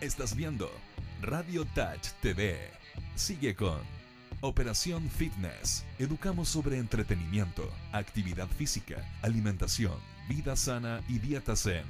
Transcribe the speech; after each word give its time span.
Estás 0.00 0.34
viendo 0.34 0.70
Radio 1.20 1.66
Touch 1.74 2.12
TV. 2.22 2.58
Sigue 3.16 3.54
con 3.54 3.78
Operación 4.40 5.10
Fitness. 5.10 5.84
Educamos 5.98 6.48
sobre 6.48 6.78
entretenimiento, 6.78 7.70
actividad 7.92 8.48
física, 8.48 9.06
alimentación, 9.20 9.98
vida 10.26 10.56
sana 10.56 11.02
y 11.06 11.18
dieta 11.18 11.54
zen. 11.54 11.84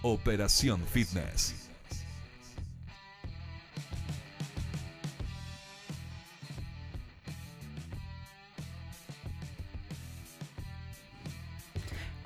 Operación 0.00 0.80
Fitness. 0.86 1.69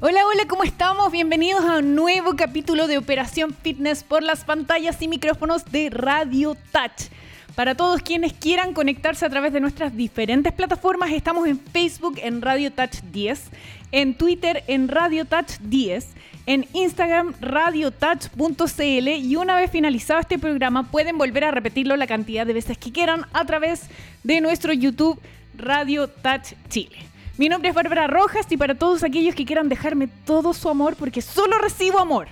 Hola, 0.06 0.20
hola, 0.26 0.42
¿cómo 0.46 0.64
estamos? 0.64 1.10
Bienvenidos 1.10 1.64
a 1.64 1.78
un 1.78 1.94
nuevo 1.94 2.36
capítulo 2.36 2.86
de 2.86 2.98
Operación 2.98 3.54
Fitness 3.54 4.02
por 4.02 4.22
las 4.22 4.44
pantallas 4.44 5.00
y 5.00 5.08
micrófonos 5.08 5.64
de 5.72 5.88
Radio 5.88 6.58
Touch. 6.72 7.08
Para 7.54 7.74
todos 7.74 8.02
quienes 8.02 8.34
quieran 8.34 8.74
conectarse 8.74 9.24
a 9.24 9.30
través 9.30 9.54
de 9.54 9.60
nuestras 9.60 9.96
diferentes 9.96 10.52
plataformas, 10.52 11.10
estamos 11.10 11.48
en 11.48 11.58
Facebook 11.58 12.18
en 12.22 12.42
Radio 12.42 12.70
Touch 12.70 13.00
10, 13.12 13.44
en 13.92 14.14
Twitter 14.14 14.62
en 14.66 14.88
Radio 14.88 15.24
Touch 15.24 15.56
10, 15.60 16.06
en 16.44 16.66
Instagram 16.74 17.32
radiotouch.cl 17.40 19.08
y 19.08 19.36
una 19.36 19.56
vez 19.56 19.70
finalizado 19.70 20.20
este 20.20 20.38
programa 20.38 20.90
pueden 20.90 21.16
volver 21.16 21.44
a 21.44 21.50
repetirlo 21.50 21.96
la 21.96 22.06
cantidad 22.06 22.44
de 22.44 22.52
veces 22.52 22.76
que 22.76 22.92
quieran 22.92 23.24
a 23.32 23.46
través 23.46 23.84
de 24.22 24.42
nuestro 24.42 24.74
YouTube 24.74 25.18
Radio 25.56 26.08
Touch 26.08 26.52
Chile. 26.68 27.13
Mi 27.36 27.48
nombre 27.48 27.70
es 27.70 27.74
Bárbara 27.74 28.06
Rojas 28.06 28.46
y 28.50 28.56
para 28.56 28.76
todos 28.76 29.02
aquellos 29.02 29.34
que 29.34 29.44
quieran 29.44 29.68
dejarme 29.68 30.06
todo 30.06 30.54
su 30.54 30.68
amor, 30.68 30.94
porque 30.94 31.20
solo 31.20 31.58
recibo 31.58 31.98
amor. 31.98 32.28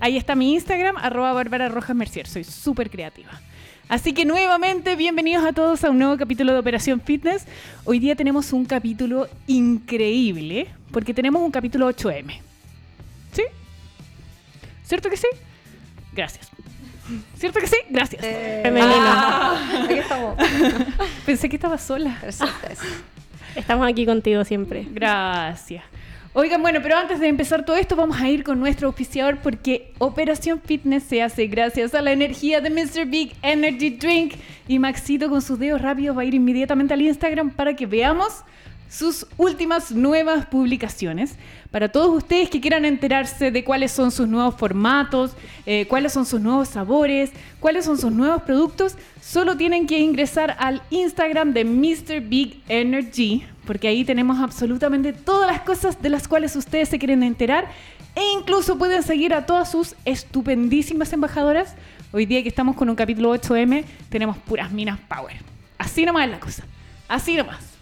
Ahí 0.00 0.16
está 0.16 0.34
mi 0.34 0.54
Instagram, 0.54 0.96
arroba 0.96 1.32
Bárbara 1.32 1.68
Rojas 1.68 1.94
Mercier. 1.94 2.26
Soy 2.26 2.42
súper 2.42 2.90
creativa. 2.90 3.30
Así 3.88 4.12
que 4.12 4.24
nuevamente, 4.24 4.96
bienvenidos 4.96 5.44
a 5.44 5.52
todos 5.52 5.84
a 5.84 5.90
un 5.90 5.98
nuevo 5.98 6.16
capítulo 6.16 6.52
de 6.52 6.58
Operación 6.58 7.00
Fitness. 7.00 7.46
Hoy 7.84 8.00
día 8.00 8.16
tenemos 8.16 8.52
un 8.52 8.64
capítulo 8.64 9.28
increíble, 9.46 10.66
porque 10.90 11.14
tenemos 11.14 11.40
un 11.40 11.52
capítulo 11.52 11.88
8M. 11.88 12.40
¿Sí? 13.30 13.42
¿Cierto 14.82 15.10
que 15.10 15.16
sí? 15.16 15.28
Gracias. 16.12 16.50
¿Cierto 17.38 17.60
que 17.60 17.68
sí? 17.68 17.76
Gracias. 17.88 18.20
Femenino. 18.20 19.12
Aquí 19.84 19.94
estamos. 19.94 20.36
Pensé 21.26 21.48
que 21.48 21.54
estaba 21.54 21.78
sola. 21.78 22.18
Estamos 23.56 23.86
aquí 23.88 24.06
contigo 24.06 24.44
siempre. 24.44 24.86
Gracias. 24.90 25.84
Oigan, 26.36 26.62
bueno, 26.62 26.80
pero 26.82 26.96
antes 26.96 27.20
de 27.20 27.28
empezar 27.28 27.64
todo 27.64 27.76
esto, 27.76 27.94
vamos 27.94 28.20
a 28.20 28.28
ir 28.28 28.42
con 28.42 28.58
nuestro 28.58 28.88
auspiciador 28.88 29.38
porque 29.38 29.92
Operación 29.98 30.60
Fitness 30.60 31.04
se 31.04 31.22
hace 31.22 31.46
gracias 31.46 31.94
a 31.94 32.02
la 32.02 32.10
energía 32.10 32.60
de 32.60 32.70
Mr. 32.70 33.06
Big 33.06 33.34
Energy 33.40 33.90
Drink. 33.90 34.34
Y 34.66 34.80
Maxito 34.80 35.28
con 35.28 35.42
sus 35.42 35.60
dedos 35.60 35.80
rápidos 35.80 36.16
va 36.16 36.22
a 36.22 36.24
ir 36.24 36.34
inmediatamente 36.34 36.92
al 36.92 37.02
Instagram 37.02 37.50
para 37.50 37.76
que 37.76 37.86
veamos 37.86 38.42
sus 38.94 39.26
últimas 39.38 39.90
nuevas 39.90 40.46
publicaciones. 40.46 41.34
Para 41.72 41.90
todos 41.90 42.16
ustedes 42.16 42.48
que 42.48 42.60
quieran 42.60 42.84
enterarse 42.84 43.50
de 43.50 43.64
cuáles 43.64 43.90
son 43.90 44.12
sus 44.12 44.28
nuevos 44.28 44.54
formatos, 44.54 45.32
eh, 45.66 45.86
cuáles 45.88 46.12
son 46.12 46.24
sus 46.24 46.40
nuevos 46.40 46.68
sabores, 46.68 47.32
cuáles 47.58 47.84
son 47.84 47.98
sus 47.98 48.12
nuevos 48.12 48.42
productos, 48.42 48.94
solo 49.20 49.56
tienen 49.56 49.88
que 49.88 49.98
ingresar 49.98 50.56
al 50.60 50.80
Instagram 50.90 51.52
de 51.52 51.64
Mr. 51.64 52.20
Big 52.20 52.62
Energy, 52.68 53.44
porque 53.66 53.88
ahí 53.88 54.04
tenemos 54.04 54.38
absolutamente 54.38 55.12
todas 55.12 55.50
las 55.50 55.62
cosas 55.62 56.00
de 56.00 56.10
las 56.10 56.28
cuales 56.28 56.54
ustedes 56.54 56.88
se 56.88 56.98
quieren 57.00 57.24
enterar 57.24 57.68
e 58.14 58.22
incluso 58.38 58.78
pueden 58.78 59.02
seguir 59.02 59.34
a 59.34 59.44
todas 59.44 59.72
sus 59.72 59.96
estupendísimas 60.04 61.12
embajadoras. 61.12 61.74
Hoy 62.12 62.26
día 62.26 62.44
que 62.44 62.48
estamos 62.48 62.76
con 62.76 62.88
un 62.88 62.94
capítulo 62.94 63.34
8M, 63.34 63.84
tenemos 64.08 64.38
puras 64.38 64.70
minas 64.70 65.00
power. 65.08 65.34
Así 65.78 66.06
nomás 66.06 66.26
es 66.26 66.30
la 66.30 66.38
cosa. 66.38 66.62
Así 67.08 67.36
nomás. 67.36 67.73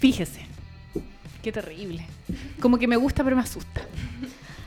Fíjese. 0.00 0.40
Qué 1.42 1.52
terrible. 1.52 2.04
Como 2.60 2.78
que 2.78 2.88
me 2.88 2.96
gusta, 2.96 3.22
pero 3.22 3.36
me 3.36 3.42
asusta. 3.42 3.82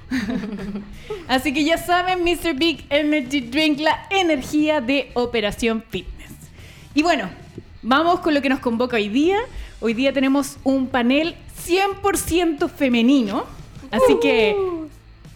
Así 1.28 1.54
que 1.54 1.64
ya 1.64 1.78
saben, 1.78 2.24
Mr. 2.24 2.54
Big 2.56 2.86
Energy 2.90 3.42
Drink, 3.42 3.80
la 3.80 4.08
energía 4.10 4.80
de 4.80 5.12
Operación 5.16 5.84
Fitness. 5.90 6.32
Y 6.96 7.04
bueno, 7.04 7.30
vamos 7.82 8.20
con 8.20 8.34
lo 8.34 8.42
que 8.42 8.50
nos 8.50 8.60
convoca 8.60 8.96
hoy 8.96 9.10
día. 9.10 9.38
Hoy 9.82 9.94
día 9.94 10.14
tenemos 10.14 10.58
un 10.64 10.88
panel 10.88 11.36
100% 11.68 12.70
femenino. 12.70 13.46
Así 13.92 14.18
que 14.22 14.56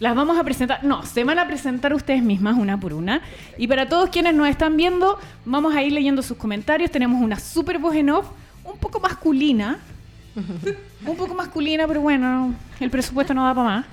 las 0.00 0.14
vamos 0.14 0.38
a 0.38 0.44
presentar. 0.44 0.84
No, 0.84 1.04
se 1.04 1.24
van 1.24 1.38
a 1.38 1.46
presentar 1.46 1.92
ustedes 1.94 2.22
mismas 2.22 2.56
una 2.56 2.78
por 2.78 2.94
una. 2.94 3.22
Y 3.56 3.66
para 3.66 3.88
todos 3.88 4.10
quienes 4.10 4.34
nos 4.34 4.48
están 4.48 4.76
viendo, 4.76 5.18
vamos 5.44 5.74
a 5.74 5.82
ir 5.82 5.92
leyendo 5.92 6.22
sus 6.22 6.36
comentarios. 6.36 6.90
Tenemos 6.90 7.20
una 7.22 7.38
super 7.38 7.78
voz 7.78 7.94
en 7.94 8.10
off, 8.10 8.28
un 8.78 8.80
poco 8.80 9.00
masculina. 9.00 9.78
Un 11.04 11.16
poco 11.16 11.34
masculina, 11.34 11.88
pero 11.88 12.00
bueno, 12.00 12.54
el 12.78 12.90
presupuesto 12.90 13.34
no 13.34 13.44
da 13.44 13.54
para 13.54 13.68
más. 13.68 13.86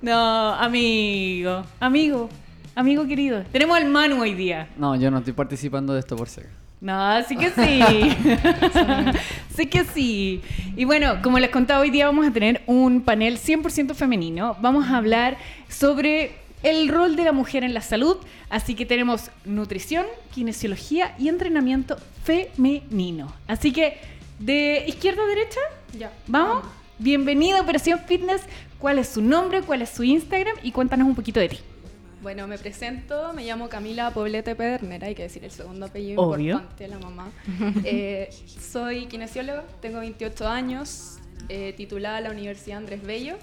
No, 0.00 0.54
amigo, 0.54 1.64
amigo, 1.78 2.30
amigo 2.74 3.06
querido. 3.06 3.42
Tenemos 3.52 3.76
al 3.76 3.86
Manu 3.86 4.22
hoy 4.22 4.32
día. 4.32 4.68
No, 4.78 4.96
yo 4.96 5.10
no 5.10 5.18
estoy 5.18 5.34
participando 5.34 5.92
de 5.92 6.00
esto 6.00 6.16
por 6.16 6.28
ser. 6.28 6.46
No, 6.80 7.20
sí 7.24 7.36
que 7.36 7.50
sí. 7.50 8.16
sí 9.56 9.66
que 9.66 9.84
sí. 9.84 10.40
Y 10.76 10.84
bueno, 10.84 11.20
como 11.20 11.38
les 11.38 11.50
contaba, 11.50 11.80
hoy 11.80 11.90
día 11.90 12.06
vamos 12.06 12.26
a 12.26 12.30
tener 12.30 12.62
un 12.66 13.02
panel 13.02 13.38
100% 13.38 13.94
femenino. 13.94 14.56
Vamos 14.60 14.86
a 14.86 14.96
hablar 14.96 15.36
sobre 15.68 16.36
el 16.62 16.88
rol 16.88 17.16
de 17.16 17.24
la 17.24 17.32
mujer 17.32 17.64
en 17.64 17.74
la 17.74 17.80
salud. 17.82 18.16
Así 18.50 18.74
que 18.74 18.86
tenemos 18.86 19.30
nutrición, 19.44 20.06
kinesiología 20.34 21.14
y 21.18 21.28
entrenamiento 21.28 21.96
femenino. 22.24 23.32
Así 23.46 23.72
que, 23.72 23.98
de 24.38 24.84
izquierda 24.86 25.22
a 25.22 25.26
derecha, 25.26 25.60
Ya. 25.98 26.12
vamos. 26.26 26.64
Bienvenida 26.98 27.58
a 27.58 27.62
Operación 27.62 28.00
Fitness. 28.06 28.42
¿Cuál 28.78 28.98
es 28.98 29.08
su 29.08 29.22
nombre? 29.22 29.62
¿Cuál 29.62 29.82
es 29.82 29.90
su 29.90 30.02
Instagram? 30.04 30.56
Y 30.62 30.72
cuéntanos 30.72 31.06
un 31.06 31.14
poquito 31.14 31.38
de 31.40 31.48
ti. 31.48 31.58
Bueno, 32.22 32.48
me 32.48 32.58
presento, 32.58 33.32
me 33.32 33.44
llamo 33.44 33.68
Camila 33.68 34.10
Poblete 34.12 34.56
Pedernera, 34.56 35.06
hay 35.06 35.14
que 35.14 35.22
decir 35.22 35.44
el 35.44 35.52
segundo 35.52 35.86
apellido 35.86 36.20
Obvio. 36.20 36.54
importante 36.56 36.84
de 36.84 36.90
la 36.90 36.98
mamá. 36.98 37.30
Eh, 37.84 38.28
soy 38.60 39.06
kinesióloga, 39.06 39.64
tengo 39.80 40.00
28 40.00 40.48
años, 40.48 41.18
eh, 41.48 41.72
titulada 41.76 42.18
en 42.18 42.24
la 42.24 42.30
Universidad 42.32 42.78
Andrés 42.78 43.02
Bello. 43.04 43.36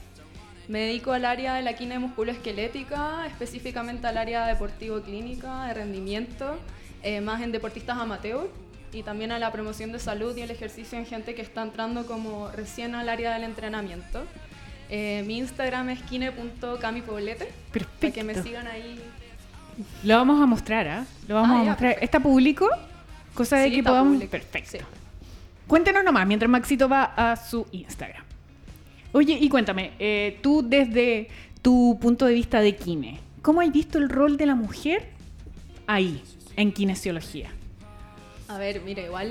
Me 0.68 0.80
dedico 0.80 1.12
al 1.14 1.26
área 1.26 1.54
de 1.56 1.62
la 1.62 1.74
quine 1.74 2.00
musculoesquelética, 2.00 3.26
específicamente 3.28 4.08
al 4.08 4.18
área 4.18 4.46
deportivo-clínica, 4.48 5.66
de 5.68 5.74
rendimiento, 5.76 6.58
eh, 7.04 7.22
más 7.22 7.42
en 7.42 7.52
deportistas 7.52 7.98
amateur 8.00 8.50
y 8.92 9.04
también 9.04 9.32
a 9.32 9.38
la 9.40 9.52
promoción 9.52 9.92
de 9.92 10.00
salud 10.00 10.36
y 10.36 10.42
el 10.42 10.50
ejercicio 10.50 10.98
en 10.98 11.06
gente 11.06 11.36
que 11.36 11.42
está 11.44 11.62
entrando 11.62 12.08
como 12.08 12.50
recién 12.52 12.96
al 12.96 13.10
área 13.10 13.34
del 13.36 13.44
entrenamiento. 13.44 14.24
Eh, 14.90 15.24
mi 15.28 15.38
Instagram 15.38 15.90
es 15.90 16.02
kine.camipoblete. 16.04 17.48
Para 17.72 17.86
que 18.14 18.24
me 18.24 18.34
Perfecto. 18.34 18.44
sigan 18.44 18.68
ahí. 18.68 19.00
Lo 20.04 20.16
vamos 20.18 20.42
a 20.42 20.46
mostrar, 20.46 20.88
¿ah? 20.88 21.06
Lo 21.28 21.36
vamos 21.36 21.52
Ah, 21.58 21.62
a 21.62 21.64
ya, 21.64 21.70
mostrar. 21.72 21.90
perfecto. 21.92 22.06
¿Está 22.06 22.20
público? 22.20 22.70
Cosa 23.36 23.58
de 23.58 23.70
Sí, 23.70 23.76
que 23.76 23.84
podamos... 23.84 24.14
público. 24.14 24.32
Perfecto. 24.32 24.72
Sí. 24.72 24.78
Cuéntanos 25.68 26.04
nomás, 26.04 26.26
mientras 26.26 26.50
Maxito 26.50 26.88
va 26.90 27.04
a 27.16 27.36
su 27.36 27.68
Instagram. 27.72 28.24
Oye, 29.16 29.38
y 29.40 29.48
cuéntame, 29.48 29.94
eh, 29.98 30.40
tú 30.42 30.62
desde 30.62 31.30
tu 31.62 31.98
punto 32.02 32.26
de 32.26 32.34
vista 32.34 32.60
de 32.60 32.76
kine, 32.76 33.22
¿cómo 33.42 33.62
has 33.62 33.72
visto 33.72 33.98
el 33.98 34.10
rol 34.10 34.36
de 34.36 34.46
la 34.46 34.56
mujer 34.56 35.08
ahí, 35.88 36.22
en 36.58 36.74
kinesiología? 36.74 37.50
A 38.50 38.58
ver, 38.58 38.82
mira, 38.82 39.04
igual 39.04 39.30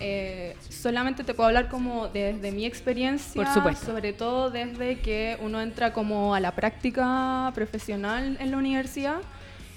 eh, 0.00 0.56
solamente 0.70 1.22
te 1.22 1.34
puedo 1.34 1.48
hablar 1.48 1.68
como 1.68 2.08
desde 2.08 2.50
mi 2.50 2.64
experiencia, 2.64 3.44
Por 3.44 3.52
supuesto. 3.52 3.84
sobre 3.84 4.14
todo 4.14 4.50
desde 4.50 5.00
que 5.00 5.36
uno 5.42 5.60
entra 5.60 5.92
como 5.92 6.34
a 6.34 6.40
la 6.40 6.54
práctica 6.54 7.52
profesional 7.54 8.38
en 8.40 8.50
la 8.50 8.56
universidad 8.56 9.18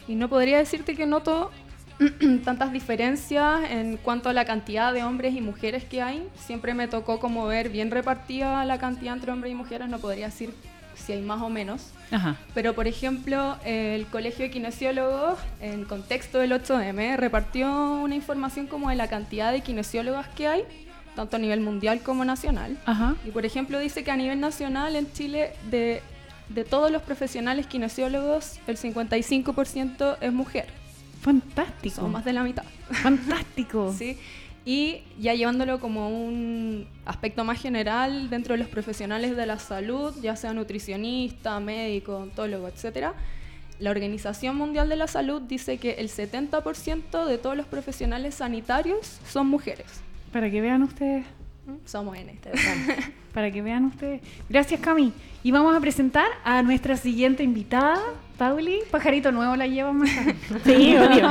y 0.08 0.16
no 0.16 0.30
podría 0.30 0.58
decirte 0.60 0.96
que 0.96 1.06
noto 1.06 1.52
tantas 2.44 2.72
diferencias 2.72 3.70
en 3.70 3.98
cuanto 3.98 4.30
a 4.30 4.34
la 4.34 4.46
cantidad 4.46 4.94
de 4.94 5.04
hombres 5.04 5.36
y 5.36 5.42
mujeres 5.42 5.84
que 5.84 6.02
hay. 6.02 6.28
Siempre 6.36 6.74
me 6.74 6.88
tocó 6.88 7.20
como 7.20 7.46
ver 7.46 7.70
bien 7.70 7.92
repartida 7.92 8.66
la 8.66 8.78
cantidad 8.80 9.14
entre 9.14 9.32
hombres 9.32 9.52
y 9.52 9.56
mujeres, 9.56 9.90
no 9.90 10.00
podría 10.00 10.28
decir 10.28 10.54
si 10.96 11.14
hay 11.14 11.22
más 11.22 11.42
o 11.42 11.50
menos. 11.50 11.92
Ajá. 12.12 12.38
Pero, 12.54 12.74
por 12.74 12.88
ejemplo, 12.88 13.58
el 13.66 14.06
Colegio 14.08 14.46
de 14.46 14.52
Kinesiólogos, 14.52 15.40
en 15.60 15.86
contexto 15.86 16.40
del 16.40 16.52
8M, 16.52 17.18
repartió 17.18 17.94
una 17.96 18.16
información 18.16 18.68
como 18.68 18.90
de 18.90 18.96
la 18.96 19.08
cantidad 19.08 19.52
de 19.52 19.62
kinesiólogas 19.62 20.28
que 20.30 20.48
hay, 20.48 20.64
tanto 21.16 21.36
a 21.36 21.40
nivel 21.40 21.62
mundial 21.62 22.02
como 22.02 22.26
nacional. 22.26 22.78
Ajá. 22.86 23.16
Y, 23.26 23.32
por 23.32 23.46
ejemplo, 23.46 23.80
dice 23.80 24.04
que 24.04 24.12
a 24.12 24.16
nivel 24.16 24.40
nacional 24.40 24.96
en 24.96 25.12
Chile, 25.12 25.54
de, 25.70 26.02
de 26.50 26.64
todos 26.64 26.92
los 26.92 27.02
profesionales 27.02 27.68
kinesiólogos, 27.68 28.60
el 28.68 28.78
55% 28.78 30.18
es 30.22 30.34
mujer. 30.34 30.83
Fantástico. 31.24 31.96
Son 31.96 32.12
más 32.12 32.26
de 32.26 32.34
la 32.34 32.44
mitad. 32.44 32.64
Fantástico. 32.92 33.94
¿sí? 33.98 34.18
Y 34.66 35.02
ya 35.20 35.34
llevándolo 35.34 35.80
como 35.80 36.10
un 36.10 36.88
aspecto 37.06 37.44
más 37.44 37.62
general 37.62 38.30
dentro 38.30 38.54
de 38.54 38.60
los 38.60 38.68
profesionales 38.68 39.36
de 39.36 39.46
la 39.46 39.58
salud, 39.58 40.14
ya 40.22 40.36
sea 40.36 40.54
nutricionista, 40.54 41.60
médico, 41.60 42.18
odontólogo, 42.18 42.68
etc. 42.68 43.14
La 43.80 43.92
Organización 43.92 44.56
Mundial 44.56 44.88
de 44.90 44.96
la 44.98 45.08
Salud 45.08 45.42
dice 45.42 45.78
que 45.78 45.94
el 45.94 46.10
70% 46.10 47.26
de 47.26 47.38
todos 47.38 47.58
los 47.58 47.66
profesionales 47.66 48.36
sanitarios 48.36 49.20
son 49.28 49.48
mujeres. 49.48 49.88
Para 50.32 50.50
que 50.50 50.62
vean 50.62 50.84
ustedes. 50.84 51.26
Somos 51.86 52.18
N. 52.18 52.38
Para 53.34 53.52
que 53.52 53.62
vean 53.62 53.86
ustedes. 53.86 54.22
Gracias, 54.50 54.80
Cami. 54.80 55.14
Y 55.44 55.52
vamos 55.52 55.76
a 55.76 55.80
presentar 55.80 56.28
a 56.44 56.62
nuestra 56.62 56.98
siguiente 56.98 57.44
invitada, 57.44 58.00
Pauli. 58.44 58.80
Pajarito 58.92 59.32
nuevo 59.32 59.56
la 59.56 59.68
lleva 59.68 59.94
más. 59.94 60.10
Sí, 60.66 60.98
obvio. 60.98 61.30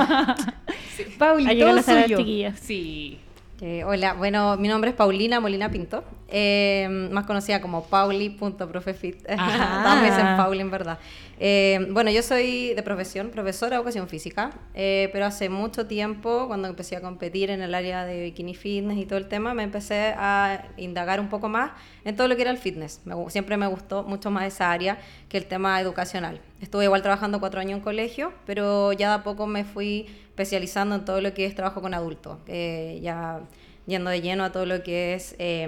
Pauli, 1.19 1.47
Ahí 1.47 1.57
llegan 1.57 1.75
todo 1.75 1.83
salas 1.83 2.07
suyo. 2.07 2.53
Sí. 2.59 3.19
Eh, 3.61 3.85
hola, 3.85 4.15
bueno, 4.15 4.57
mi 4.57 4.69
nombre 4.69 4.91
es 4.91 4.97
Paulina 4.97 5.39
Molina 5.39 5.71
Pinto, 5.71 6.05
eh, 6.35 6.89
más 7.13 7.27
conocida 7.27 7.61
como 7.61 7.85
pauli.profefit. 7.85 9.29
Me 9.29 10.11
dicen 10.11 10.37
Pauli, 10.39 10.61
en 10.61 10.71
verdad. 10.71 10.99
Eh, 11.39 11.89
bueno, 11.91 12.11
yo 12.11 12.23
soy 12.23 12.73
de 12.73 12.83
profesión, 12.83 13.29
profesora 13.29 13.71
de 13.73 13.77
educación 13.77 14.09
física, 14.09 14.51
eh, 14.75 15.11
pero 15.13 15.27
hace 15.27 15.51
mucho 15.51 15.87
tiempo, 15.87 16.47
cuando 16.47 16.69
empecé 16.69 16.97
a 16.97 17.03
competir 17.03 17.51
en 17.51 17.61
el 17.61 17.75
área 17.75 18.07
de 18.07 18.23
bikini 18.23 18.55
fitness 18.55 18.97
y 18.97 19.05
todo 19.05 19.19
el 19.19 19.29
tema, 19.29 19.53
me 19.53 19.63
empecé 19.63 20.15
a 20.17 20.69
indagar 20.79 21.21
un 21.21 21.29
poco 21.29 21.51
más 21.51 21.73
en 22.07 22.17
todo 22.17 22.29
lo 22.29 22.37
que 22.37 22.43
era 22.43 22.51
el 22.51 22.59
fitness. 22.59 23.03
Me 23.05 23.15
siempre 23.29 23.59
me 23.59 23.67
gustó 23.67 24.03
mucho 24.03 24.31
más 24.31 24.45
esa 24.47 24.73
área 24.73 24.99
que 25.29 25.37
el 25.37 25.45
tema 25.45 25.79
educacional. 25.83 26.41
Estuve 26.63 26.85
igual 26.85 27.03
trabajando 27.03 27.41
cuatro 27.41 27.61
años 27.61 27.77
en 27.77 27.85
colegio, 27.85 28.33
pero 28.47 28.95
ya 28.95 29.09
de 29.09 29.15
a 29.17 29.23
poco 29.23 29.47
me 29.47 29.65
fui 29.65 30.07
especializando 30.29 30.95
en 30.95 31.05
todo 31.05 31.21
lo 31.21 31.35
que 31.35 31.45
es 31.45 31.55
trabajo 31.55 31.83
con 31.83 31.93
adultos. 31.93 32.39
eh, 32.47 33.01
ya 33.03 33.41
yendo 33.87 34.11
de 34.11 34.21
lleno 34.21 34.45
a 34.45 34.53
todo 34.53 34.67
lo 34.67 34.83
que 34.83 35.15
es 35.15 35.35
eh, 35.39 35.63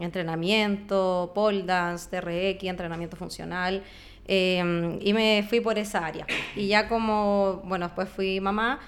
entrenamiento, 0.00 1.32
pole 1.34 1.62
dance, 1.62 2.08
TRX, 2.10 2.64
entrenamiento 2.64 3.16
funcional. 3.16 3.84
eh, 4.26 4.98
y 5.00 5.12
me 5.12 5.44
fui 5.48 5.60
por 5.60 5.78
esa 5.78 6.04
área. 6.06 6.26
Y 6.54 6.68
ya 6.68 6.88
como, 6.88 7.62
bueno, 7.64 7.86
después 7.86 8.08
fui 8.08 8.40
mamá, 8.40 8.78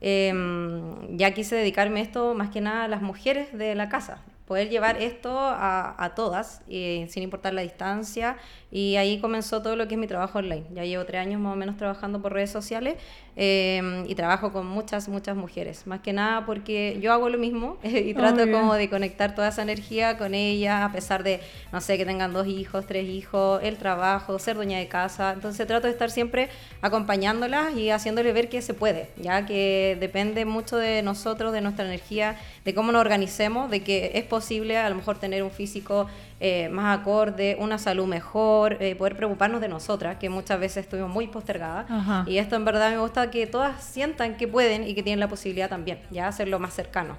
eh, 0.00 0.32
ya 1.10 1.32
quise 1.32 1.56
dedicarme 1.56 2.00
esto 2.00 2.34
más 2.34 2.50
que 2.50 2.60
nada 2.60 2.84
a 2.84 2.88
las 2.88 3.02
mujeres 3.02 3.56
de 3.56 3.74
la 3.74 3.88
casa. 3.88 4.22
Poder 4.46 4.68
llevar 4.68 5.00
esto 5.00 5.38
a, 5.38 5.94
a 6.02 6.14
todas, 6.14 6.62
eh, 6.68 7.06
sin 7.08 7.22
importar 7.22 7.54
la 7.54 7.62
distancia. 7.62 8.36
Y 8.72 8.96
ahí 8.96 9.18
comenzó 9.18 9.62
todo 9.62 9.74
lo 9.74 9.88
que 9.88 9.94
es 9.94 10.00
mi 10.00 10.06
trabajo 10.06 10.38
online. 10.38 10.64
Ya 10.72 10.84
llevo 10.84 11.04
tres 11.04 11.20
años 11.20 11.40
más 11.40 11.52
o 11.52 11.56
menos 11.56 11.76
trabajando 11.76 12.22
por 12.22 12.32
redes 12.32 12.50
sociales 12.50 12.96
eh, 13.36 14.04
y 14.06 14.14
trabajo 14.14 14.52
con 14.52 14.66
muchas, 14.66 15.08
muchas 15.08 15.36
mujeres. 15.36 15.86
Más 15.86 16.00
que 16.00 16.12
nada 16.12 16.46
porque 16.46 16.98
yo 17.00 17.12
hago 17.12 17.28
lo 17.28 17.38
mismo 17.38 17.78
y 17.82 18.14
trato 18.14 18.42
Obvio. 18.42 18.60
como 18.60 18.74
de 18.74 18.88
conectar 18.88 19.34
toda 19.34 19.48
esa 19.48 19.62
energía 19.62 20.18
con 20.18 20.34
ellas, 20.34 20.82
a 20.82 20.92
pesar 20.92 21.24
de, 21.24 21.40
no 21.72 21.80
sé, 21.80 21.98
que 21.98 22.04
tengan 22.04 22.32
dos 22.32 22.46
hijos, 22.46 22.86
tres 22.86 23.08
hijos, 23.08 23.60
el 23.64 23.76
trabajo, 23.76 24.38
ser 24.38 24.54
dueña 24.56 24.78
de 24.78 24.86
casa. 24.86 25.32
Entonces 25.32 25.66
trato 25.66 25.88
de 25.88 25.92
estar 25.92 26.10
siempre 26.10 26.48
acompañándolas 26.80 27.76
y 27.76 27.90
haciéndoles 27.90 28.32
ver 28.34 28.48
que 28.48 28.62
se 28.62 28.74
puede, 28.74 29.10
ya 29.16 29.46
que 29.46 29.96
depende 29.98 30.44
mucho 30.44 30.76
de 30.76 31.02
nosotros, 31.02 31.52
de 31.52 31.60
nuestra 31.60 31.84
energía, 31.84 32.36
de 32.64 32.74
cómo 32.74 32.92
nos 32.92 33.00
organicemos, 33.00 33.70
de 33.70 33.82
que 33.82 34.12
es 34.14 34.24
posible 34.24 34.76
a 34.76 34.88
lo 34.88 34.94
mejor 34.94 35.18
tener 35.18 35.42
un 35.42 35.50
físico 35.50 36.06
eh, 36.40 36.70
más 36.70 36.98
acorde, 36.98 37.56
una 37.60 37.78
salud 37.78 38.06
mejor, 38.06 38.78
eh, 38.80 38.94
poder 38.96 39.14
preocuparnos 39.14 39.60
de 39.60 39.68
nosotras, 39.68 40.16
que 40.16 40.30
muchas 40.30 40.58
veces 40.58 40.84
estuvimos 40.84 41.10
muy 41.10 41.26
postergadas. 41.28 41.84
Ajá. 41.90 42.24
Y 42.26 42.38
esto 42.38 42.56
en 42.56 42.64
verdad 42.64 42.90
me 42.90 42.98
gusta 42.98 43.30
que 43.30 43.46
todas 43.46 43.82
sientan 43.82 44.36
que 44.36 44.48
pueden 44.48 44.88
y 44.88 44.94
que 44.94 45.02
tienen 45.02 45.20
la 45.20 45.28
posibilidad 45.28 45.68
también, 45.68 46.00
ya 46.10 46.28
hacerlo 46.28 46.58
más 46.58 46.72
cercano. 46.72 47.16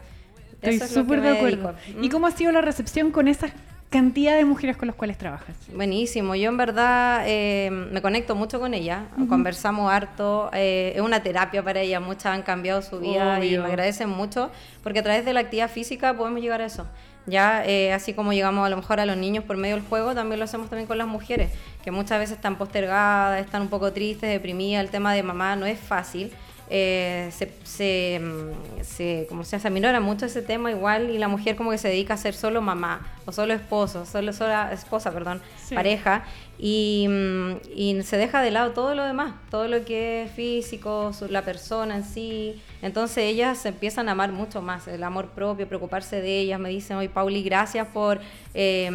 Estoy 0.61 0.87
es 0.87 0.93
súper 0.93 1.21
de 1.21 1.29
acuerdo. 1.29 1.73
dedico. 1.85 2.01
¿Y 2.03 2.09
cómo 2.09 2.27
ha 2.27 2.31
sido 2.31 2.51
la 2.51 2.61
recepción 2.61 3.11
con 3.11 3.27
esa 3.27 3.49
cantidad 3.91 4.37
de 4.37 4.45
mujeres 4.45 4.77
con 4.77 4.87
las 4.87 4.95
cuales 4.95 5.17
trabajas? 5.17 5.55
Buenísimo, 5.75 6.33
yo 6.33 6.49
en 6.49 6.57
verdad 6.57 7.23
eh, 7.25 7.69
me 7.69 8.01
conecto 8.01 8.35
mucho 8.35 8.59
con 8.59 8.73
ella, 8.73 9.05
conversamos 9.27 9.91
harto, 9.91 10.49
eh, 10.53 10.93
es 10.95 11.01
una 11.01 11.21
terapia 11.21 11.61
para 11.61 11.81
ella, 11.81 11.99
muchas 11.99 12.27
han 12.27 12.41
cambiado 12.41 12.81
su 12.81 12.99
vida 12.99 13.43
y 13.43 13.49
Obvio. 13.49 13.63
me 13.63 13.67
agradecen 13.67 14.09
mucho 14.09 14.49
porque 14.81 14.99
a 14.99 15.03
través 15.03 15.25
de 15.25 15.33
la 15.33 15.41
actividad 15.41 15.69
física 15.69 16.15
podemos 16.15 16.41
llegar 16.41 16.61
a 16.61 16.65
eso. 16.65 16.87
Ya, 17.27 17.63
eh, 17.65 17.93
así 17.93 18.13
como 18.13 18.33
llegamos 18.33 18.65
a 18.65 18.69
lo 18.69 18.77
mejor 18.77 18.99
a 18.99 19.05
los 19.05 19.15
niños 19.15 19.43
por 19.43 19.55
medio 19.55 19.75
del 19.75 19.85
juego, 19.85 20.15
también 20.15 20.39
lo 20.39 20.45
hacemos 20.45 20.69
también 20.69 20.87
con 20.87 20.97
las 20.97 21.07
mujeres, 21.07 21.51
que 21.83 21.91
muchas 21.91 22.17
veces 22.19 22.37
están 22.37 22.57
postergadas, 22.57 23.39
están 23.45 23.61
un 23.61 23.67
poco 23.69 23.93
tristes, 23.93 24.29
deprimidas, 24.29 24.83
el 24.83 24.89
tema 24.89 25.13
de 25.13 25.21
mamá 25.23 25.55
no 25.55 25.65
es 25.65 25.79
fácil. 25.79 26.31
eh, 26.73 27.29
se, 27.33 27.51
se, 27.65 28.21
mm, 28.23 28.81
se, 28.83 29.25
como 29.27 29.43
se 29.43 29.57
aminora 29.67 29.99
mucho 29.99 30.25
ese 30.25 30.41
tema 30.41 30.71
igual 30.71 31.09
y 31.09 31.17
la 31.17 31.27
mujer 31.27 31.57
como 31.57 31.69
que 31.71 31.77
se 31.77 31.89
dedica 31.89 32.13
a 32.13 32.17
ser 32.17 32.33
solo 32.33 32.61
mamá 32.61 33.09
o 33.25 33.33
solo 33.33 33.53
esposo, 33.53 34.05
solo 34.05 34.31
sola 34.31 34.71
esposa, 34.71 35.11
perdón, 35.11 35.41
Sí. 35.61 35.75
pareja 35.75 36.23
y, 36.63 37.07
mm, 37.09 37.51
y 37.75 38.03
se 38.03 38.17
deja 38.17 38.43
de 38.43 38.51
lado 38.51 38.71
todo 38.71 38.93
lo 38.93 39.03
demás, 39.03 39.33
todo 39.49 39.67
lo 39.67 39.83
que 39.83 40.23
es 40.23 40.31
físico, 40.31 41.11
la 41.27 41.41
persona 41.41 41.95
en 41.95 42.03
sí. 42.03 42.61
Entonces 42.83 43.23
ellas 43.25 43.57
se 43.57 43.69
empiezan 43.69 44.09
a 44.09 44.11
amar 44.11 44.31
mucho 44.31 44.61
más, 44.61 44.87
el 44.87 45.03
amor 45.03 45.29
propio, 45.29 45.67
preocuparse 45.67 46.21
de 46.21 46.39
ellas. 46.39 46.59
Me 46.59 46.69
dicen, 46.69 46.97
hoy 46.97 47.07
Pauli, 47.07 47.41
gracias 47.41 47.87
por 47.87 48.19
eh, 48.53 48.91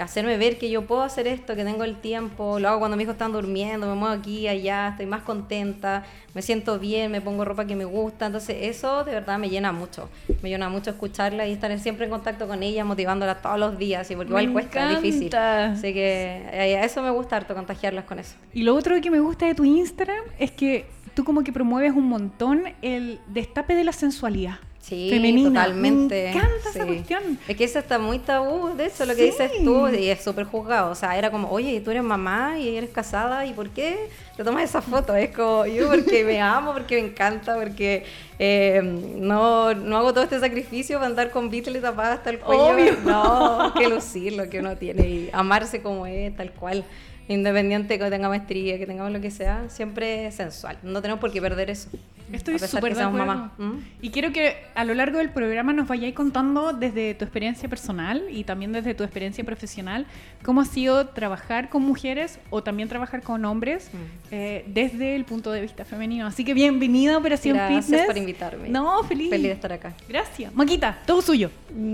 hacerme 0.00 0.38
ver 0.38 0.56
que 0.56 0.70
yo 0.70 0.86
puedo 0.86 1.02
hacer 1.02 1.26
esto, 1.26 1.54
que 1.54 1.64
tengo 1.64 1.84
el 1.84 1.96
tiempo, 1.96 2.58
lo 2.58 2.68
hago 2.70 2.78
cuando 2.78 2.96
mis 2.96 3.04
hijos 3.04 3.14
están 3.14 3.32
durmiendo, 3.32 3.86
me 3.86 3.94
muevo 3.94 4.14
aquí, 4.14 4.48
allá, 4.48 4.88
estoy 4.88 5.06
más 5.06 5.22
contenta, 5.22 6.04
me 6.32 6.42
siento 6.42 6.78
bien, 6.78 7.10
me 7.10 7.20
pongo 7.20 7.44
ropa 7.44 7.66
que 7.66 7.76
me 7.76 7.84
gusta. 7.84 8.26
Entonces 8.26 8.56
eso 8.60 9.04
de 9.04 9.12
verdad 9.12 9.38
me 9.38 9.50
llena 9.50 9.72
mucho, 9.72 10.08
me 10.42 10.48
llena 10.48 10.70
mucho 10.70 10.90
escucharla 10.90 11.46
y 11.46 11.52
estar 11.52 11.78
siempre 11.78 12.06
en 12.06 12.10
contacto 12.10 12.46
con 12.46 12.62
ella, 12.62 12.84
motivándola 12.84 13.42
todos 13.42 13.58
los 13.58 13.78
días, 13.78 14.10
y 14.10 14.16
porque 14.16 14.30
igual 14.30 14.52
cuesta, 14.52 14.92
es 14.92 15.02
difícil. 15.02 15.34
Así 15.34 15.92
que 15.92 16.42
eh, 16.52 16.77
a 16.78 16.84
eso 16.84 17.02
me 17.02 17.10
gusta 17.10 17.36
harto, 17.36 17.54
contagiarlas 17.54 18.04
con 18.04 18.18
eso. 18.18 18.36
Y 18.52 18.62
lo 18.62 18.74
otro 18.74 19.00
que 19.00 19.10
me 19.10 19.20
gusta 19.20 19.46
de 19.46 19.54
tu 19.54 19.64
Instagram 19.64 20.24
es 20.38 20.50
que 20.50 20.86
tú 21.14 21.24
como 21.24 21.42
que 21.42 21.52
promueves 21.52 21.92
un 21.92 22.08
montón 22.08 22.62
el 22.82 23.20
destape 23.28 23.74
de 23.74 23.84
la 23.84 23.92
sensualidad 23.92 24.58
Sí, 24.88 25.08
femenina. 25.10 25.48
totalmente. 25.48 26.14
Me 26.24 26.30
encanta 26.30 26.70
esa 26.70 26.86
cuestión. 26.86 27.38
Es 27.46 27.56
que 27.56 27.64
eso 27.64 27.78
está 27.78 27.98
muy 27.98 28.18
tabú, 28.18 28.74
de 28.76 28.86
eso, 28.86 29.04
lo 29.04 29.14
que 29.14 29.22
Sí. 29.22 29.30
dices 29.30 29.52
tú, 29.64 29.88
y 29.88 30.08
es 30.08 30.22
súper 30.24 30.44
juzgado. 30.44 30.90
O 30.90 30.94
sea, 30.94 31.18
era 31.18 31.30
como, 31.30 31.50
oye, 31.50 31.80
tú 31.80 31.90
eres 31.90 32.02
mamá 32.02 32.58
y 32.58 32.76
eres 32.76 32.90
casada, 32.90 33.44
¿y 33.44 33.52
por 33.52 33.68
qué 33.70 34.08
te 34.36 34.44
tomas 34.44 34.64
esa 34.64 34.80
foto? 34.80 35.14
Es 35.14 35.34
como, 35.34 35.66
yo 35.66 35.88
porque 35.88 36.24
me 36.24 36.40
amo, 36.40 36.72
porque 36.72 37.00
me 37.02 37.08
encanta, 37.08 37.54
porque 37.54 38.04
eh, 38.38 38.80
no, 38.82 39.74
no 39.74 39.98
hago 39.98 40.12
todo 40.12 40.24
este 40.24 40.40
sacrificio 40.40 40.96
para 40.98 41.06
andar 41.10 41.30
con 41.30 41.50
Beatle 41.50 41.80
tapada 41.80 42.14
hasta 42.14 42.30
el 42.30 42.38
cuello. 42.38 42.68
Obvio. 42.68 42.96
No, 43.04 43.74
que 43.74 43.88
lucir 43.88 44.32
lo 44.34 44.48
que 44.48 44.60
uno 44.60 44.76
tiene 44.76 45.06
y 45.08 45.30
amarse 45.32 45.82
como 45.82 46.06
es, 46.06 46.34
tal 46.36 46.52
cual. 46.52 46.84
Independiente 47.30 47.98
que 47.98 48.10
tenga 48.10 48.28
maestría, 48.30 48.78
que 48.78 48.86
tengamos 48.86 49.12
lo 49.12 49.20
que 49.20 49.30
sea, 49.30 49.64
siempre 49.68 50.32
sensual. 50.32 50.78
No 50.82 51.02
tenemos 51.02 51.20
por 51.20 51.30
qué 51.30 51.42
perder 51.42 51.68
eso. 51.68 51.90
Estoy 52.32 52.58
súper 52.58 52.94
de 52.94 53.02
acuerdo. 53.02 53.26
mamá. 53.26 53.52
¿Mm? 53.58 53.72
Y 54.02 54.10
quiero 54.10 54.32
que 54.32 54.56
a 54.74 54.84
lo 54.84 54.94
largo 54.94 55.18
del 55.18 55.30
programa 55.30 55.72
nos 55.72 55.88
vayáis 55.88 56.14
contando 56.14 56.72
desde 56.72 57.14
tu 57.14 57.24
experiencia 57.24 57.68
personal 57.68 58.22
y 58.30 58.44
también 58.44 58.72
desde 58.72 58.94
tu 58.94 59.02
experiencia 59.04 59.44
profesional 59.44 60.06
cómo 60.42 60.60
ha 60.60 60.64
sido 60.64 61.06
trabajar 61.08 61.68
con 61.68 61.82
mujeres 61.82 62.38
o 62.50 62.62
también 62.62 62.88
trabajar 62.88 63.22
con 63.22 63.44
hombres 63.44 63.90
Mm. 63.92 63.96
eh, 64.30 64.64
desde 64.68 65.16
el 65.16 65.24
punto 65.24 65.50
de 65.52 65.60
vista 65.62 65.84
femenino. 65.84 66.26
Así 66.26 66.44
que 66.44 66.54
bienvenida 66.54 67.14
a 67.14 67.18
Operación 67.18 67.56
Gracias 67.56 67.86
Fitness. 67.86 68.06
por 68.06 68.16
invitarme. 68.18 68.68
No, 68.68 69.02
feliz. 69.04 69.30
Feliz 69.30 69.46
de 69.46 69.52
estar 69.52 69.72
acá. 69.72 69.94
Gracias. 70.08 70.54
Maquita, 70.54 70.98
todo 71.06 71.22
suyo. 71.22 71.50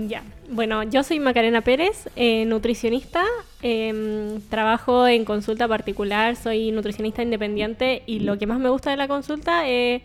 Ya. 0.07 0.21
Bueno, 0.49 0.83
yo 0.83 1.03
soy 1.03 1.19
Macarena 1.19 1.61
Pérez, 1.61 2.09
eh, 2.15 2.45
nutricionista. 2.45 3.23
em, 3.61 4.41
trabajo 4.49 5.07
en 5.07 5.25
consulta 5.25 5.67
particular, 5.67 6.35
soy 6.35 6.71
nutricionista 6.71 7.23
independiente 7.23 8.03
y 8.05 8.19
lo 8.19 8.37
que 8.37 8.45
más 8.45 8.59
me 8.59 8.69
gusta 8.69 8.91
de 8.91 8.97
la 8.97 9.07
consulta 9.07 9.67
es, 9.67 10.03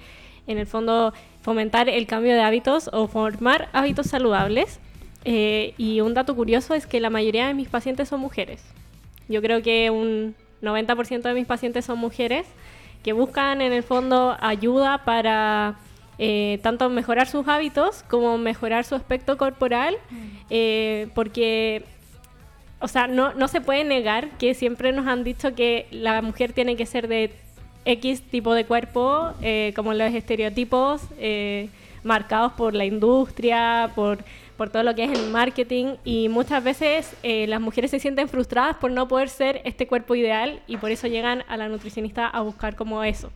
en 0.50 0.58
el 0.58 0.66
fondo, 0.66 1.14
fomentar 1.42 1.88
el 1.88 2.06
cambio 2.06 2.34
de 2.34 2.42
hábitos 2.42 2.90
o 2.92 3.06
formar 3.06 3.68
hábitos 3.72 4.08
saludables. 4.08 4.80
Eh, 5.24 5.74
y 5.78 6.00
un 6.00 6.14
dato 6.14 6.34
curioso 6.34 6.74
es 6.74 6.86
que 6.86 6.98
la 6.98 7.10
mayoría 7.10 7.46
de 7.46 7.54
mis 7.54 7.68
pacientes 7.68 8.08
son 8.08 8.20
mujeres. 8.20 8.62
Yo 9.28 9.40
creo 9.42 9.62
que 9.62 9.90
un 9.90 10.34
90% 10.60 11.22
de 11.22 11.34
mis 11.34 11.46
pacientes 11.46 11.84
son 11.84 11.98
mujeres 11.98 12.46
que 13.04 13.12
buscan 13.12 13.60
en 13.60 13.72
el 13.72 13.82
fondo 13.82 14.36
ayuda 14.40 15.04
para 15.04 15.78
eh, 16.18 16.58
tanto 16.62 16.90
mejorar 16.90 17.28
sus 17.28 17.46
hábitos 17.46 18.02
como 18.08 18.36
mejorar 18.36 18.84
su 18.84 18.94
aspecto 18.94 19.38
corporal, 19.38 19.96
eh, 20.50 21.08
porque, 21.14 21.84
o 22.80 22.88
sea, 22.88 23.06
no, 23.06 23.32
no 23.34 23.46
se 23.46 23.60
puede 23.60 23.84
negar 23.84 24.30
que 24.36 24.54
siempre 24.54 24.92
nos 24.92 25.06
han 25.06 25.22
dicho 25.22 25.54
que 25.54 25.86
la 25.92 26.20
mujer 26.22 26.52
tiene 26.52 26.76
que 26.76 26.86
ser 26.86 27.08
de 27.08 27.32
X 27.84 28.22
tipo 28.22 28.54
de 28.54 28.64
cuerpo, 28.64 29.32
eh, 29.42 29.72
como 29.74 29.94
los 29.94 30.12
estereotipos 30.12 31.02
eh, 31.18 31.68
marcados 32.04 32.52
por 32.52 32.74
la 32.74 32.84
industria, 32.84 33.90
por, 33.94 34.18
por 34.56 34.70
todo 34.70 34.82
lo 34.82 34.94
que 34.94 35.04
es 35.04 35.18
el 35.18 35.30
marketing, 35.30 35.94
y 36.04 36.28
muchas 36.28 36.62
veces 36.62 37.14
eh, 37.22 37.46
las 37.46 37.60
mujeres 37.60 37.90
se 37.90 37.98
sienten 37.98 38.28
frustradas 38.28 38.76
por 38.76 38.90
no 38.90 39.08
poder 39.08 39.28
ser 39.28 39.60
este 39.64 39.86
cuerpo 39.86 40.14
ideal 40.14 40.60
y 40.66 40.76
por 40.76 40.90
eso 40.90 41.06
llegan 41.06 41.44
a 41.48 41.56
la 41.56 41.68
nutricionista 41.68 42.26
a 42.26 42.40
buscar 42.42 42.76
como 42.76 43.02
eso. 43.04 43.30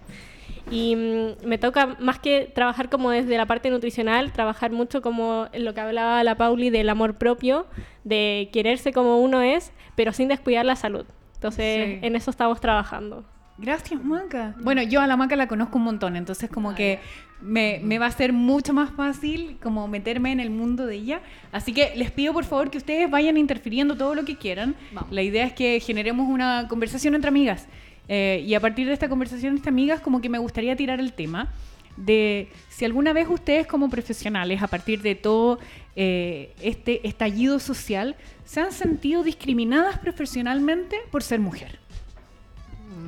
Y 0.70 0.96
mm, 0.96 1.46
me 1.46 1.58
toca 1.58 1.96
más 1.98 2.18
que 2.18 2.50
trabajar 2.54 2.88
como 2.88 3.10
desde 3.10 3.36
la 3.36 3.46
parte 3.46 3.68
nutricional, 3.70 4.32
trabajar 4.32 4.72
mucho 4.72 5.02
como 5.02 5.46
lo 5.54 5.74
que 5.74 5.80
hablaba 5.80 6.24
la 6.24 6.36
Pauli 6.36 6.70
del 6.70 6.88
amor 6.88 7.16
propio, 7.16 7.66
de 8.02 8.48
quererse 8.52 8.92
como 8.92 9.18
uno 9.20 9.42
es, 9.42 9.72
pero 9.94 10.12
sin 10.12 10.28
descuidar 10.28 10.64
la 10.64 10.76
salud. 10.76 11.04
Entonces, 11.34 12.00
Sí. 12.00 12.06
en 12.06 12.16
eso 12.16 12.30
estamos 12.30 12.60
trabajando. 12.60 13.24
Gracias, 13.56 14.02
Maca. 14.02 14.54
Bueno, 14.60 14.82
yo 14.82 15.00
a 15.00 15.06
la 15.06 15.16
Maca 15.16 15.36
la 15.36 15.46
conozco 15.46 15.78
un 15.78 15.84
montón, 15.84 16.16
entonces 16.16 16.50
como 16.50 16.74
que 16.74 16.98
me, 17.40 17.80
me 17.84 17.98
va 17.98 18.06
a 18.06 18.10
ser 18.10 18.32
mucho 18.32 18.72
más 18.72 18.90
fácil 18.90 19.58
como 19.62 19.86
meterme 19.86 20.32
en 20.32 20.40
el 20.40 20.50
mundo 20.50 20.86
de 20.86 20.96
ella. 20.96 21.20
Así 21.52 21.72
que 21.72 21.92
les 21.94 22.10
pido 22.10 22.32
por 22.32 22.44
favor 22.44 22.70
que 22.70 22.78
ustedes 22.78 23.08
vayan 23.10 23.36
interfiriendo 23.36 23.96
todo 23.96 24.14
lo 24.14 24.24
que 24.24 24.36
quieran. 24.36 24.74
Vamos. 24.92 25.12
La 25.12 25.22
idea 25.22 25.46
es 25.46 25.52
que 25.52 25.78
generemos 25.80 26.28
una 26.28 26.66
conversación 26.68 27.14
entre 27.14 27.28
amigas. 27.28 27.66
Eh, 28.08 28.44
y 28.46 28.54
a 28.54 28.60
partir 28.60 28.86
de 28.86 28.92
esta 28.92 29.08
conversación 29.08 29.56
entre 29.56 29.70
amigas, 29.70 30.00
como 30.00 30.20
que 30.20 30.28
me 30.28 30.38
gustaría 30.38 30.76
tirar 30.76 31.00
el 31.00 31.12
tema 31.12 31.48
de 31.96 32.48
si 32.70 32.84
alguna 32.84 33.12
vez 33.12 33.28
ustedes 33.28 33.66
como 33.66 33.88
profesionales, 33.88 34.62
a 34.62 34.66
partir 34.66 35.00
de 35.00 35.14
todo 35.14 35.58
eh, 35.96 36.52
este 36.60 37.06
estallido 37.06 37.58
social, 37.60 38.16
se 38.44 38.60
han 38.60 38.72
sentido 38.72 39.22
discriminadas 39.22 39.98
profesionalmente 39.98 40.96
por 41.10 41.22
ser 41.22 41.40
mujer. 41.40 41.78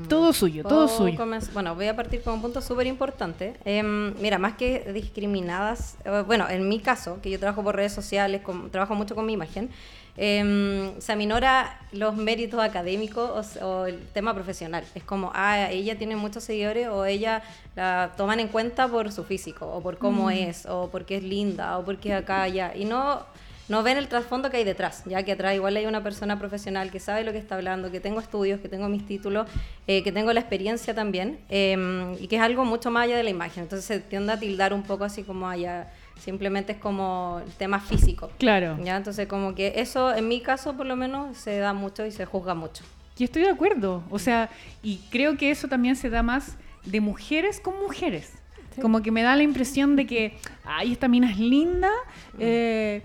Todo 0.09 0.33
suyo, 0.33 0.63
todo 0.63 0.87
¿Puedo 0.87 0.99
suyo. 0.99 1.17
Bueno, 1.53 1.75
voy 1.75 1.87
a 1.89 1.97
partir 1.97 2.23
con 2.23 2.35
un 2.35 2.43
punto 2.43 2.61
súper 2.61 2.87
importante. 2.87 3.55
Em, 3.65 4.15
mira, 4.21 4.39
más 4.39 4.55
que 4.55 4.91
discriminadas, 4.93 5.97
eh, 6.05 6.23
bueno, 6.27 6.49
en 6.49 6.69
mi 6.69 6.79
caso, 6.81 7.19
que 7.23 7.31
yo 7.31 7.39
trabajo 7.39 7.63
por 7.63 7.75
redes 7.77 7.93
sociales, 7.93 8.43
con- 8.43 8.71
trabajo 8.71 8.95
mucho 8.95 9.15
con 9.15 9.27
mi 9.27 9.33
imagen, 9.33 9.69
em, 10.17 10.99
se 11.01 11.13
aminora 11.13 11.79
los 11.93 12.17
méritos 12.17 12.61
académicos 12.61 13.57
o, 13.57 13.67
o 13.67 13.87
el 13.87 13.99
tema 14.15 14.33
profesional. 14.35 14.85
Es 14.95 15.03
como, 15.03 15.31
ah, 15.35 15.71
ella 15.71 15.99
tiene 15.99 16.17
muchos 16.17 16.45
seguidores 16.45 16.89
o 16.89 17.05
ella 17.05 17.43
la 17.75 18.13
toman 18.17 18.41
en 18.41 18.49
cuenta 18.49 18.89
por 18.89 19.13
su 19.13 19.25
físico 19.25 19.67
o 19.67 19.83
por 19.83 19.99
cómo 19.99 20.31
es 20.31 20.67
o 20.67 20.89
porque 20.91 21.17
es 21.17 21.23
linda 21.23 21.79
o 21.79 21.85
porque 21.85 22.11
es 22.11 22.15
acá, 22.23 22.43
allá. 22.43 22.73
Y 22.75 22.85
no 22.87 23.21
no 23.69 23.83
ven 23.83 23.97
el 23.97 24.09
trasfondo 24.09 24.51
que 24.51 24.59
hay 24.59 24.65
detrás, 24.65 25.03
ya 25.07 25.23
que 25.23 25.33
atrás 25.33 25.55
igual 25.55 25.77
hay 25.77 25.87
una 25.87 26.03
persona 26.03 26.39
profesional 26.39 26.91
que 26.91 27.01
sabe 27.01 27.25
lo 27.25 27.33
que 27.33 27.39
está 27.39 27.57
hablando, 27.57 27.91
que 27.91 28.01
tengo 28.01 28.21
estudios, 28.21 28.61
que 28.61 28.69
tengo 28.69 28.89
mis 28.89 29.07
títulos, 29.07 29.49
eh, 29.87 30.03
que 30.03 30.13
tengo 30.13 30.33
la 30.33 30.41
experiencia 30.41 30.95
también, 30.95 31.39
eh, 31.49 32.17
y 32.21 32.29
que 32.29 32.37
es 32.37 32.43
algo 32.43 32.65
mucho 32.65 32.91
más 32.91 33.05
allá 33.05 33.17
de 33.17 33.25
la 33.25 33.31
imagen. 33.31 33.65
Entonces 33.65 33.85
se 33.85 34.01
tiende 34.01 34.33
a 34.33 34.39
tildar 34.39 34.73
un 34.73 34.83
poco 34.83 35.05
así 35.05 35.23
como 35.23 35.49
allá, 35.49 35.91
simplemente 36.19 36.73
es 36.73 36.79
como 36.79 37.41
el 37.45 37.53
tema 37.53 37.81
físico. 37.81 38.31
Claro. 38.39 38.79
¿ya? 38.83 38.97
Entonces 38.97 39.27
como 39.27 39.55
que 39.55 39.75
eso 39.77 40.15
en 40.15 40.29
mi 40.29 40.41
caso 40.41 40.75
por 40.77 40.87
lo 40.87 40.97
menos 40.97 41.37
se 41.37 41.59
da 41.59 41.73
mucho 41.73 42.07
y 42.07 42.13
se 42.13 42.25
juzga 42.25 42.55
mucho. 42.55 42.85
Y 43.19 43.25
estoy 43.25 43.43
de 43.43 43.51
acuerdo. 43.51 44.05
O 44.11 44.19
sea, 44.19 44.51
y 44.83 44.99
creo 45.11 45.37
que 45.37 45.51
eso 45.51 45.69
también 45.69 45.97
se 45.97 46.11
da 46.11 46.23
más 46.23 46.57
de 46.85 47.01
mujeres 47.01 47.61
con 47.61 47.79
mujeres. 47.81 48.33
Como 48.81 49.01
que 49.01 49.11
me 49.11 49.23
da 49.23 49.35
la 49.37 49.43
impresión 49.43 49.97
de 49.97 50.07
que, 50.07 50.37
ay, 50.65 50.93
esta 50.93 51.09
mina 51.09 51.31
es 51.31 51.39
linda, 51.39 51.91
eh, 52.39 53.03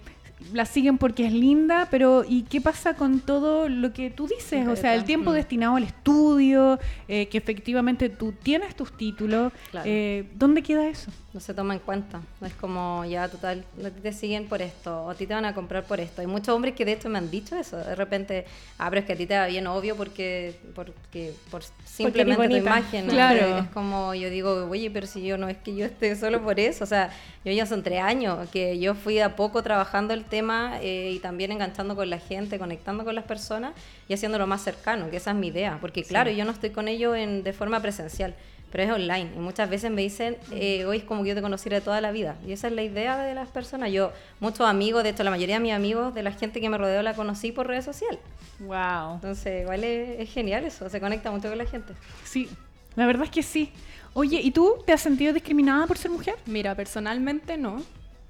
la 0.54 0.66
siguen 0.66 0.98
porque 0.98 1.26
es 1.26 1.34
linda, 1.34 1.88
pero 1.92 2.24
¿y 2.28 2.44
qué 2.44 2.62
pasa 2.62 2.96
con 2.96 3.20
todo 3.20 3.70
lo 3.70 3.94
que 3.94 4.10
tú 4.10 4.28
dices? 4.28 4.68
O 4.68 4.76
sea, 4.76 4.96
el 4.96 5.04
tiempo 5.06 5.32
Mm. 5.32 5.34
destinado 5.36 5.76
al 5.76 5.84
estudio, 5.84 6.80
eh, 7.08 7.28
que 7.28 7.38
efectivamente 7.38 8.10
tú 8.10 8.32
tienes 8.34 8.76
tus 8.76 8.96
títulos, 8.98 9.52
Claro. 9.72 9.86
eh, 9.90 10.26
¿dónde 10.36 10.62
queda 10.62 10.88
eso? 10.88 11.12
No 11.34 11.40
se 11.40 11.54
toma 11.54 11.74
en 11.74 11.80
cuenta. 11.80 12.22
Es 12.46 12.54
como, 12.56 13.06
ya, 13.06 13.30
total, 13.30 13.64
te 14.04 14.12
siguen 14.12 14.48
por 14.48 14.62
esto, 14.62 15.04
o 15.06 15.10
a 15.12 15.16
ti 15.16 15.26
te 15.26 15.34
van 15.34 15.46
a 15.46 15.54
comprar 15.54 15.86
por 15.86 16.00
esto. 16.02 16.20
Hay 16.22 16.28
muchos 16.28 16.50
hombres 16.54 16.76
que 16.76 16.84
de 16.84 16.92
hecho 16.94 17.08
me 17.08 17.18
han 17.20 17.32
dicho 17.32 17.56
eso. 17.56 17.78
De 17.78 17.96
repente, 17.96 18.46
ah, 18.78 18.90
pero 18.90 19.00
es 19.00 19.06
que 19.06 19.14
a 19.14 19.16
ti 19.16 19.26
te 19.26 19.38
va 19.38 19.46
bien, 19.48 19.66
obvio, 19.68 19.96
porque, 19.96 20.54
porque 20.76 21.34
por 21.50 21.62
simplemente 21.86 22.36
tu 22.36 22.42
bonita. 22.42 22.58
imagen. 22.60 23.08
¿no? 23.08 23.14
Claro. 23.14 23.60
Es 23.60 23.68
como, 23.70 24.14
yo 24.14 24.30
digo, 24.30 24.68
oye, 24.70 24.92
pero 24.92 25.08
si 25.08 25.24
yo 25.24 25.38
no 25.38 25.48
es 25.48 25.58
que 25.58 25.74
yo 25.74 25.86
esté 25.86 26.16
solo 26.18 26.42
por 26.44 26.60
eso. 26.60 26.84
O 26.84 26.88
sea, 26.88 27.12
yo 27.46 27.54
ya 27.54 27.66
son 27.66 27.82
tres 27.82 28.02
años 28.02 28.50
que 28.50 28.78
yo 28.80 28.94
fui 28.94 29.20
a 29.20 29.36
poco 29.38 29.64
trabajando 29.64 30.14
el 30.14 30.26
tema 30.32 30.80
eh, 30.82 31.12
y 31.14 31.20
también 31.20 31.52
enganchando 31.52 31.96
con 31.96 32.10
la 32.10 32.18
gente, 32.18 32.58
conectando 32.58 33.06
con 33.06 33.14
las 33.14 33.26
personas 33.26 33.74
y 34.08 34.16
haciéndolo 34.16 34.48
más 34.48 34.64
cercano, 34.64 35.12
que 35.12 35.18
esa 35.18 35.30
es 35.30 35.38
mi 35.38 35.48
idea. 35.48 35.78
Porque, 35.80 36.04
claro, 36.04 36.32
yo 36.32 36.44
no 36.44 36.52
estoy 36.52 36.72
con 36.72 36.88
ellos 36.88 37.16
en, 37.16 37.44
de 37.44 37.54
forma 37.54 37.80
presencial 37.80 38.34
pero 38.72 38.84
es 38.84 38.90
online. 38.90 39.30
Y 39.36 39.40
muchas 39.40 39.70
veces 39.70 39.92
me 39.92 40.02
dicen, 40.02 40.38
eh, 40.52 40.86
hoy 40.86 41.00
es 41.00 41.04
como 41.04 41.24
que 41.24 41.30
yo 41.30 41.36
te 41.36 41.42
conociera 41.42 41.78
de 41.80 41.82
toda 41.82 42.00
la 42.00 42.12
vida. 42.12 42.38
Y 42.48 42.54
esa 42.54 42.68
es 42.68 42.74
la 42.74 42.82
idea 42.82 43.18
de 43.18 43.36
las 43.36 43.50
personas. 43.50 43.92
Yo, 43.92 44.14
muchos 44.40 44.62
amigos, 44.62 45.04
de 45.04 45.10
hecho, 45.10 45.24
la 45.24 45.30
mayoría 45.30 45.56
de 45.56 45.62
mis 45.62 45.74
amigos, 45.74 46.14
de 46.14 46.24
la 46.24 46.32
gente 46.32 46.62
que 46.62 46.70
me 46.70 46.78
rodeó, 46.78 47.02
la 47.02 47.14
conocí 47.14 47.52
por 47.52 47.68
redes 47.68 47.84
sociales. 47.84 48.22
Wow. 48.60 49.16
Entonces, 49.16 49.64
igual 49.64 49.84
es, 49.84 50.22
es 50.22 50.34
genial 50.34 50.64
eso, 50.64 50.90
se 50.90 51.02
conecta 51.02 51.32
mucho 51.32 51.50
con 51.50 51.58
la 51.58 51.66
gente. 51.66 51.94
Sí, 52.24 52.50
la 52.96 53.06
verdad 53.06 53.26
es 53.26 53.32
que 53.32 53.44
sí. 53.44 53.74
Oye, 54.14 54.40
¿y 54.42 54.52
tú 54.52 54.76
te 54.86 54.94
has 54.94 55.02
sentido 55.02 55.34
discriminada 55.34 55.86
por 55.86 55.98
ser 55.98 56.12
mujer? 56.12 56.36
Mira, 56.46 56.74
personalmente 56.76 57.58
no, 57.58 57.82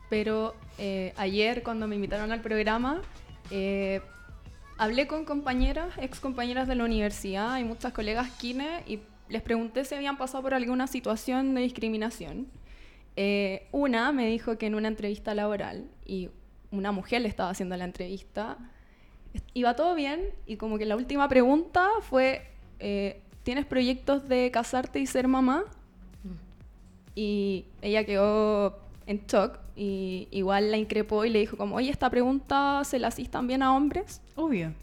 pero 0.10 0.56
eh, 0.78 1.14
ayer 1.18 1.64
cuando 1.64 1.88
me 1.88 1.96
invitaron 1.96 2.32
al 2.32 2.42
programa, 2.42 3.02
eh, 3.50 4.02
hablé 4.78 5.08
con 5.08 5.26
compañeras, 5.26 5.94
ex 5.98 6.20
compañeras 6.20 6.68
de 6.68 6.76
la 6.76 6.86
universidad 6.86 7.60
y 7.60 7.64
muchas 7.64 7.94
colegas 7.94 8.30
kine 8.40 8.84
y 8.88 9.00
les 9.30 9.42
pregunté 9.42 9.86
si 9.86 9.96
habían 9.96 10.18
pasado 10.18 10.44
por 10.44 10.54
alguna 10.54 10.88
situación 10.88 11.54
de 11.56 11.62
discriminación. 11.62 12.48
Eh, 13.16 13.68
una 13.72 14.12
me 14.12 14.28
dijo 14.28 14.58
que 14.58 14.68
en 14.68 14.76
una 14.76 14.88
entrevista 14.88 15.36
laboral, 15.36 15.86
y 16.06 16.30
una 16.72 16.92
mujer 16.92 17.22
le 17.22 17.28
estaba 17.28 17.50
haciendo 17.50 17.78
la 17.78 17.86
entrevista, 17.86 18.58
iba 19.54 19.76
todo 19.76 19.96
bien 19.96 20.22
y 20.46 20.58
como 20.58 20.78
que 20.78 20.86
la 20.86 20.96
última 20.96 21.28
pregunta 21.30 21.88
fue, 22.02 22.48
eh, 22.80 23.22
¿tienes 23.44 23.66
proyectos 23.66 24.28
de 24.28 24.52
casarte 24.52 25.00
y 25.00 25.06
ser 25.06 25.28
mamá? 25.28 25.64
Y 27.14 27.66
ella 27.82 28.06
quedó 28.06 28.80
en 29.06 29.26
shock 29.28 29.60
y 29.76 30.28
igual 30.32 30.72
la 30.72 30.78
increpó 30.78 31.26
y 31.26 31.30
le 31.30 31.40
dijo 31.40 31.58
como, 31.58 31.76
oye, 31.76 31.90
esta 31.90 32.10
pregunta 32.10 32.84
se 32.84 33.00
la 33.00 33.08
hacís 33.08 33.30
también 33.30 33.64
a 33.64 33.76
hombres. 33.76 34.22
Obvio. 34.36 34.74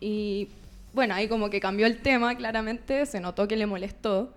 Y 0.00 0.48
bueno, 0.92 1.14
ahí 1.14 1.28
como 1.28 1.50
que 1.50 1.60
cambió 1.60 1.86
el 1.86 2.00
tema, 2.00 2.34
claramente, 2.34 3.06
se 3.06 3.20
notó 3.20 3.46
que 3.46 3.56
le 3.56 3.66
molestó. 3.66 4.34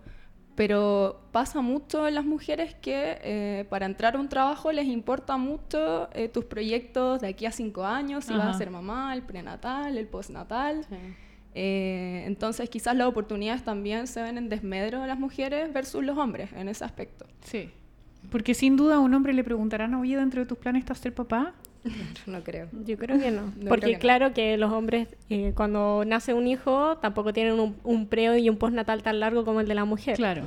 Pero 0.56 1.22
pasa 1.32 1.62
mucho 1.62 2.08
en 2.08 2.14
las 2.14 2.26
mujeres 2.26 2.76
que 2.76 3.18
eh, 3.24 3.66
para 3.70 3.88
entrar 3.88 4.16
a 4.16 4.20
un 4.20 4.30
trabajo 4.30 4.72
les 4.72 4.86
importa 4.86 5.36
mucho 5.36 6.10
eh, 6.14 6.30
tus 6.30 6.46
proyectos 6.46 7.22
de 7.22 7.28
aquí 7.30 7.48
a 7.48 7.52
cinco 7.52 7.84
años, 7.86 8.26
si 8.26 8.34
vas 8.34 8.56
a 8.56 8.58
ser 8.58 8.70
mamá, 8.70 9.16
el 9.16 9.24
prenatal, 9.24 9.98
el 9.98 10.08
postnatal. 10.08 10.86
Eh, 11.56 12.24
entonces 12.28 12.70
quizás 12.70 12.96
las 12.96 13.08
oportunidades 13.08 13.64
también 13.64 14.06
se 14.06 14.22
ven 14.22 14.38
en 14.38 14.48
desmedro 14.48 15.02
de 15.02 15.08
las 15.08 15.18
mujeres 15.18 15.74
versus 15.74 16.04
los 16.04 16.18
hombres 16.20 16.52
en 16.54 16.70
ese 16.70 16.86
aspecto. 16.86 17.26
Sí. 17.42 17.72
Porque 18.30 18.54
sin 18.54 18.76
duda 18.76 18.96
a 18.96 19.00
un 19.00 19.14
hombre 19.14 19.34
le 19.34 19.44
preguntarán, 19.44 19.94
oye, 19.96 20.16
dentro 20.18 20.42
de 20.42 20.48
tus 20.48 20.58
planes 20.58 20.82
está 20.82 20.96
ser 20.96 21.14
papá. 21.14 21.54
No 22.26 22.42
creo. 22.44 22.70
Yo 22.86 22.98
creo 22.98 23.20
que 23.20 23.30
no. 23.32 23.52
No, 23.60 23.68
Porque 23.70 23.88
que 23.88 23.94
no. 23.94 24.00
claro 24.00 24.34
que 24.34 24.58
los 24.58 24.72
hombres, 24.72 25.10
eh, 25.30 25.52
cuando 25.56 26.04
nace 26.06 26.34
un 26.34 26.48
hijo, 26.48 26.98
tampoco 26.98 27.34
tienen 27.34 27.60
un, 27.60 27.76
un 27.84 28.08
preo 28.08 28.38
y 28.38 28.50
un 28.50 28.58
postnatal 28.58 29.04
tan 29.04 29.20
largo 29.20 29.44
como 29.44 29.60
el 29.60 29.68
de 29.68 29.76
la 29.76 29.84
mujer. 29.86 30.16
Claro. 30.16 30.44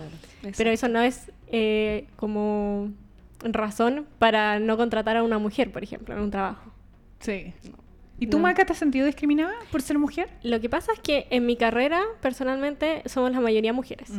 Pero 0.57 0.71
eso 0.71 0.89
no 0.89 1.01
es 1.03 1.31
eh, 1.49 2.07
como 2.17 2.91
razón 3.43 4.07
para 4.19 4.59
no 4.59 4.77
contratar 4.79 5.17
a 5.19 5.23
una 5.23 5.39
mujer, 5.39 5.71
por 5.73 5.83
ejemplo, 5.83 6.15
en 6.15 6.23
un 6.23 6.31
trabajo. 6.31 6.73
Sí. 7.21 7.53
¿Y 8.19 8.29
tú, 8.29 8.39
No. 8.39 8.45
Maca, 8.45 8.65
te 8.65 8.73
has 8.73 8.79
sentido 8.79 9.05
discriminada 9.05 9.53
por 9.71 9.83
ser 9.83 9.99
mujer? 9.99 10.31
Lo 10.43 10.59
que 10.61 10.71
pasa 10.71 10.93
es 10.93 11.01
que 11.01 11.27
en 11.31 11.45
mi 11.45 11.57
carrera, 11.57 12.01
personalmente, 12.23 13.03
somos 13.05 13.31
la 13.33 13.41
mayoría 13.41 13.75
mujeres. 13.75 14.11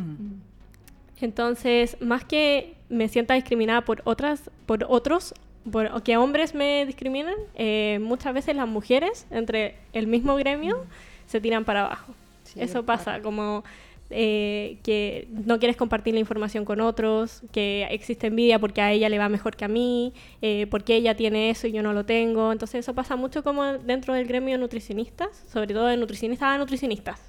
Entonces, 1.20 1.96
más 2.00 2.24
que 2.24 2.74
me 2.88 3.08
sienta 3.08 3.34
discriminada 3.34 3.82
por 3.82 4.02
otras, 4.04 4.50
por 4.66 4.84
otros, 4.88 5.34
por, 5.70 5.86
o 5.86 6.02
que 6.02 6.16
hombres 6.16 6.54
me 6.54 6.86
discriminan, 6.86 7.34
eh, 7.54 7.98
muchas 8.00 8.32
veces 8.34 8.56
las 8.56 8.68
mujeres 8.68 9.26
entre 9.30 9.76
el 9.92 10.06
mismo 10.06 10.36
gremio 10.36 10.86
se 11.26 11.40
tiran 11.40 11.64
para 11.64 11.86
abajo. 11.86 12.14
Sí, 12.44 12.60
Eso 12.60 12.84
pasa, 12.84 13.20
como 13.20 13.64
eh, 14.10 14.78
que 14.82 15.28
no 15.30 15.58
quieres 15.58 15.76
compartir 15.76 16.14
la 16.14 16.20
información 16.20 16.64
con 16.64 16.80
otros, 16.80 17.42
que 17.52 17.86
existe 17.90 18.28
envidia 18.28 18.58
porque 18.58 18.80
a 18.80 18.90
ella 18.90 19.10
le 19.10 19.18
va 19.18 19.28
mejor 19.28 19.54
que 19.54 19.66
a 19.66 19.68
mí, 19.68 20.14
eh, 20.40 20.66
porque 20.70 20.96
ella 20.96 21.14
tiene 21.14 21.50
eso 21.50 21.66
y 21.66 21.72
yo 21.72 21.82
no 21.82 21.92
lo 21.92 22.06
tengo. 22.06 22.52
Entonces 22.52 22.80
eso 22.80 22.94
pasa 22.94 23.16
mucho 23.16 23.42
como 23.42 23.64
dentro 23.64 24.14
del 24.14 24.26
gremio 24.26 24.54
de 24.54 24.60
nutricionistas, 24.60 25.44
sobre 25.52 25.74
todo 25.74 25.86
de 25.86 25.98
nutricionistas 25.98 26.48
a 26.48 26.58
nutricionistas. 26.58 27.20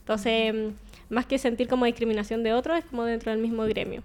Entonces, 0.00 0.72
más 1.10 1.26
que 1.26 1.38
sentir 1.38 1.68
como 1.68 1.84
discriminación 1.84 2.42
de 2.42 2.52
otros, 2.52 2.78
es 2.78 2.84
como 2.84 3.04
dentro 3.04 3.30
del 3.32 3.40
mismo 3.40 3.64
gremio. 3.64 4.02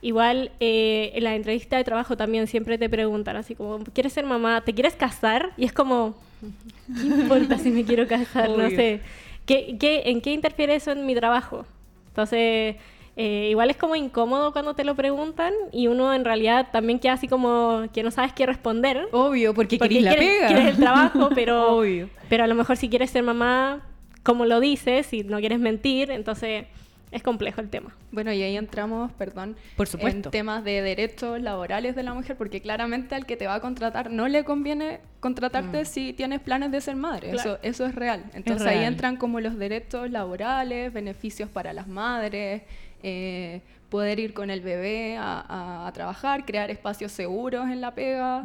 Igual 0.00 0.50
eh, 0.60 1.12
en 1.14 1.24
la 1.24 1.34
entrevista 1.36 1.76
de 1.76 1.84
trabajo 1.84 2.16
también 2.16 2.46
siempre 2.48 2.76
te 2.76 2.88
preguntan 2.88 3.36
así 3.36 3.54
como, 3.54 3.78
¿quieres 3.94 4.12
ser 4.12 4.24
mamá? 4.26 4.62
¿Te 4.64 4.72
quieres 4.74 4.94
casar? 4.96 5.50
Y 5.56 5.64
es 5.64 5.72
como, 5.72 6.14
¿qué 7.00 7.06
importa 7.06 7.56
si 7.58 7.70
me 7.70 7.84
quiero 7.84 8.06
casar? 8.08 8.48
No 8.48 8.66
Obvio. 8.66 8.70
sé. 8.76 9.00
¿Qué, 9.46 9.76
qué, 9.78 10.02
en 10.06 10.20
qué 10.20 10.32
interfiere 10.32 10.74
eso 10.74 10.90
en 10.92 11.06
mi 11.06 11.14
trabajo? 11.14 11.66
Entonces, 12.08 12.76
eh, 13.16 13.48
igual 13.50 13.70
es 13.70 13.76
como 13.76 13.94
incómodo 13.94 14.52
cuando 14.52 14.74
te 14.74 14.84
lo 14.84 14.94
preguntan 14.96 15.52
y 15.70 15.86
uno 15.86 16.12
en 16.14 16.24
realidad 16.24 16.68
también 16.72 16.98
queda 16.98 17.12
así 17.14 17.28
como 17.28 17.84
que 17.92 18.02
no 18.02 18.10
sabes 18.10 18.32
qué 18.32 18.44
responder. 18.46 19.06
Obvio, 19.12 19.54
porque, 19.54 19.78
Porque 19.78 19.98
querés 19.98 20.04
la 20.04 20.14
quieres, 20.14 20.36
pega. 20.38 20.46
quieres 20.48 20.66
el 20.66 20.76
trabajo, 20.78 21.28
pero, 21.34 21.76
Obvio. 21.78 22.08
pero 22.28 22.44
a 22.44 22.46
lo 22.48 22.54
mejor 22.54 22.76
si 22.76 22.88
quieres 22.88 23.10
ser 23.10 23.22
mamá, 23.22 23.82
como 24.22 24.44
lo 24.46 24.60
dices, 24.60 25.06
si 25.06 25.24
no 25.24 25.38
quieres 25.40 25.58
mentir, 25.60 26.10
entonces 26.10 26.66
es 27.10 27.22
complejo 27.22 27.60
el 27.60 27.68
tema. 27.68 27.94
Bueno, 28.10 28.32
y 28.32 28.42
ahí 28.42 28.56
entramos, 28.56 29.12
perdón, 29.12 29.54
Por 29.76 29.86
supuesto. 29.86 30.28
en 30.28 30.32
temas 30.32 30.64
de 30.64 30.80
derechos 30.80 31.40
laborales 31.42 31.94
de 31.94 32.02
la 32.02 32.14
mujer, 32.14 32.36
porque 32.36 32.62
claramente 32.62 33.14
al 33.14 33.26
que 33.26 33.36
te 33.36 33.46
va 33.46 33.56
a 33.56 33.60
contratar 33.60 34.10
no 34.10 34.28
le 34.28 34.44
conviene 34.44 35.00
contratarte 35.20 35.84
si 35.84 36.14
tienes 36.14 36.40
planes 36.40 36.70
de 36.72 36.80
ser 36.80 36.96
madre. 36.96 37.30
Claro. 37.32 37.50
Eso, 37.54 37.58
eso 37.62 37.86
es 37.86 37.94
real. 37.94 38.24
Entonces 38.32 38.66
ahí 38.66 38.78
real. 38.78 38.92
entran 38.94 39.16
como 39.18 39.40
los 39.40 39.58
derechos 39.58 40.10
laborales, 40.10 40.90
beneficios 40.92 41.50
para 41.50 41.74
las 41.74 41.86
madres, 41.86 42.62
eh, 43.02 43.60
poder 43.90 44.18
ir 44.18 44.32
con 44.32 44.48
el 44.48 44.62
bebé 44.62 45.18
a, 45.18 45.38
a- 45.46 45.86
a 45.86 45.92
trabajar, 45.92 46.46
crear 46.46 46.70
espacios 46.70 47.12
seguros 47.12 47.68
en 47.68 47.82
la 47.82 47.94
pega, 47.94 48.42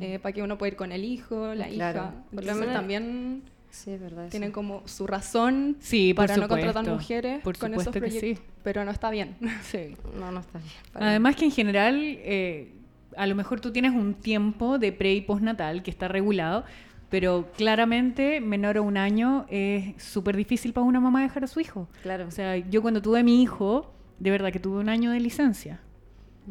eh, 0.00 0.18
para 0.18 0.32
que 0.32 0.42
uno 0.42 0.58
pueda 0.58 0.70
ir 0.72 0.76
con 0.76 0.90
el 0.90 1.04
hijo, 1.04 1.54
la 1.54 1.68
Claro. 1.68 1.98
hija. 2.00 2.10
Por 2.10 2.32
lo 2.34 2.40
Entonces 2.40 2.56
menos- 2.58 2.74
también 2.74 3.42
Sí, 3.70 3.90
es 3.92 4.00
verdad. 4.00 4.24
eso. 4.24 4.30
tienen 4.30 4.50
como 4.52 4.82
su 4.86 5.06
razón 5.06 5.76
Sí, 5.80 6.14
para 6.14 6.36
no 6.36 6.48
contratar 6.48 6.86
mujeres 6.86 7.42
Por 7.42 7.56
con 7.58 7.72
esos 7.74 7.84
supuesto 7.84 8.04
que 8.04 8.10
sí. 8.10 8.18
proyectos. 8.18 8.46
Pero 8.62 8.84
no 8.84 8.90
está 8.90 9.10
bien. 9.10 9.36
Sí. 9.62 9.96
No, 10.18 10.30
no 10.32 10.40
está 10.40 10.58
bien. 10.58 10.70
Además 10.94 11.36
que 11.36 11.44
en 11.44 11.50
general, 11.50 11.96
eh, 12.00 12.72
a 13.16 13.26
lo 13.26 13.34
mejor 13.34 13.60
tú 13.60 13.70
tienes 13.72 13.92
un 13.92 14.14
tiempo 14.14 14.78
de 14.78 14.92
pre 14.92 15.14
y 15.14 15.20
postnatal 15.20 15.82
que 15.82 15.90
está 15.90 16.08
regulado, 16.08 16.64
pero 17.10 17.50
claramente 17.56 18.40
menor 18.40 18.76
a 18.76 18.80
un 18.82 18.96
año 18.96 19.46
es 19.48 20.02
súper 20.02 20.36
difícil 20.36 20.72
para 20.72 20.84
una 20.84 21.00
mamá 21.00 21.22
dejar 21.22 21.44
a 21.44 21.46
su 21.46 21.60
hijo. 21.60 21.88
Claro. 22.02 22.26
O 22.26 22.30
sea, 22.30 22.56
yo 22.56 22.82
cuando 22.82 23.00
tuve 23.00 23.20
a 23.20 23.22
mi 23.22 23.42
hijo, 23.42 23.94
de 24.18 24.30
verdad 24.30 24.52
que 24.52 24.58
tuve 24.60 24.78
un 24.80 24.88
año 24.88 25.10
de 25.12 25.20
licencia. 25.20 25.80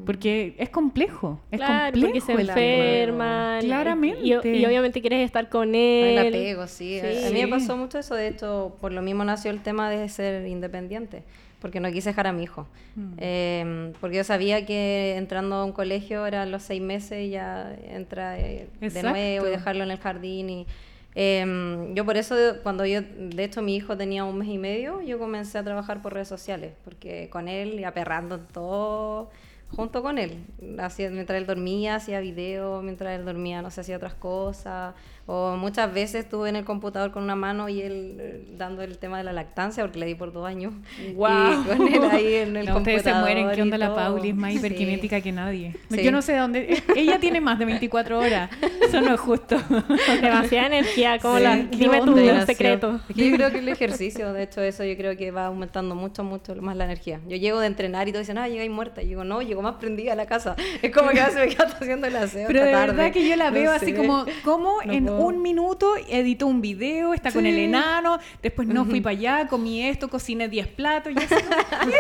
Porque 0.06 0.56
es 0.58 0.70
complejo. 0.70 1.40
Es 1.52 1.60
claro, 1.60 1.92
complejo 1.92 2.08
porque 2.08 2.22
se 2.22 2.42
enferman. 2.42 3.64
y- 3.64 3.66
Claramente. 3.68 4.20
Y, 4.22 4.58
y 4.60 4.66
obviamente 4.66 5.02
quieres 5.02 5.26
estar 5.26 5.50
con 5.50 5.76
él. 5.76 6.18
el 6.18 6.28
apego, 6.28 6.68
sí. 6.68 7.00
A- 7.00 7.04
A 7.28 7.32
mí 7.32 7.40
Sí. 7.40 7.46
me 7.46 7.48
pasó 7.48 7.78
mucho 7.78 8.00
eso, 8.00 8.16
de 8.16 8.28
hecho, 8.28 8.76
por 8.80 8.92
lo 8.92 9.02
mismo 9.02 9.24
nació 9.24 9.52
el 9.52 9.62
tema 9.62 9.90
de 9.90 10.08
ser 10.10 10.48
independiente, 10.48 11.24
porque 11.62 11.80
no 11.80 11.92
quise 11.92 12.10
dejar 12.10 12.28
a 12.28 12.32
mi 12.34 12.44
hijo. 12.44 12.68
Mm. 12.96 13.14
Eh, 13.18 13.94
porque 14.00 14.18
yo 14.18 14.24
sabía 14.24 14.66
que 14.66 15.16
entrando 15.18 15.56
a 15.56 15.66
un 15.66 15.72
colegio 15.72 16.26
eran 16.26 16.52
los 16.52 16.64
seis 16.64 16.82
meses 16.82 17.26
y 17.26 17.30
ya 17.32 17.76
entra 17.90 18.40
eh, 18.40 18.68
de 18.80 18.88
Exacto. 18.88 19.10
nuevo 19.10 19.48
y 19.48 19.50
dejarlo 19.50 19.84
en 19.84 19.92
el 19.92 19.98
jardín. 20.00 20.50
y 20.50 20.68
eh, 21.16 21.88
Yo 21.96 22.06
por 22.06 22.16
eso, 22.18 22.36
cuando 22.62 22.86
yo, 22.86 23.02
de 23.02 23.44
hecho 23.44 23.62
mi 23.64 23.76
hijo 23.76 23.98
tenía 23.98 24.24
un 24.24 24.38
mes 24.38 24.50
y 24.50 24.58
medio, 24.60 25.02
yo 25.02 25.18
comencé 25.18 25.58
a 25.58 25.64
trabajar 25.64 26.02
por 26.04 26.14
redes 26.14 26.28
sociales, 26.28 26.74
porque 26.84 27.28
con 27.32 27.48
él 27.48 27.80
y 27.80 27.84
aperrando 27.86 28.36
en 28.36 28.46
todo 28.54 29.32
junto 29.70 30.02
con 30.02 30.18
él. 30.18 30.46
Hacía, 30.80 31.10
mientras 31.10 31.38
él 31.40 31.46
dormía, 31.46 31.96
hacía 31.96 32.20
videos, 32.20 32.84
mientras 32.84 33.18
él 33.20 33.26
dormía, 33.26 33.62
no 33.62 33.72
sé, 33.72 33.82
hacía 33.82 33.98
otras 33.98 34.16
cosas. 34.16 34.96
O 35.30 35.58
muchas 35.58 35.94
veces 35.94 36.24
estuve 36.24 36.48
en 36.48 36.56
el 36.56 36.64
computador 36.64 37.12
con 37.12 37.22
una 37.22 37.36
mano 37.36 37.68
y 37.68 37.82
él 37.82 38.16
eh, 38.18 38.48
dando 38.58 38.82
el 38.82 38.98
tema 38.98 39.18
de 39.18 39.26
la 39.26 39.34
lactancia, 39.34 39.84
porque 39.84 40.00
le 40.00 40.06
di 40.06 40.16
por 40.16 40.32
dos 40.32 40.48
años. 40.48 40.74
Guau. 41.16 41.52
Y 41.52 41.66
con 41.66 41.88
él 41.88 42.02
ahí 42.10 42.34
en 42.36 42.56
el 42.56 42.66
No, 42.66 42.78
ustedes 42.78 43.04
se 43.04 43.12
computador 43.12 43.22
mueren. 43.36 43.52
¿Qué 43.56 43.62
onda 43.62 43.78
la. 43.78 43.94
Pauli? 43.94 44.30
Es 44.30 44.36
más 44.36 44.52
Sí. 44.52 44.58
hiperkinética 44.60 45.20
que 45.20 45.32
nadie. 45.34 45.76
Sí. 45.92 46.02
Yo 46.02 46.12
no 46.14 46.22
sé 46.22 46.32
de 46.32 46.40
dónde. 46.40 46.82
Ella 46.96 47.20
tiene 47.20 47.42
más 47.42 47.60
de 47.60 47.66
24 47.66 48.20
horas. 48.20 48.50
Eso 48.82 49.02
no 49.02 49.14
es 49.16 49.20
justo. 49.20 49.58
Demasiada 50.22 50.68
energía. 50.68 51.20
Como 51.20 51.38
Sí, 51.38 51.44
la, 51.44 51.56
dime 51.58 52.00
tu 52.02 52.46
secreto. 52.46 53.00
Yo 53.14 53.32
creo 53.36 53.52
que 53.52 53.60
el 53.60 53.68
ejercicio, 53.70 54.32
de 54.34 54.44
hecho, 54.44 54.62
eso 54.62 54.84
yo 54.86 54.96
creo 54.96 55.18
que 55.18 55.32
va 55.32 55.48
aumentando 55.48 55.94
mucho, 55.96 56.24
mucho 56.24 56.56
más 56.56 56.76
la 56.78 56.86
energía. 56.86 57.20
Yo 57.28 57.36
llego 57.38 57.60
de 57.60 57.68
entrenar 57.68 58.08
y 58.08 58.12
todos 58.12 58.24
dicen, 58.26 58.38
ah, 58.38 58.48
llegáis 58.48 58.72
muerta. 58.72 59.02
Y 59.02 59.08
digo, 59.10 59.24
no, 59.24 59.42
llego 59.42 59.62
más 59.62 59.76
prendida 59.76 60.14
a 60.14 60.16
la 60.16 60.26
casa. 60.26 60.56
Es 60.82 60.92
como 60.96 61.10
que 61.10 61.20
a 61.20 61.28
veces 61.28 61.42
me 61.50 61.54
quedo 61.56 61.66
haciendo 61.68 62.08
el 62.08 62.16
aseo. 62.16 62.48
Pero 62.48 62.62
de 62.64 62.68
hasta 62.70 62.80
verdad 62.80 62.96
tarde. 62.96 63.12
que 63.12 63.28
yo 63.28 63.36
la 63.36 63.48
No 63.48 63.54
veo 63.54 63.72
así 63.72 63.88
sé. 63.88 63.96
como, 63.96 64.26
como 64.46 64.78
No 64.86 64.94
en. 64.94 65.17
Un 65.26 65.42
minuto 65.42 65.96
editó 66.08 66.48
un 66.48 66.62
video, 66.62 67.14
está 67.14 67.32
con 67.32 67.46
el 67.46 67.58
enano, 67.58 68.20
después 68.42 68.68
no 68.68 68.86
fui 68.86 69.02
para 69.02 69.12
allá, 69.18 69.48
comí 69.48 69.84
esto, 69.84 70.10
cociné 70.10 70.48
10 70.50 70.68
platos. 70.70 71.14
Y, 71.14 71.18
así 71.18 71.28
como, 71.80 71.92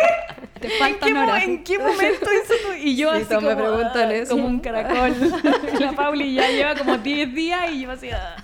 Te 0.59 0.67
¿En, 0.67 0.73
faltan 0.79 1.07
qué, 1.09 1.13
mo- 1.13 1.21
horas. 1.23 1.43
en 1.43 1.63
qué 1.63 1.77
momento 1.77 2.25
hizo 2.33 2.53
tú? 2.67 2.73
Y 2.81 2.95
yo 2.95 3.11
Sí, 3.15 3.21
así 3.21 3.35
como, 3.35 3.47
me 3.49 3.55
preguntan 3.55 4.09
ah, 4.09 4.13
eso. 4.13 4.31
como 4.35 4.47
un 4.47 4.59
caracol. 4.59 5.13
la 5.79 5.91
Pauli 5.93 6.33
ya 6.33 6.49
lleva 6.49 6.75
como 6.75 6.97
10 6.97 7.33
días 7.35 7.71
y 7.71 7.81
yo 7.81 7.91
así... 7.91 8.09
ah. 8.11 8.35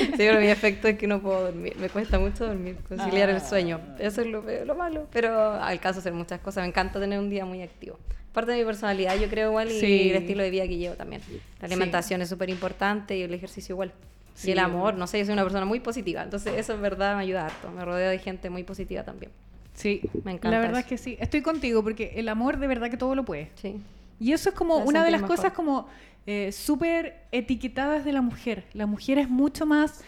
Sí, 0.00 0.10
pero 0.16 0.40
mi 0.40 0.48
efecto 0.48 0.88
es 0.88 0.98
que 0.98 1.06
no 1.06 1.20
puedo 1.20 1.42
dormir. 1.44 1.74
Me 1.78 1.88
cuesta 1.88 2.18
mucho 2.18 2.46
dormir, 2.46 2.76
conciliar 2.88 3.28
Ah. 3.30 3.32
el 3.36 3.40
sueño. 3.40 3.80
Eso 3.98 4.20
es 4.22 4.26
lo, 4.26 4.42
lo 4.64 4.74
malo. 4.74 5.06
Pero 5.12 5.52
alcanzo 5.62 5.98
a 5.98 6.00
hacer 6.00 6.12
muchas 6.12 6.40
cosas. 6.40 6.62
Me 6.62 6.68
encanta 6.68 6.98
tener 6.98 7.18
un 7.18 7.30
día 7.30 7.44
muy 7.44 7.62
activo. 7.62 7.98
Parte 8.32 8.50
de 8.50 8.58
mi 8.58 8.64
personalidad, 8.64 9.16
yo 9.16 9.28
creo 9.28 9.50
igual, 9.50 9.70
y 9.70 9.78
Sí. 9.78 10.10
el 10.10 10.16
estilo 10.16 10.42
de 10.42 10.50
vida 10.50 10.66
que 10.66 10.76
llevo 10.76 10.96
también. 10.96 11.22
La 11.60 11.68
Sí. 11.68 11.74
alimentación 11.74 12.20
es 12.20 12.28
súper 12.28 12.50
importante 12.50 13.16
y 13.16 13.22
el 13.22 13.32
ejercicio 13.32 13.74
igual. 13.74 13.92
Sí, 14.34 14.48
y 14.48 14.52
el 14.52 14.58
amor, 14.58 14.94
no 14.94 15.06
sé, 15.06 15.18
yo 15.20 15.24
soy 15.26 15.32
una 15.34 15.42
persona 15.44 15.64
muy 15.64 15.80
positiva. 15.80 16.22
Entonces, 16.22 16.54
eso 16.56 16.74
en 16.74 16.82
verdad 16.82 17.16
me 17.16 17.22
ayuda 17.22 17.46
harto. 17.46 17.70
Me 17.70 17.84
rodeo 17.84 18.10
de 18.10 18.18
gente 18.18 18.50
muy 18.50 18.64
positiva 18.64 19.04
también. 19.04 19.30
Sí, 19.74 20.02
Me 20.24 20.32
encanta 20.32 20.50
la 20.50 20.58
verdad 20.58 20.78
eso. 20.78 20.80
es 20.80 20.86
que 20.86 20.98
sí. 20.98 21.16
Estoy 21.20 21.42
contigo 21.42 21.82
porque 21.82 22.12
el 22.16 22.28
amor 22.28 22.58
de 22.58 22.66
verdad 22.66 22.90
que 22.90 22.96
todo 22.96 23.14
lo 23.14 23.24
puede. 23.24 23.50
Sí. 23.56 23.76
Y 24.20 24.32
eso 24.32 24.48
es 24.50 24.54
como 24.54 24.80
Me 24.80 24.86
una 24.86 25.04
de 25.04 25.10
las 25.10 25.22
mejor. 25.22 25.36
cosas 25.36 25.52
como 25.52 25.88
eh, 26.26 26.52
súper 26.52 27.16
etiquetadas 27.32 28.04
de 28.04 28.12
la 28.12 28.20
mujer. 28.22 28.64
La 28.72 28.86
mujer 28.86 29.18
es 29.18 29.28
mucho 29.28 29.66
más, 29.66 30.02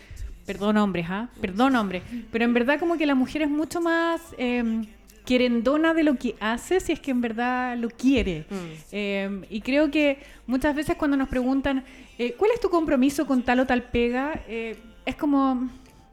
perdón 0.45 0.77
hombres, 0.77 1.07
¿ah? 1.09 1.29
Perdón 1.41 1.75
hombres, 1.77 2.03
pero 2.31 2.45
en 2.45 2.55
verdad 2.55 2.79
como 2.79 2.97
que 2.97 3.07
la 3.07 3.15
mujer 3.17 3.43
es 3.43 3.51
mucho 3.51 3.81
más 3.81 4.21
eh, 4.39 4.85
querendona 5.25 5.93
de 5.93 6.05
lo 6.05 6.15
que 6.17 6.37
hace 6.41 6.79
si 6.81 6.93
es 6.93 7.01
que 7.01 7.11
en 7.11 7.21
verdad 7.21 7.77
lo 7.77 7.91
quiere. 7.91 8.47
Mm. 8.49 8.55
Eh, 8.93 9.41
y 9.51 9.61
creo 9.61 9.91
que 9.91 10.19
muchas 10.47 10.75
veces 10.75 10.97
cuando 10.97 11.17
nos 11.17 11.29
preguntan, 11.29 11.85
eh, 12.19 12.35
¿cuál 12.39 12.51
es 12.55 12.61
tu 12.61 12.69
compromiso 12.71 13.27
con 13.27 13.43
tal 13.43 13.61
o 13.61 13.67
tal 13.67 13.83
pega? 13.85 14.41
Eh, 14.49 14.77
es 15.05 15.17
como, 15.17 15.69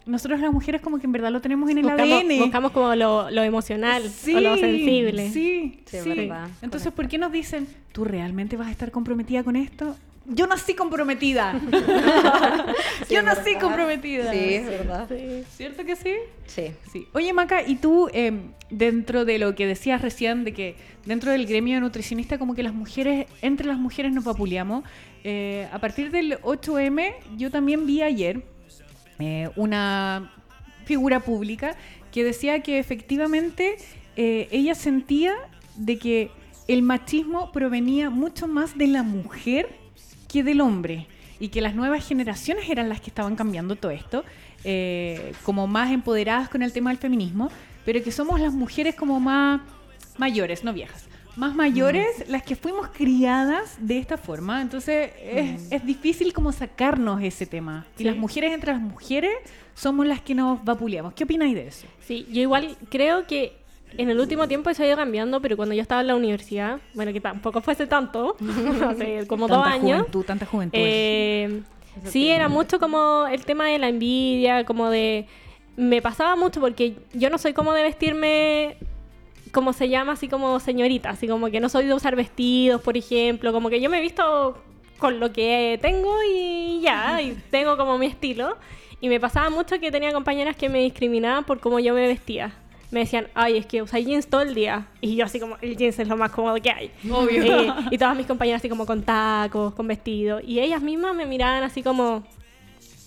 nosotros 0.05 0.39
las 0.39 0.51
mujeres 0.51 0.81
como 0.81 0.99
que 0.99 1.05
en 1.05 1.11
verdad 1.11 1.31
lo 1.31 1.41
tenemos 1.41 1.69
en 1.69 1.77
el 1.79 1.83
Buscamos, 1.85 2.21
ADN. 2.23 2.39
buscamos 2.39 2.71
como 2.71 2.95
lo, 2.95 3.29
lo 3.31 3.41
emocional 3.43 4.03
o 4.03 4.39
lo 4.39 4.57
sensible. 4.57 5.29
Sí, 5.31 5.79
Sí, 5.85 5.97
sí. 6.03 6.09
verdad, 6.09 6.49
Entonces, 6.61 6.91
¿por 6.91 7.07
qué 7.07 7.17
nos 7.17 7.31
dicen, 7.31 7.67
tú 7.91 8.03
realmente 8.03 8.57
vas 8.57 8.67
a 8.67 8.71
estar 8.71 8.91
comprometida 8.91 9.43
con 9.43 9.55
esto? 9.55 9.95
Yo 10.25 10.47
nací 10.47 10.73
comprometida. 10.73 11.59
Sí, 13.07 13.15
Yo 13.15 13.21
nací 13.21 13.53
verdad. 13.53 13.61
comprometida. 13.61 14.31
Sí, 14.31 14.53
es 14.53 14.65
verdad. 14.65 15.09
¿Cierto 15.49 15.83
que 15.83 15.95
sí? 15.97 16.13
Sí. 16.45 16.71
Sí. 16.91 17.07
Oye, 17.13 17.33
Maca, 17.33 17.61
y 17.67 17.75
tú, 17.75 18.09
eh, 18.13 18.31
dentro 18.69 19.25
de 19.25 19.37
lo 19.39 19.55
que 19.55 19.67
decías 19.67 20.01
recién, 20.01 20.43
de 20.45 20.53
que 20.53 20.75
dentro 21.05 21.31
del 21.31 21.45
gremio 21.45 21.75
de 21.75 21.81
nutricionista, 21.81 22.37
como 22.37 22.55
que 22.55 22.63
las 22.63 22.73
mujeres, 22.73 23.27
entre 23.41 23.67
las 23.67 23.77
mujeres 23.77 24.13
nos 24.13 24.23
vapuleamos, 24.23 24.83
eh, 25.23 25.67
a 25.71 25.79
partir 25.79 26.11
del 26.11 26.39
8M, 26.41 27.13
yo 27.37 27.49
también 27.51 27.85
vi 27.85 28.01
ayer 28.01 28.43
eh, 29.19 29.49
una 29.55 30.33
figura 30.85 31.19
pública 31.19 31.75
que 32.11 32.23
decía 32.23 32.61
que 32.61 32.79
efectivamente 32.79 33.77
eh, 34.15 34.47
ella 34.51 34.75
sentía 34.75 35.33
de 35.75 35.97
que 35.97 36.31
el 36.67 36.81
machismo 36.81 37.51
provenía 37.51 38.09
mucho 38.09 38.47
más 38.47 38.77
de 38.77 38.87
la 38.87 39.03
mujer 39.03 39.69
que 40.27 40.43
del 40.43 40.61
hombre 40.61 41.07
y 41.39 41.49
que 41.49 41.61
las 41.61 41.75
nuevas 41.75 42.07
generaciones 42.07 42.69
eran 42.69 42.89
las 42.89 43.01
que 43.01 43.09
estaban 43.09 43.35
cambiando 43.35 43.75
todo 43.75 43.91
esto, 43.91 44.23
eh, 44.63 45.33
como 45.43 45.67
más 45.67 45.91
empoderadas 45.91 46.49
con 46.49 46.61
el 46.63 46.71
tema 46.71 46.89
del 46.91 46.99
feminismo, 46.99 47.51
pero 47.85 48.01
que 48.01 48.11
somos 48.11 48.39
las 48.39 48.53
mujeres 48.53 48.95
como 48.95 49.19
más 49.19 49.61
mayores, 50.17 50.63
no 50.63 50.73
viejas, 50.73 51.07
más 51.35 51.55
mayores 51.55 52.07
las 52.29 52.43
que 52.43 52.55
fuimos 52.55 52.87
criadas 52.89 53.75
de 53.79 53.97
esta 53.97 54.17
forma, 54.17 54.61
entonces 54.61 55.11
es, 55.21 55.71
es 55.71 55.85
difícil 55.85 56.31
como 56.33 56.51
sacarnos 56.51 57.21
ese 57.23 57.45
tema. 57.45 57.85
Y 57.97 58.03
las 58.03 58.15
mujeres 58.15 58.53
entre 58.53 58.73
las 58.73 58.81
mujeres 58.81 59.31
somos 59.73 60.05
las 60.05 60.21
que 60.21 60.35
nos 60.35 60.63
vapuleamos. 60.63 61.13
¿Qué 61.13 61.23
opináis 61.23 61.55
de 61.55 61.67
eso? 61.67 61.87
Sí, 62.01 62.27
yo 62.31 62.41
igual 62.41 62.77
creo 62.89 63.25
que 63.25 63.57
en 63.97 64.09
el 64.09 64.19
último 64.19 64.47
tiempo 64.47 64.69
eso 64.69 64.83
ha 64.83 64.87
ido 64.87 64.95
cambiando, 64.95 65.41
pero 65.41 65.55
cuando 65.55 65.73
yo 65.75 65.81
estaba 65.81 66.01
en 66.01 66.07
la 66.07 66.15
universidad, 66.15 66.79
bueno, 66.93 67.13
que 67.13 67.21
tampoco 67.21 67.61
fue 67.61 67.73
hace 67.73 67.87
tanto, 67.87 68.35
hace 68.87 69.25
como 69.27 69.47
dos 69.47 69.57
Tanta 69.63 69.73
años, 69.75 69.97
juventud, 69.99 70.25
tanta 70.25 70.45
juventud. 70.45 70.77
eh, 70.79 71.61
sí, 72.05 72.29
era 72.29 72.47
mucho 72.49 72.79
como 72.79 73.25
el 73.27 73.45
tema 73.45 73.67
de 73.67 73.79
la 73.79 73.89
envidia, 73.89 74.65
como 74.65 74.89
de... 74.89 75.27
Me 75.75 76.03
pasaba 76.03 76.35
mucho 76.35 76.59
porque 76.59 76.95
yo 77.13 77.31
no 77.31 77.39
soy 77.39 77.53
como 77.53 77.73
de 77.73 77.81
vestirme 77.81 78.77
como 79.53 79.71
se 79.71 79.87
llama, 79.87 80.13
así 80.13 80.27
como 80.27 80.59
señorita, 80.59 81.11
así 81.11 81.27
como 81.27 81.49
que 81.49 81.59
no 81.59 81.69
soy 81.69 81.85
de 81.85 81.93
usar 81.93 82.15
vestidos, 82.15 82.81
por 82.81 82.97
ejemplo, 82.97 83.53
como 83.53 83.69
que 83.69 83.79
yo 83.79 83.89
me 83.89 83.99
he 83.99 84.01
visto 84.01 84.57
con 84.97 85.19
lo 85.19 85.31
que 85.31 85.79
tengo 85.81 86.11
y 86.29 86.81
ya, 86.81 87.21
y 87.21 87.37
tengo 87.51 87.77
como 87.77 87.97
mi 87.97 88.07
estilo. 88.07 88.57
Y 88.99 89.09
me 89.09 89.19
pasaba 89.19 89.49
mucho 89.49 89.79
que 89.79 89.91
tenía 89.91 90.11
compañeras 90.11 90.55
que 90.55 90.69
me 90.69 90.79
discriminaban 90.79 91.43
por 91.43 91.59
cómo 91.59 91.79
yo 91.79 91.93
me 91.93 92.07
vestía. 92.07 92.51
Me 92.89 93.01
decían, 93.01 93.27
ay, 93.35 93.57
es 93.57 93.65
que 93.65 93.81
usáis 93.81 94.07
jeans 94.07 94.27
todo 94.27 94.41
el 94.41 94.55
día. 94.55 94.87
Y 95.01 95.15
yo 95.15 95.25
así 95.25 95.39
como, 95.39 95.57
el 95.61 95.77
jeans 95.77 95.99
es 95.99 96.07
lo 96.07 96.17
más 96.17 96.31
cómodo 96.31 96.55
que 96.55 96.71
hay. 96.71 96.91
Obvio. 97.11 97.43
Eh, 97.43 97.73
y 97.91 97.97
todas 97.97 98.15
mis 98.15 98.25
compañeras 98.25 98.61
así 98.61 98.69
como 98.69 98.85
con 98.85 99.03
tacos, 99.03 99.73
con 99.73 99.87
vestido. 99.87 100.39
Y 100.41 100.59
ellas 100.61 100.81
mismas 100.81 101.15
me 101.15 101.25
miraban 101.25 101.63
así 101.63 101.83
como, 101.83 102.23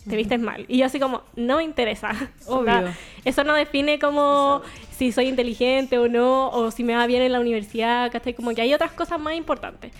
te 0.08 0.16
vistes 0.16 0.38
mal. 0.38 0.64
Y 0.68 0.78
yo 0.78 0.86
así 0.86 1.00
como, 1.00 1.22
no 1.34 1.56
me 1.56 1.64
interesa. 1.64 2.10
O 2.46 2.62
sea, 2.64 2.80
Obvio. 2.80 2.92
eso 3.24 3.42
no 3.42 3.54
define 3.54 3.98
como 3.98 4.62
si 4.96 5.12
soy 5.12 5.28
inteligente 5.28 5.98
o 5.98 6.08
no, 6.08 6.48
o 6.50 6.70
si 6.70 6.82
me 6.82 6.94
va 6.94 7.06
bien 7.06 7.22
en 7.22 7.32
la 7.32 7.40
universidad, 7.40 8.10
¿cachai? 8.10 8.34
Como 8.34 8.54
que 8.54 8.62
hay 8.62 8.72
otras 8.72 8.92
cosas 8.92 9.20
más 9.20 9.34
importantes. 9.34 9.92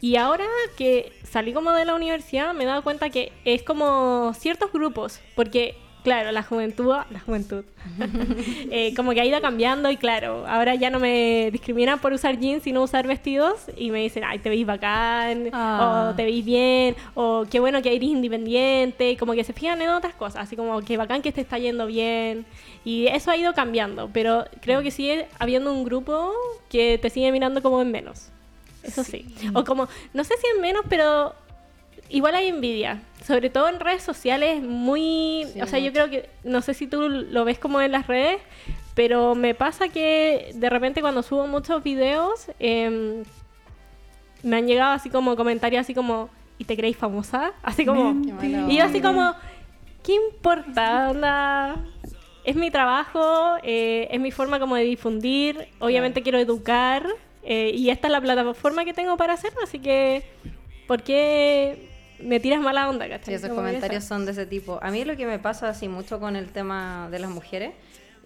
Y 0.00 0.16
ahora 0.16 0.44
que 0.76 1.12
salí 1.24 1.52
como 1.52 1.72
de 1.72 1.84
la 1.84 1.94
universidad, 1.94 2.52
me 2.54 2.64
he 2.64 2.66
dado 2.66 2.82
cuenta 2.82 3.10
que 3.10 3.32
es 3.44 3.62
como 3.62 4.32
ciertos 4.34 4.70
grupos, 4.72 5.20
porque 5.34 5.76
claro, 6.04 6.30
la 6.30 6.42
juventud, 6.44 6.94
la 7.10 7.18
juventud, 7.20 7.64
eh, 8.70 8.94
como 8.94 9.10
que 9.12 9.20
ha 9.20 9.24
ido 9.24 9.40
cambiando 9.40 9.90
y 9.90 9.96
claro, 9.96 10.44
ahora 10.46 10.74
ya 10.76 10.90
no 10.90 11.00
me 11.00 11.50
discriminan 11.50 11.98
por 11.98 12.12
usar 12.12 12.38
jeans 12.38 12.66
y 12.66 12.72
no 12.72 12.82
usar 12.82 13.06
vestidos 13.08 13.66
y 13.76 13.90
me 13.90 14.00
dicen, 14.00 14.22
ay, 14.24 14.38
te 14.38 14.48
veis 14.50 14.64
bacán, 14.66 15.48
Ah. 15.52 16.10
o 16.12 16.14
te 16.16 16.24
veis 16.24 16.44
bien, 16.44 16.94
o 17.14 17.46
qué 17.50 17.58
bueno 17.58 17.82
que 17.82 17.94
eres 17.96 18.08
independiente, 18.08 19.16
como 19.16 19.32
que 19.32 19.42
se 19.44 19.52
fijan 19.52 19.80
en 19.82 19.88
otras 19.88 20.14
cosas, 20.14 20.42
así 20.44 20.54
como 20.56 20.80
que 20.82 20.96
bacán 20.96 21.22
que 21.22 21.32
te 21.32 21.40
está 21.40 21.58
yendo 21.58 21.86
bien. 21.86 22.46
Y 22.84 23.06
eso 23.06 23.30
ha 23.30 23.36
ido 23.36 23.54
cambiando, 23.54 24.10
pero 24.12 24.44
creo 24.60 24.82
que 24.82 24.90
sigue 24.90 25.26
habiendo 25.38 25.72
un 25.72 25.84
grupo 25.84 26.32
que 26.68 26.98
te 27.00 27.08
sigue 27.10 27.32
mirando 27.32 27.62
como 27.62 27.80
en 27.80 27.90
menos. 27.90 28.28
Eso 28.82 29.02
sí. 29.02 29.24
O 29.54 29.64
como, 29.64 29.88
no 30.12 30.24
sé 30.24 30.34
si 30.36 30.46
en 30.54 30.60
menos, 30.60 30.84
pero 30.90 31.34
igual 32.08 32.34
hay 32.34 32.48
envidia. 32.48 33.02
Sobre 33.24 33.50
todo 33.50 33.68
en 33.68 33.80
redes 33.80 34.02
sociales, 34.02 34.62
muy... 34.62 35.46
Sí, 35.52 35.60
o 35.60 35.66
sea, 35.66 35.78
yo 35.78 35.92
creo 35.92 36.10
que, 36.10 36.28
no 36.44 36.60
sé 36.60 36.74
si 36.74 36.86
tú 36.86 37.08
lo 37.08 37.44
ves 37.44 37.58
como 37.58 37.80
en 37.80 37.92
las 37.92 38.06
redes, 38.06 38.40
pero 38.94 39.34
me 39.34 39.54
pasa 39.54 39.88
que 39.88 40.52
de 40.54 40.70
repente 40.70 41.00
cuando 41.00 41.22
subo 41.22 41.46
muchos 41.46 41.82
videos, 41.82 42.50
em, 42.58 43.24
me 44.42 44.56
han 44.56 44.66
llegado 44.66 44.92
así 44.92 45.10
como 45.10 45.36
comentarios 45.36 45.80
así 45.80 45.94
como, 45.94 46.28
¿y 46.58 46.64
te 46.64 46.76
creéis 46.76 46.96
famosa? 46.96 47.52
Así 47.62 47.84
como... 47.84 48.14
Y 48.68 48.76
yo 48.76 48.84
así 48.84 49.00
como, 49.00 49.34
¿qué 50.02 50.14
importa? 50.14 51.10
Onda, 51.10 51.76
es 52.44 52.56
mi 52.56 52.70
trabajo, 52.70 53.56
eh, 53.62 54.06
es 54.10 54.20
mi 54.20 54.30
forma 54.30 54.60
como 54.60 54.76
de 54.76 54.84
difundir, 54.84 55.68
obviamente 55.80 56.22
quiero 56.22 56.38
educar 56.38 57.06
eh, 57.42 57.72
y 57.74 57.90
esta 57.90 58.08
es 58.08 58.12
la 58.12 58.20
plataforma 58.20 58.84
que 58.84 58.92
tengo 58.92 59.16
para 59.16 59.32
hacerlo, 59.32 59.60
así 59.62 59.78
que 59.78 60.22
¿por 60.86 61.02
qué 61.02 61.93
me 62.20 62.40
tiras 62.40 62.60
mala 62.60 62.88
onda? 62.88 63.04
Sí, 63.06 63.10
¿cachai? 63.10 63.34
esos 63.34 63.48
Como 63.50 63.62
que 63.62 63.66
comentarios 63.68 64.04
son 64.04 64.24
de 64.26 64.32
ese 64.32 64.46
tipo. 64.46 64.78
A 64.82 64.90
mí 64.90 65.04
lo 65.04 65.16
que 65.16 65.26
me 65.26 65.38
pasa 65.38 65.68
así 65.68 65.88
mucho 65.88 66.20
con 66.20 66.36
el 66.36 66.50
tema 66.50 67.08
de 67.10 67.18
las 67.18 67.30
mujeres 67.30 67.72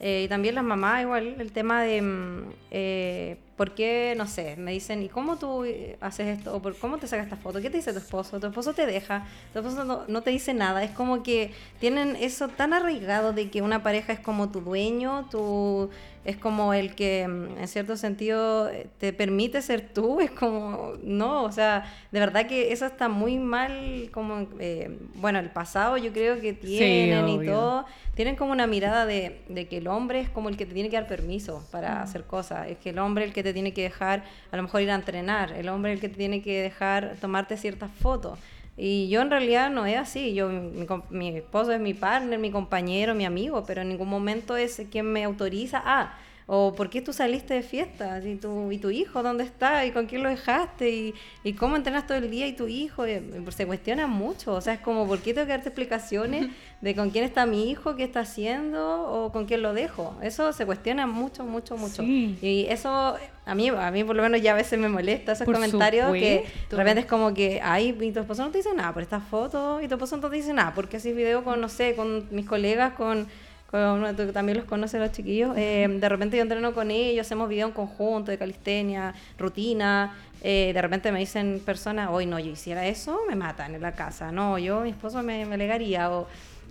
eh, 0.01 0.23
y 0.25 0.29
también 0.29 0.55
las 0.55 0.65
mamás 0.65 1.03
igual, 1.03 1.37
el 1.39 1.53
tema 1.53 1.83
de 1.83 2.03
mm, 2.03 2.53
eh, 2.71 3.37
por 3.59 3.75
qué, 3.75 4.15
no 4.17 4.29
sé, 4.29 4.55
me 4.57 4.71
dicen, 4.71 5.03
¿y 5.03 5.09
cómo 5.09 5.37
tú 5.37 5.65
eh, 5.65 5.97
haces 6.01 6.39
esto? 6.39 6.55
¿O 6.55 6.63
por 6.63 6.77
cómo 6.77 6.97
te 6.99 7.09
sacas 7.09 7.27
esta 7.27 7.37
foto? 7.37 7.61
¿Qué 7.61 7.69
te 7.71 7.79
dice 7.79 7.93
tu 7.93 7.99
esposo? 7.99 8.39
¿Tu 8.39 8.47
esposo 8.47 8.73
te 8.73 8.87
deja? 8.87 9.27
¿Tu 9.53 9.59
esposo 9.59 9.85
no, 9.85 10.05
no 10.07 10.23
te 10.23 10.31
dice 10.31 10.55
nada? 10.55 10.85
Es 10.85 10.93
como 10.93 11.25
que 11.25 11.53
tienen 11.81 12.15
eso 12.15 12.47
tan 12.47 12.73
arraigado 12.73 13.33
de 13.33 13.51
que 13.51 13.61
una 13.61 13.83
pareja 13.83 14.13
es 14.13 14.21
como 14.21 14.51
tu 14.51 14.61
dueño, 14.61 15.27
tu, 15.29 15.91
es 16.29 16.37
como 16.37 16.75
el 16.75 16.95
que 16.95 17.27
mm, 17.27 17.59
en 17.59 17.69
cierto 17.69 17.97
sentido 17.97 18.69
eh, 18.69 18.87
te 18.99 19.15
permite 19.15 19.63
ser 19.63 19.89
tú, 19.95 20.21
es 20.21 20.31
como, 20.31 20.93
no, 21.03 21.43
o 21.45 21.53
sea, 21.53 21.91
de 22.13 22.21
verdad 22.21 22.47
que 22.47 22.71
eso 22.73 22.85
está 22.85 23.09
muy 23.09 23.39
mal, 23.39 24.11
como, 24.13 24.47
eh, 24.59 24.99
bueno, 25.15 25.39
el 25.39 25.49
pasado 25.51 25.97
yo 25.97 26.13
creo 26.13 26.39
que 26.41 26.53
tienen 26.53 27.29
y 27.29 27.39
obvio. 27.39 27.53
todo, 27.53 27.87
tienen 28.15 28.37
como 28.37 28.53
una 28.53 28.67
mirada 28.67 29.07
de, 29.07 29.41
de 29.49 29.69
que 29.69 29.79
el 29.79 29.87
hombre 29.87 30.21
es 30.21 30.29
como 30.29 30.51
el 30.51 30.59
que 30.59 30.67
te 30.67 30.75
tiene 30.75 30.91
que 30.91 30.97
dar 30.97 31.07
permiso 31.07 31.67
para 31.71 32.03
hacer 32.03 32.25
cosas, 32.25 32.69
es 32.69 32.77
que 32.77 32.91
el 32.91 32.99
hombre 32.99 33.25
el 33.25 33.33
que 33.33 33.43
te 33.43 33.48
tiene 33.53 33.73
que 33.73 33.83
dejar 33.83 34.25
a 34.51 34.57
lo 34.57 34.63
mejor 34.63 34.83
ir 34.83 34.91
a 34.91 34.95
entrenar, 34.95 35.53
el 35.53 35.69
hombre 35.69 35.93
el 35.93 36.01
que 36.01 36.09
tiene 36.09 36.43
que 36.43 36.63
dejar 36.63 37.17
tomarte 37.21 37.57
ciertas 37.57 37.91
fotos. 37.91 38.39
Y 38.77 39.09
yo 39.09 39.23
en 39.23 39.31
realidad 39.31 39.71
no 39.71 39.87
es 39.87 39.99
así. 39.99 40.35
Yo, 40.35 40.49
mi, 40.49 40.87
mi 41.11 41.37
esposo 41.37 41.73
es 41.73 41.81
mi 41.81 41.95
partner, 41.95 42.39
mi 42.39 42.53
compañero, 42.53 43.15
mi 43.15 43.25
amigo, 43.25 43.65
pero 43.67 43.83
en 43.83 43.89
ningún 43.89 44.09
momento 44.09 44.57
es 44.57 44.81
quien 44.91 45.13
me 45.13 45.25
autoriza 45.25 45.83
a. 45.85 46.17
O 46.51 46.73
¿por 46.75 46.89
qué 46.89 47.03
tú 47.03 47.13
saliste 47.13 47.53
de 47.53 47.63
fiesta? 47.63 48.21
¿Y 48.25 48.37
tu, 48.37 48.73
y 48.73 48.79
tu 48.79 48.89
hijo 48.89 49.23
dónde 49.23 49.45
está? 49.45 49.85
¿Y 49.85 49.91
con 49.91 50.07
quién 50.07 50.23
lo 50.23 50.31
dejaste? 50.31 50.89
¿Y, 50.89 51.15
y 51.45 51.53
cómo 51.53 51.77
entrenas 51.77 52.07
todo 52.07 52.17
el 52.17 52.31
día? 52.31 52.47
¿Y 52.47 52.55
tu 52.55 52.67
hijo? 52.69 53.05
Eh, 53.05 53.23
Se 53.51 53.67
cuestiona 53.67 54.07
mucho. 54.07 54.55
O 54.55 54.61
sea, 54.63 54.73
es 54.73 54.81
como, 54.81 55.07
¿por 55.07 55.19
qué 55.19 55.35
tengo 55.35 55.47
que 55.47 55.53
darte 55.53 55.69
explicaciones 55.69 56.47
de 56.81 56.95
con 56.95 57.11
quién 57.11 57.25
está 57.25 57.45
mi 57.45 57.71
hijo, 57.71 57.97
qué 57.97 58.05
está 58.05 58.21
haciendo 58.21 59.03
o 59.03 59.31
con 59.31 59.45
quién 59.45 59.61
lo 59.61 59.75
dejo? 59.75 60.17
Eso 60.23 60.55
se 60.55 60.65
cuestiona 60.65 61.07
mucho, 61.07 61.45
mucho, 61.45 61.77
mucho. 61.77 62.03
Sí. 62.03 62.39
Y 62.41 62.65
eso 62.71 63.17
a 63.45 63.55
mí, 63.55 63.69
a 63.69 63.91
mí 63.91 64.03
por 64.05 64.17
lo 64.17 64.23
menos 64.23 64.41
ya 64.41 64.53
a 64.53 64.57
veces 64.57 64.79
me 64.79 64.89
molesta 64.89 65.33
esos 65.33 65.45
Por 65.45 65.55
comentarios 65.55 66.13
que 66.15 66.45
supuesto. 66.47 66.77
de 66.77 66.83
repente 66.83 67.01
es 67.01 67.07
como 67.07 67.35
que, 67.35 67.61
ay, 67.63 67.95
y 68.01 68.13
tu 68.13 68.21
esposo 68.21 68.43
no 68.43 68.51
te 68.51 68.59
dice 68.59 68.73
nada 68.75 68.95
por 68.95 69.03
esta 69.03 69.21
foto, 69.21 69.81
y 69.83 69.89
tu 69.89 69.95
esposo 69.97 70.17
no 70.17 70.31
te 70.31 70.37
dice 70.37 70.53
nada, 70.55 70.73
porque 70.75 70.97
haces 70.97 71.15
video 71.15 71.45
con, 71.45 71.61
no 71.61 71.69
sé, 71.69 71.95
con 71.95 72.27
mis 72.31 72.47
colegas, 72.47 72.95
con, 72.95 73.27
con 73.71 74.17
tú 74.17 74.33
también 74.33 74.59
los 74.59 74.67
conoces 74.67 74.99
los 74.99 75.13
chiquillos, 75.13 75.55
eh, 75.57 75.87
de 75.89 76.09
repente 76.09 76.37
yo 76.37 76.43
entreno 76.43 76.73
con 76.73 76.91
ellos, 76.91 77.27
hacemos 77.27 77.49
video 77.49 77.67
en 77.67 77.75
conjunto 77.75 78.31
de 78.31 78.39
calistenia, 78.39 79.15
rutina, 79.39 80.17
eh, 80.43 80.71
de 80.73 80.83
repente 80.83 81.13
me 81.13 81.19
dicen 81.19 81.61
personas, 81.65 82.09
hoy 82.11 82.25
no, 82.25 82.39
yo 82.39 82.51
hiciera 82.51 82.87
eso, 82.87 83.21
me 83.29 83.37
matan 83.37 83.75
en 83.75 83.83
la 83.83 83.93
casa, 83.93 84.33
no, 84.33 84.59
yo, 84.59 84.81
mi 84.81 84.91
esposo 84.91 85.23
me, 85.23 85.45
me 85.45 85.57
legaría, 85.57 86.11
o... 86.11 86.27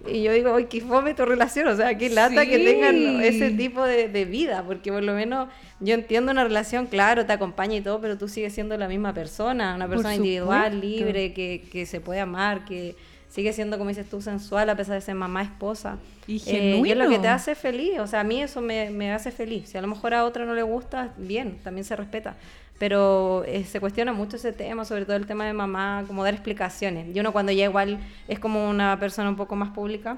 Y 0.08 0.22
yo 0.22 0.32
digo, 0.32 0.56
¡ay, 0.56 0.66
qué 0.66 0.80
fome 0.80 1.16
tu 1.16 1.26
relación! 1.26 1.68
O 1.68 1.76
sea, 1.76 1.98
qué 1.98 2.12
lata 2.12 2.46
que 2.46 2.60
tengan 2.60 2.96
ese 3.24 3.50
tipo 3.50 3.84
de, 3.84 4.08
de 4.08 4.26
vida, 4.26 4.64
porque 4.64 4.92
por 4.92 5.02
lo 5.02 5.14
menos 5.16 5.50
yo 5.80 5.96
entiendo 5.96 6.32
una 6.32 6.44
relación, 6.44 6.86
claro, 6.86 7.26
te 7.26 7.34
acompaña 7.34 7.78
y 7.78 7.82
todo, 7.82 8.00
pero 8.00 8.16
tú 8.16 8.28
sigues 8.28 8.54
siendo 8.54 8.78
la 8.78 8.88
misma 8.88 9.14
persona, 9.14 9.74
una 9.74 9.88
persona 9.88 10.16
individual, 10.16 10.80
libre, 10.80 11.34
que, 11.34 11.68
que 11.72 11.88
se 11.88 12.00
puede 12.00 12.20
amar, 12.20 12.64
que 12.64 12.96
sigue 13.38 13.54
siendo, 13.54 13.78
como 13.78 13.90
dices 13.90 14.10
tú, 14.10 14.20
sensual 14.20 14.68
a 14.68 14.76
pesar 14.76 14.96
de 14.96 15.02
ser 15.02 15.14
mamá, 15.14 15.44
esposa. 15.44 16.00
Y 16.26 16.40
Eh, 16.48 16.82
y 16.84 16.90
es 16.92 16.98
lo 16.98 17.04
que 17.04 17.18
genuino. 17.18 17.22
te 17.22 17.28
hace 17.28 17.54
feliz, 17.54 18.00
o 18.00 18.08
sea, 18.08 18.22
a 18.22 18.24
mí 18.24 18.42
eso 18.42 18.62
me, 18.62 18.90
me 18.90 19.14
hace 19.14 19.30
feliz. 19.32 19.70
Si 19.70 19.78
a 19.78 19.82
lo 19.82 19.88
mejor 19.88 20.16
a 20.16 20.26
otra 20.26 20.44
no 20.44 20.56
le 20.56 20.64
gusta, 20.64 21.14
bien, 21.18 21.60
también 21.64 21.86
se 21.86 21.96
respeta. 21.96 22.36
Pero 22.80 23.44
eh, 23.46 23.64
se 23.64 23.80
cuestiona 23.80 24.12
mucho 24.12 24.38
ese 24.38 24.54
tema, 24.54 24.86
sobre 24.86 25.06
todo 25.06 25.16
el 25.18 25.28
tema 25.28 25.46
de 25.46 25.54
mamá, 25.54 26.04
como 26.08 26.24
dar 26.24 26.34
explicaciones. 26.34 27.16
Y 27.16 27.20
uno 27.20 27.32
cuando 27.32 27.52
ya 27.52 27.66
igual 27.66 28.00
es 28.28 28.40
como 28.40 28.68
una 28.68 29.00
persona 29.00 29.30
un 29.30 29.36
poco 29.36 29.56
más 29.56 29.70
pública, 29.70 30.18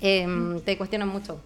em, 0.00 0.60
te 0.60 0.76
cuestionan 0.78 1.08
mucho. 1.08 1.40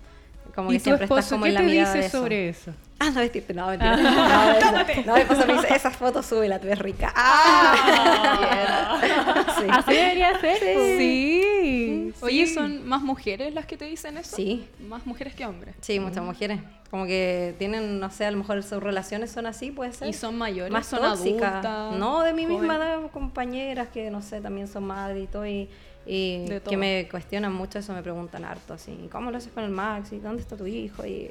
Como 0.58 0.72
¿Y 0.72 0.74
que 0.74 0.78
tu 0.80 0.84
siempre 0.86 1.04
estás 1.04 1.18
esposo 1.20 1.34
como 1.36 1.44
qué 1.44 1.48
en 1.50 1.54
la 1.54 1.60
te 1.60 1.66
mirada 1.66 1.86
dice 1.92 1.98
de 2.00 2.06
eso. 2.06 2.18
sobre 2.20 2.48
eso? 2.48 2.72
Ah, 2.98 3.10
no 3.10 3.20
vestirte, 3.20 3.54
no, 3.54 3.66
mentira. 3.68 3.96
No, 3.96 4.50
eso- 4.50 4.72
no, 5.06 5.14
mi 5.14 5.20
esposo 5.20 5.46
me 5.46 5.52
dice, 5.52 5.72
esas 5.72 5.96
fotos 5.96 6.26
súbela, 6.26 6.58
tú 6.58 6.66
eres 6.66 6.80
rica. 6.80 7.12
Ah, 7.14 8.98
bien. 9.60 9.70
Así 9.70 9.92
debería 9.92 10.40
ser. 10.40 10.58
pues. 10.74 10.98
Sí. 10.98 12.12
Oye, 12.22 12.46
sí. 12.46 12.54
¿son 12.54 12.88
más 12.88 13.02
mujeres 13.02 13.54
las 13.54 13.66
que 13.66 13.76
te 13.76 13.84
dicen 13.84 14.18
eso? 14.18 14.34
Sí. 14.34 14.66
Más 14.88 15.06
mujeres 15.06 15.34
que 15.36 15.46
hombres. 15.46 15.76
Sí, 15.80 16.00
muchas 16.00 16.24
mujeres. 16.24 16.60
Como 16.90 17.04
que 17.06 17.54
tienen, 17.58 18.00
no 18.00 18.10
sé, 18.10 18.24
a 18.24 18.30
lo 18.30 18.38
mejor 18.38 18.62
sus 18.62 18.82
relaciones 18.82 19.30
son 19.30 19.46
así, 19.46 19.70
puede 19.70 19.92
ser. 19.92 20.08
¿Y 20.08 20.12
son 20.12 20.36
mayores? 20.38 20.72
más 20.72 20.86
¿Son 20.86 21.00
tóxicas. 21.00 21.64
adultas? 21.64 21.98
No, 22.00 22.22
de 22.22 22.32
mi 22.32 22.46
misma 22.46 22.76
edad, 22.76 22.98
compañeras 23.12 23.88
que, 23.88 24.10
no 24.10 24.22
sé, 24.22 24.40
también 24.40 24.66
son 24.68 24.84
madres 24.84 25.22
y 25.22 25.26
todo. 25.26 25.46
Y, 25.46 25.68
y 26.08 26.46
que 26.68 26.76
me 26.78 27.06
cuestionan 27.10 27.52
mucho 27.52 27.78
eso, 27.78 27.92
me 27.92 28.02
preguntan 28.02 28.44
harto, 28.44 28.74
así, 28.74 29.08
¿cómo 29.12 29.30
lo 29.30 29.36
haces 29.36 29.52
con 29.52 29.62
el 29.62 29.70
Max? 29.70 30.10
¿Y 30.12 30.20
dónde 30.20 30.40
está 30.40 30.56
tu 30.56 30.66
hijo? 30.66 31.04
Y 31.04 31.30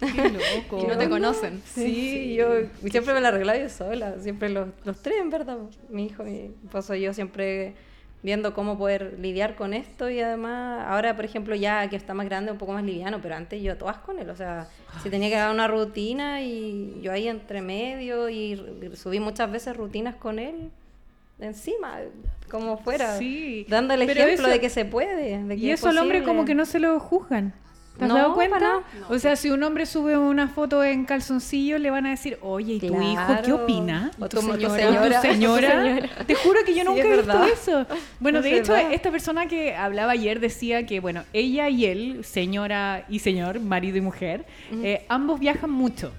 Qué 0.00 0.28
loco. 0.28 0.80
Y 0.84 0.86
no 0.86 0.98
te 0.98 1.08
conocen. 1.08 1.62
Sí, 1.64 2.34
yo 2.34 2.46
siempre 2.90 3.14
me 3.14 3.20
la 3.20 3.28
arreglaba 3.28 3.58
yo 3.58 3.68
sola, 3.68 4.16
siempre 4.20 4.50
los, 4.50 4.68
los 4.84 5.00
tres, 5.00 5.16
en 5.20 5.30
verdad. 5.30 5.56
Mi 5.88 6.06
hijo, 6.06 6.24
mi 6.24 6.50
esposo 6.64 6.94
y 6.94 7.00
yo 7.00 7.14
siempre 7.14 7.74
viendo 8.22 8.52
cómo 8.52 8.76
poder 8.76 9.16
lidiar 9.20 9.54
con 9.54 9.72
esto 9.72 10.10
y 10.10 10.20
además, 10.20 10.84
ahora 10.88 11.14
por 11.14 11.24
ejemplo 11.24 11.54
ya 11.54 11.88
que 11.88 11.96
está 11.96 12.14
más 12.14 12.26
grande, 12.26 12.50
un 12.50 12.58
poco 12.58 12.72
más 12.72 12.82
liviano, 12.82 13.20
pero 13.22 13.36
antes 13.36 13.62
yo 13.62 13.76
todas 13.78 13.98
con 13.98 14.18
él, 14.18 14.28
o 14.28 14.34
sea, 14.34 14.68
si 15.02 15.08
tenía 15.08 15.28
que 15.28 15.36
dar 15.36 15.54
una 15.54 15.68
rutina 15.68 16.42
y 16.42 16.98
yo 17.00 17.12
ahí 17.12 17.28
entre 17.28 17.62
medio 17.62 18.28
y 18.28 18.60
subí 18.94 19.20
muchas 19.20 19.50
veces 19.52 19.76
rutinas 19.76 20.16
con 20.16 20.40
él 20.40 20.72
encima, 21.40 21.98
como 22.50 22.78
fuera, 22.78 23.16
Sí, 23.18 23.66
dando 23.68 23.94
el 23.94 24.02
ejemplo 24.02 24.24
eso- 24.24 24.48
de 24.48 24.60
que 24.60 24.70
se 24.70 24.84
puede. 24.84 25.42
De 25.42 25.56
que 25.56 25.60
Y 25.62 25.70
es 25.70 25.80
eso 25.80 25.88
al 25.90 25.98
hombre 25.98 26.22
como 26.22 26.44
que 26.44 26.54
no 26.54 26.64
se 26.64 26.78
lo 26.78 26.98
juzgan. 27.00 27.52
¿Te 27.98 28.04
has 28.04 28.10
No, 28.10 28.14
dado 28.16 28.34
cuenta? 28.34 28.58
para. 28.60 28.80
O 29.10 29.18
sea, 29.18 29.34
si 29.34 29.50
un 29.50 29.60
hombre 29.64 29.84
sube 29.84 30.16
una 30.16 30.46
foto 30.46 30.84
en 30.84 31.04
calzoncillo, 31.04 31.78
le 31.78 31.90
van 31.90 32.06
a 32.06 32.10
decir, 32.10 32.38
oye, 32.42 32.74
¿y 32.74 32.78
tu 32.78 33.02
hijo 33.02 33.36
qué 33.44 33.52
opina? 33.52 34.12
O 34.20 34.26
¿Y 34.26 34.28
tu- 34.28 34.38
tu 34.40 34.54
¿Y 34.54 34.58
tu 34.62 34.70
señora. 34.70 35.20
señora? 35.20 36.08
Te 36.24 36.34
juro 36.36 36.60
que 36.64 36.74
yo 36.76 36.82
Sí, 36.82 36.86
nunca 36.86 37.02
he 37.02 37.16
visto 37.16 37.42
eso. 37.44 37.86
Bueno, 38.20 38.38
No 38.38 38.44
de 38.44 38.56
hecho, 38.56 38.76
esta 38.76 39.10
persona 39.10 39.48
que 39.48 39.74
hablaba 39.74 40.12
ayer 40.12 40.38
decía 40.38 40.86
que, 40.86 41.00
bueno, 41.00 41.24
ella 41.32 41.68
y 41.70 41.86
él, 41.86 42.24
señora 42.24 43.04
y 43.08 43.18
señor, 43.18 43.58
marido 43.58 43.98
y 43.98 44.00
mujer, 44.00 44.46
eh, 44.70 45.04
ambos 45.08 45.40
viajan 45.40 45.70
mucho. 45.70 46.12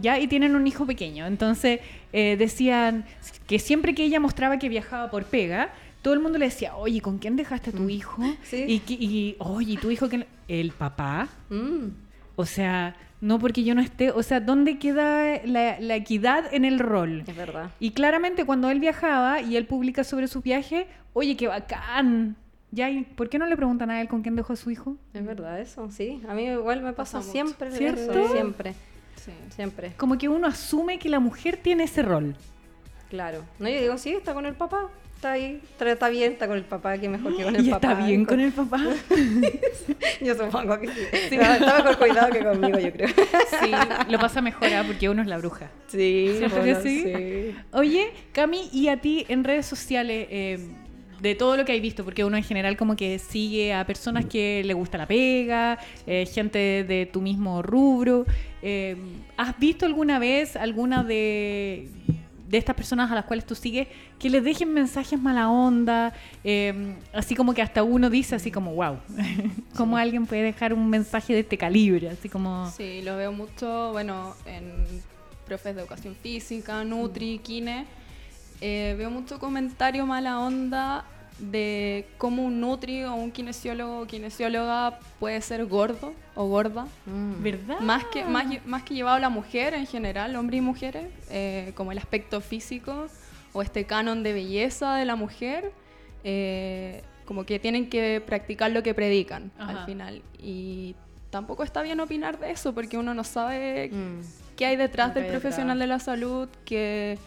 ¿Ya? 0.00 0.18
Y 0.18 0.26
tienen 0.28 0.54
un 0.56 0.66
hijo 0.66 0.86
pequeño. 0.86 1.26
Entonces, 1.26 1.80
eh, 2.12 2.36
decían 2.36 3.04
que 3.46 3.58
siempre 3.58 3.94
que 3.94 4.04
ella 4.04 4.20
mostraba 4.20 4.58
que 4.58 4.68
viajaba 4.68 5.10
por 5.10 5.24
pega, 5.24 5.70
todo 6.02 6.14
el 6.14 6.20
mundo 6.20 6.38
le 6.38 6.46
decía, 6.46 6.76
oye, 6.76 7.00
¿con 7.00 7.18
quién 7.18 7.36
dejaste 7.36 7.70
a 7.70 7.72
tu 7.72 7.88
hijo? 7.88 8.20
Mm. 8.22 8.34
Sí. 8.44 8.64
Y, 8.68 8.78
que- 8.80 8.94
y, 8.94 9.36
oye, 9.38 9.72
¿y 9.72 9.76
tu 9.76 9.90
hijo 9.90 10.08
que 10.08 10.26
El 10.48 10.70
papá. 10.72 11.28
Mm. 11.50 11.88
O 12.36 12.44
sea, 12.46 12.94
no 13.20 13.38
porque 13.38 13.64
yo 13.64 13.74
no 13.74 13.80
esté. 13.80 14.10
O 14.10 14.22
sea, 14.22 14.40
¿dónde 14.40 14.78
queda 14.78 15.40
la, 15.44 15.80
la 15.80 15.96
equidad 15.96 16.52
en 16.52 16.64
el 16.64 16.78
rol? 16.78 17.24
Es 17.26 17.34
verdad. 17.36 17.70
Y 17.80 17.90
claramente 17.92 18.44
cuando 18.44 18.70
él 18.70 18.78
viajaba 18.78 19.40
y 19.40 19.56
él 19.56 19.66
publica 19.66 20.04
sobre 20.04 20.28
sus 20.28 20.42
viajes, 20.42 20.86
oye, 21.14 21.36
qué 21.36 21.48
bacán. 21.48 22.36
Ya, 22.72 22.90
¿y 22.90 23.04
¿por 23.04 23.28
qué 23.30 23.38
no 23.38 23.46
le 23.46 23.56
preguntan 23.56 23.90
a 23.90 24.00
él 24.02 24.08
con 24.08 24.20
quién 24.22 24.36
dejó 24.36 24.52
a 24.52 24.56
su 24.56 24.70
hijo? 24.70 24.96
Es 25.14 25.24
verdad 25.24 25.58
eso, 25.60 25.88
sí. 25.90 26.20
A 26.28 26.34
mí 26.34 26.44
igual 26.44 26.82
me 26.82 26.92
pasa, 26.92 27.22
siempre 27.22 27.70
¿Cierto? 27.70 28.12
eso, 28.12 28.32
siempre, 28.32 28.74
Sí. 29.26 29.32
siempre. 29.54 29.92
Como 29.98 30.16
que 30.16 30.28
uno 30.28 30.46
asume 30.46 30.98
que 30.98 31.08
la 31.10 31.20
mujer 31.20 31.58
tiene 31.62 31.84
ese 31.84 32.00
rol. 32.02 32.34
Claro. 33.10 33.44
No, 33.58 33.68
yo 33.68 33.80
digo, 33.80 33.98
sí, 33.98 34.12
está 34.12 34.32
con 34.34 34.46
el 34.46 34.54
papá. 34.54 34.88
está 35.16 35.32
ahí, 35.32 35.60
está, 35.80 36.08
bien, 36.08 36.32
está 36.32 36.46
con 36.48 36.56
el 36.56 36.64
papá, 36.64 36.98
que 36.98 37.08
mejor 37.08 37.36
que 37.36 37.44
con 37.44 37.54
el 37.56 37.66
¿Y 37.66 37.70
papá. 37.70 37.92
está 37.92 38.04
bien 38.06 38.24
con 38.24 38.40
el 38.40 38.52
papá? 38.62 38.80
Yo 40.20 40.34
supongo 40.34 40.78
que 40.80 40.88
sí. 40.88 41.36
No, 41.36 41.42
está 41.42 41.76
mejor 41.82 41.98
cuidado 41.98 42.30
que 42.32 42.44
conmigo, 42.44 42.78
yo 42.78 42.92
creo. 42.92 43.08
Sí, 43.62 43.70
lo 44.08 44.18
pasa 44.18 44.40
mejor 44.40 44.68
¿ah? 44.74 44.84
porque 44.86 45.08
uno 45.08 45.22
es 45.22 45.28
la 45.28 45.38
bruja. 45.38 45.70
Sí, 45.88 46.34
¿Cierto 46.38 46.56
que 46.62 46.74
bueno, 46.74 46.80
sí? 46.82 47.54
Oye, 47.72 48.10
Cami, 48.32 48.68
¿y 48.72 48.88
a 48.88 49.00
ti 49.00 49.24
en 49.28 49.44
redes 49.44 49.66
sociales, 49.66 50.26
eh, 50.30 50.58
de 51.20 51.34
todo 51.34 51.56
lo 51.56 51.64
que 51.64 51.72
hay 51.72 51.80
visto, 51.80 52.04
porque 52.04 52.24
uno 52.24 52.36
en 52.36 52.44
general 52.44 52.76
como 52.76 52.96
que 52.96 53.18
sigue 53.18 53.72
a 53.72 53.86
personas 53.86 54.26
que 54.26 54.62
le 54.64 54.74
gusta 54.74 54.98
la 54.98 55.06
pega, 55.06 55.78
eh, 56.06 56.26
gente 56.26 56.84
de 56.84 57.06
tu 57.06 57.20
mismo 57.20 57.62
rubro, 57.62 58.26
eh, 58.62 58.96
¿has 59.36 59.58
visto 59.58 59.86
alguna 59.86 60.18
vez 60.18 60.56
alguna 60.56 61.02
de, 61.02 61.88
de 62.48 62.58
estas 62.58 62.76
personas 62.76 63.10
a 63.10 63.14
las 63.14 63.24
cuales 63.24 63.46
tú 63.46 63.54
sigues 63.54 63.88
que 64.18 64.30
les 64.30 64.44
dejen 64.44 64.72
mensajes 64.72 65.20
mala 65.20 65.50
onda? 65.50 66.12
Eh, 66.44 66.94
así 67.12 67.34
como 67.34 67.54
que 67.54 67.62
hasta 67.62 67.82
uno 67.82 68.10
dice 68.10 68.34
así 68.34 68.50
como, 68.50 68.74
wow, 68.74 68.98
¿cómo 69.76 69.96
alguien 69.96 70.26
puede 70.26 70.42
dejar 70.42 70.74
un 70.74 70.88
mensaje 70.88 71.32
de 71.32 71.40
este 71.40 71.56
calibre? 71.56 72.10
Así 72.10 72.28
como... 72.28 72.70
Sí, 72.70 73.02
lo 73.02 73.16
veo 73.16 73.32
mucho, 73.32 73.92
bueno, 73.92 74.34
en 74.46 74.74
profes 75.46 75.74
de 75.74 75.80
educación 75.80 76.14
física, 76.16 76.84
Nutri, 76.84 77.38
Kine. 77.38 77.86
Eh, 78.60 78.94
veo 78.96 79.10
mucho 79.10 79.38
comentario 79.38 80.06
mala 80.06 80.40
onda 80.40 81.04
de 81.38 82.06
cómo 82.16 82.44
un 82.44 82.60
Nutri 82.60 83.04
o 83.04 83.12
un 83.14 83.30
kinesiólogo 83.30 84.00
o 84.00 84.06
kinesióloga 84.06 84.98
puede 85.20 85.40
ser 85.42 85.66
gordo 85.66 86.14
o 86.34 86.46
gorda. 86.48 86.86
Mm. 87.04 87.42
¿Verdad? 87.42 87.80
Más 87.80 88.04
que, 88.06 88.24
más, 88.24 88.46
más 88.64 88.82
que 88.84 88.94
llevado 88.94 89.16
a 89.16 89.20
la 89.20 89.28
mujer 89.28 89.74
en 89.74 89.86
general, 89.86 90.34
hombres 90.36 90.58
y 90.58 90.62
mujeres, 90.62 91.04
eh, 91.30 91.72
como 91.74 91.92
el 91.92 91.98
aspecto 91.98 92.40
físico 92.40 93.06
o 93.52 93.62
este 93.62 93.84
canon 93.84 94.22
de 94.22 94.32
belleza 94.32 94.94
de 94.96 95.04
la 95.04 95.16
mujer, 95.16 95.72
eh, 96.24 97.02
como 97.26 97.44
que 97.44 97.58
tienen 97.58 97.90
que 97.90 98.22
practicar 98.24 98.70
lo 98.70 98.82
que 98.82 98.94
predican 98.94 99.50
Ajá. 99.58 99.80
al 99.80 99.86
final. 99.86 100.22
Y 100.38 100.94
tampoco 101.28 101.64
está 101.64 101.82
bien 101.82 102.00
opinar 102.00 102.38
de 102.38 102.50
eso 102.52 102.72
porque 102.74 102.96
uno 102.96 103.12
no 103.12 103.24
sabe 103.24 103.90
Mm. 103.92 104.20
qué 104.56 104.64
hay 104.66 104.76
detrás 104.76 105.08
que 105.08 105.14
del 105.16 105.24
hay 105.24 105.30
detrás. 105.32 105.42
profesional 105.42 105.78
de 105.78 105.86
la 105.86 105.98
salud, 105.98 106.48
qué, 106.64 107.18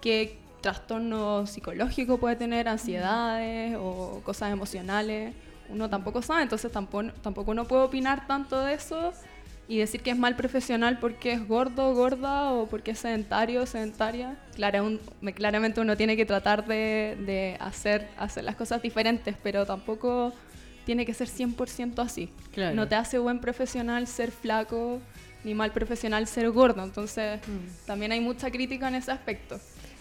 qué 0.00 0.38
trastorno 0.60 1.46
psicológico 1.46 2.18
puede 2.18 2.36
tener, 2.36 2.68
ansiedades 2.68 3.76
o 3.78 4.20
cosas 4.24 4.52
emocionales. 4.52 5.34
Uno 5.68 5.88
tampoco 5.88 6.20
sabe, 6.22 6.42
entonces 6.42 6.70
tampoco, 6.72 7.10
tampoco 7.22 7.50
uno 7.52 7.64
puede 7.66 7.82
opinar 7.84 8.26
tanto 8.26 8.60
de 8.64 8.74
eso 8.74 9.12
y 9.68 9.78
decir 9.78 10.00
que 10.02 10.10
es 10.10 10.18
mal 10.18 10.34
profesional 10.34 10.98
porque 10.98 11.32
es 11.32 11.46
gordo, 11.46 11.94
gorda 11.94 12.52
o 12.52 12.66
porque 12.66 12.90
es 12.90 12.98
sedentario, 12.98 13.64
sedentaria. 13.66 14.36
Clara- 14.56 14.82
un- 14.82 14.98
me- 15.20 15.32
claramente 15.32 15.80
uno 15.80 15.96
tiene 15.96 16.16
que 16.16 16.26
tratar 16.26 16.66
de, 16.66 17.16
de 17.24 17.56
hacer, 17.60 18.08
hacer 18.18 18.42
las 18.42 18.56
cosas 18.56 18.82
diferentes, 18.82 19.36
pero 19.44 19.64
tampoco 19.66 20.32
tiene 20.84 21.06
que 21.06 21.14
ser 21.14 21.28
100% 21.28 22.02
así. 22.02 22.30
Claro. 22.52 22.74
No 22.74 22.88
te 22.88 22.96
hace 22.96 23.18
buen 23.18 23.38
profesional 23.38 24.08
ser 24.08 24.32
flaco, 24.32 24.98
ni 25.44 25.54
mal 25.54 25.70
profesional 25.70 26.26
ser 26.26 26.50
gordo. 26.50 26.82
Entonces, 26.82 27.38
Mm. 27.46 27.86
también 27.86 28.10
hay 28.10 28.20
mucha 28.20 28.50
crítica 28.50 28.88
en 28.88 28.96
ese 28.96 29.12
aspecto. 29.12 29.60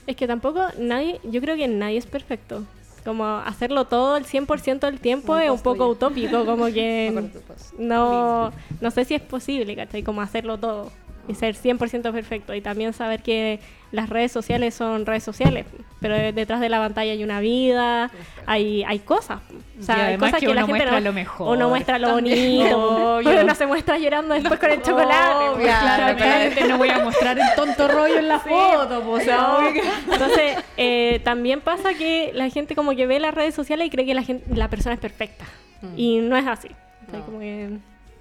Es 0.10 0.16
que 0.16 0.26
tampoco 0.26 0.66
nadie, 0.80 1.22
yo 1.24 1.40
creo 1.40 1.56
que 1.56 1.68
nadie 1.68 1.98
es 1.98 2.08
perfecto. 2.08 2.64
Como 3.06 3.26
hacerlo 3.26 3.86
todo 3.86 4.18
el 4.18 4.26
100% 4.26 4.80
del 4.80 5.00
tiempo 5.00 5.38
es 5.38 5.52
un 5.52 5.60
poco 5.60 5.88
utópico, 5.88 6.46
como 6.46 6.66
que 6.66 7.30
post. 7.48 7.76
no, 7.78 8.52
no 8.82 8.90
sé 8.90 9.06
si 9.06 9.14
es 9.14 9.22
posible, 9.22 9.76
¿cachai? 9.76 10.02
Como 10.02 10.22
hacerlo 10.22 10.58
todo 10.58 10.92
y 11.30 11.36
ser 11.36 11.56
100% 11.56 12.12
perfecto. 12.12 12.54
Y 12.54 12.62
también 12.62 12.92
saber 12.94 13.22
que 13.22 13.60
las 13.92 14.10
redes 14.10 14.32
sociales 14.32 14.74
son 14.76 15.06
redes 15.06 15.24
sociales, 15.24 15.66
pero 16.02 16.14
detrás 16.16 16.60
de 16.60 16.70
la 16.70 16.78
pantalla 16.80 17.12
hay 17.14 17.24
una 17.24 17.40
vida, 17.40 18.12
hay, 18.46 18.84
hay 18.84 19.00
cosas. 19.00 19.40
O 19.80 19.84
sea, 19.84 19.98
Y 19.98 20.02
hay 20.02 20.18
cosas 20.18 20.34
que 20.36 20.40
que, 20.42 20.46
uno 20.48 20.56
la 20.56 20.62
gente 20.62 20.72
muestra 20.74 20.92
no, 21.00 21.06
lo 21.06 21.14
mejor. 21.14 21.56
Uno 21.58 21.70
muestra 21.70 21.98
lo 21.98 22.08
También. 22.16 22.60
bonito, 22.60 23.16
Obvio. 23.18 23.30
pero 23.32 23.44
no 23.44 23.56
se 23.56 23.66
muestra 23.66 23.98
llorando 23.98 24.34
después 24.36 24.60
con 24.60 24.70
el 24.72 24.82
chocolate. 24.82 25.36
Obvio, 25.36 25.54
pues, 25.54 25.64
claro, 25.80 26.18
Claramente 26.18 26.68
no 26.68 26.78
voy 26.78 26.90
a 26.90 27.00
mostrar 27.04 27.40
el 27.40 27.46
tonto 27.56 27.88
rollo 27.88 28.20
en 28.20 28.28
la 28.28 28.40
Sí, 28.40 28.50
foto, 28.50 29.02
pues, 29.04 29.22
o 29.24 29.26
sea, 29.26 29.38
no. 29.38 29.58
obvio 29.58 29.74
que- 29.74 30.14
Entonces, 30.14 30.58
eh, 30.78 31.22
también 31.24 31.62
pasa 31.62 31.94
que 31.94 32.32
la 32.34 32.50
gente 32.50 32.76
como 32.76 32.96
que 32.96 33.08
ve 33.08 33.20
las 33.20 33.34
redes 33.34 33.56
sociales 33.56 33.88
y 33.88 33.90
cree 33.90 34.06
que 34.06 34.14
la, 34.14 34.24
gente, 34.24 34.46
la 34.56 34.68
persona 34.70 34.94
es 34.96 35.00
perfecta. 35.02 35.46
Mm. 35.82 35.94
Y 35.98 36.18
no 36.20 36.36
es 36.38 36.46
así. 36.46 36.70
O 37.08 37.10
sea, 37.12 37.20
No. 37.20 37.26
como 37.26 37.40
que, 37.40 37.70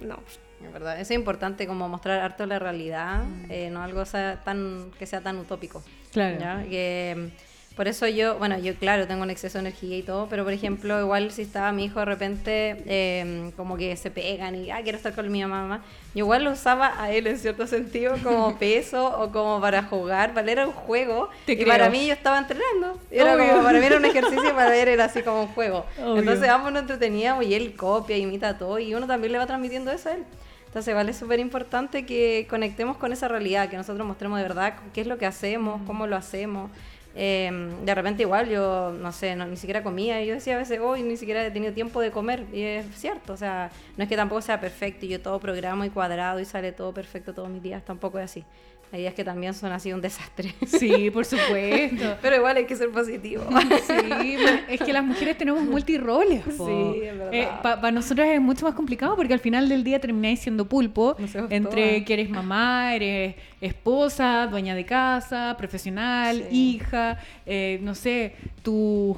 no. 0.01 0.17
Es 0.63 0.73
verdad, 0.73 0.95
eso 0.99 1.13
es 1.13 1.19
importante 1.19 1.67
como 1.67 1.87
mostrar 1.87 2.19
harto 2.19 2.45
la 2.45 2.59
realidad, 2.59 3.23
eh, 3.49 3.69
no 3.71 3.81
algo 3.81 4.03
sea 4.05 4.41
tan, 4.43 4.91
que 4.99 5.05
sea 5.05 5.21
tan 5.21 5.37
utópico. 5.37 5.81
Claro. 6.11 6.37
¿ya? 6.39 6.63
Que, 6.69 7.15
mm, 7.17 7.75
por 7.75 7.87
eso 7.87 8.05
yo, 8.09 8.37
bueno, 8.37 8.59
yo 8.59 8.75
claro, 8.75 9.07
tengo 9.07 9.23
un 9.23 9.29
exceso 9.29 9.57
de 9.57 9.69
energía 9.69 9.97
y 9.97 10.01
todo, 10.03 10.27
pero 10.29 10.43
por 10.43 10.51
ejemplo, 10.51 10.99
igual 10.99 11.31
si 11.31 11.43
estaba 11.43 11.71
mi 11.71 11.85
hijo 11.85 11.99
de 11.99 12.05
repente, 12.05 12.83
eh, 12.85 13.51
como 13.55 13.77
que 13.77 13.95
se 13.95 14.11
pegan 14.11 14.53
y, 14.55 14.69
ah, 14.69 14.81
quiero 14.83 14.97
estar 14.97 15.13
con 15.13 15.31
mi 15.31 15.41
mamá, 15.45 15.81
yo 16.13 16.25
igual 16.25 16.43
lo 16.43 16.51
usaba 16.51 17.01
a 17.01 17.09
él 17.11 17.25
en 17.27 17.39
cierto 17.39 17.65
sentido 17.67 18.15
como 18.21 18.57
peso 18.59 19.17
o 19.21 19.31
como 19.31 19.61
para 19.61 19.83
jugar, 19.83 20.33
para 20.33 20.51
era 20.51 20.67
un 20.67 20.73
juego, 20.73 21.29
Te 21.45 21.53
y 21.53 21.55
creo. 21.55 21.69
para 21.69 21.89
mí 21.89 22.05
yo 22.05 22.11
estaba 22.13 22.37
entrenando, 22.37 22.99
era 23.09 23.35
Obvio. 23.35 23.47
como, 23.51 23.63
para 23.63 23.79
mí 23.79 23.85
era 23.85 23.95
un 23.95 24.03
ejercicio 24.13 24.49
y 24.49 24.53
para 24.53 24.75
él 24.75 24.89
era 24.89 25.05
así 25.05 25.21
como 25.21 25.43
un 25.43 25.47
juego. 25.49 25.85
Obvio. 26.01 26.17
Entonces 26.17 26.49
ambos 26.49 26.73
nos 26.73 26.81
entreteníamos 26.81 27.45
y 27.45 27.53
él 27.53 27.77
copia, 27.77 28.17
imita 28.17 28.57
todo 28.57 28.77
y 28.79 28.93
uno 28.93 29.07
también 29.07 29.31
le 29.31 29.37
va 29.37 29.45
transmitiendo 29.45 29.89
eso 29.91 30.09
a 30.09 30.13
él. 30.15 30.25
Entonces, 30.69 30.93
vale, 30.93 31.09
es 31.11 31.17
súper 31.17 31.39
importante 31.39 32.05
que 32.05 32.45
conectemos 32.47 32.95
con 32.97 33.11
esa 33.11 33.27
realidad, 33.27 33.69
que 33.69 33.75
nosotros 33.75 34.05
mostremos 34.05 34.37
de 34.37 34.43
verdad 34.43 34.75
qué 34.93 35.01
es 35.01 35.07
lo 35.07 35.17
que 35.17 35.25
hacemos, 35.25 35.81
cómo 35.87 36.05
lo 36.05 36.15
hacemos. 36.15 36.69
Eh, 37.15 37.49
de 37.83 37.95
repente 37.95 38.21
igual 38.21 38.47
yo, 38.49 38.91
no 38.91 39.11
sé, 39.11 39.35
no, 39.35 39.47
ni 39.47 39.57
siquiera 39.57 39.81
comía 39.81 40.21
y 40.21 40.27
yo 40.27 40.35
decía 40.35 40.55
a 40.55 40.59
veces, 40.59 40.79
hoy 40.79 41.01
ni 41.01 41.17
siquiera 41.17 41.43
he 41.43 41.49
tenido 41.49 41.73
tiempo 41.73 42.01
de 42.01 42.11
comer 42.11 42.45
y 42.53 42.61
es 42.61 42.85
cierto, 42.95 43.33
o 43.33 43.37
sea, 43.37 43.71
no 43.97 44.03
es 44.03 44.09
que 44.09 44.15
tampoco 44.15 44.41
sea 44.43 44.61
perfecto 44.61 45.07
y 45.07 45.09
yo 45.09 45.19
todo 45.19 45.39
programo 45.39 45.83
y 45.85 45.89
cuadrado 45.89 46.39
y 46.39 46.45
sale 46.45 46.71
todo 46.71 46.93
perfecto 46.93 47.33
todos 47.33 47.49
mis 47.49 47.63
días, 47.63 47.83
tampoco 47.83 48.19
es 48.19 48.25
así. 48.25 48.45
Hay 48.91 49.01
días 49.01 49.13
que 49.13 49.23
también 49.23 49.53
son 49.53 49.71
así 49.71 49.93
un 49.93 50.01
desastre. 50.01 50.53
Sí, 50.65 51.09
por 51.13 51.23
supuesto. 51.23 52.17
Pero 52.23 52.35
igual 52.37 52.57
hay 52.57 52.65
que 52.65 52.75
ser 52.75 52.89
positivo. 52.89 53.43
Sí, 53.85 54.35
es 54.67 54.81
que 54.81 54.91
las 54.93 55.03
mujeres 55.03 55.37
tenemos 55.37 55.61
multiroles. 55.63 56.41
po. 56.57 56.65
Sí, 56.95 57.01
es 57.05 57.17
verdad. 57.17 57.61
Para 57.61 57.91
nosotros 57.91 58.25
es 58.27 58.41
mucho 58.41 58.65
más 58.65 58.73
complicado 58.73 59.15
porque 59.15 59.33
al 59.33 59.39
final 59.39 59.69
del 59.69 59.83
día 59.83 59.99
termináis 59.99 60.39
siendo 60.39 60.65
pulpo 60.67 61.15
No 61.19 61.27
somos 61.27 61.51
entre 61.51 61.89
todas. 61.91 62.05
que 62.05 62.13
eres 62.13 62.29
mamá, 62.31 62.95
eres 62.95 63.35
esposa, 63.61 64.47
dueña 64.47 64.73
de 64.73 64.85
casa, 64.85 65.55
profesional, 65.57 66.45
Sí. 66.49 66.75
hija, 66.75 67.19
eh, 67.45 67.79
no 67.83 67.93
sé, 67.93 68.33
tus 68.63 69.15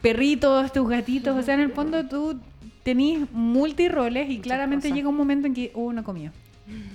perritos, 0.00 0.72
tus 0.72 0.88
gatitos. 0.88 1.36
O 1.36 1.42
sea, 1.42 1.54
en 1.54 1.60
el 1.60 1.72
fondo 1.72 2.06
tú 2.06 2.40
tenés 2.82 3.30
multiroles 3.32 4.30
y 4.30 4.38
claramente 4.38 4.90
llega 4.92 5.08
un 5.10 5.16
momento 5.16 5.46
en 5.46 5.52
que 5.54 5.70
uno 5.74 5.92
no 6.00 6.04
comía. 6.04 6.32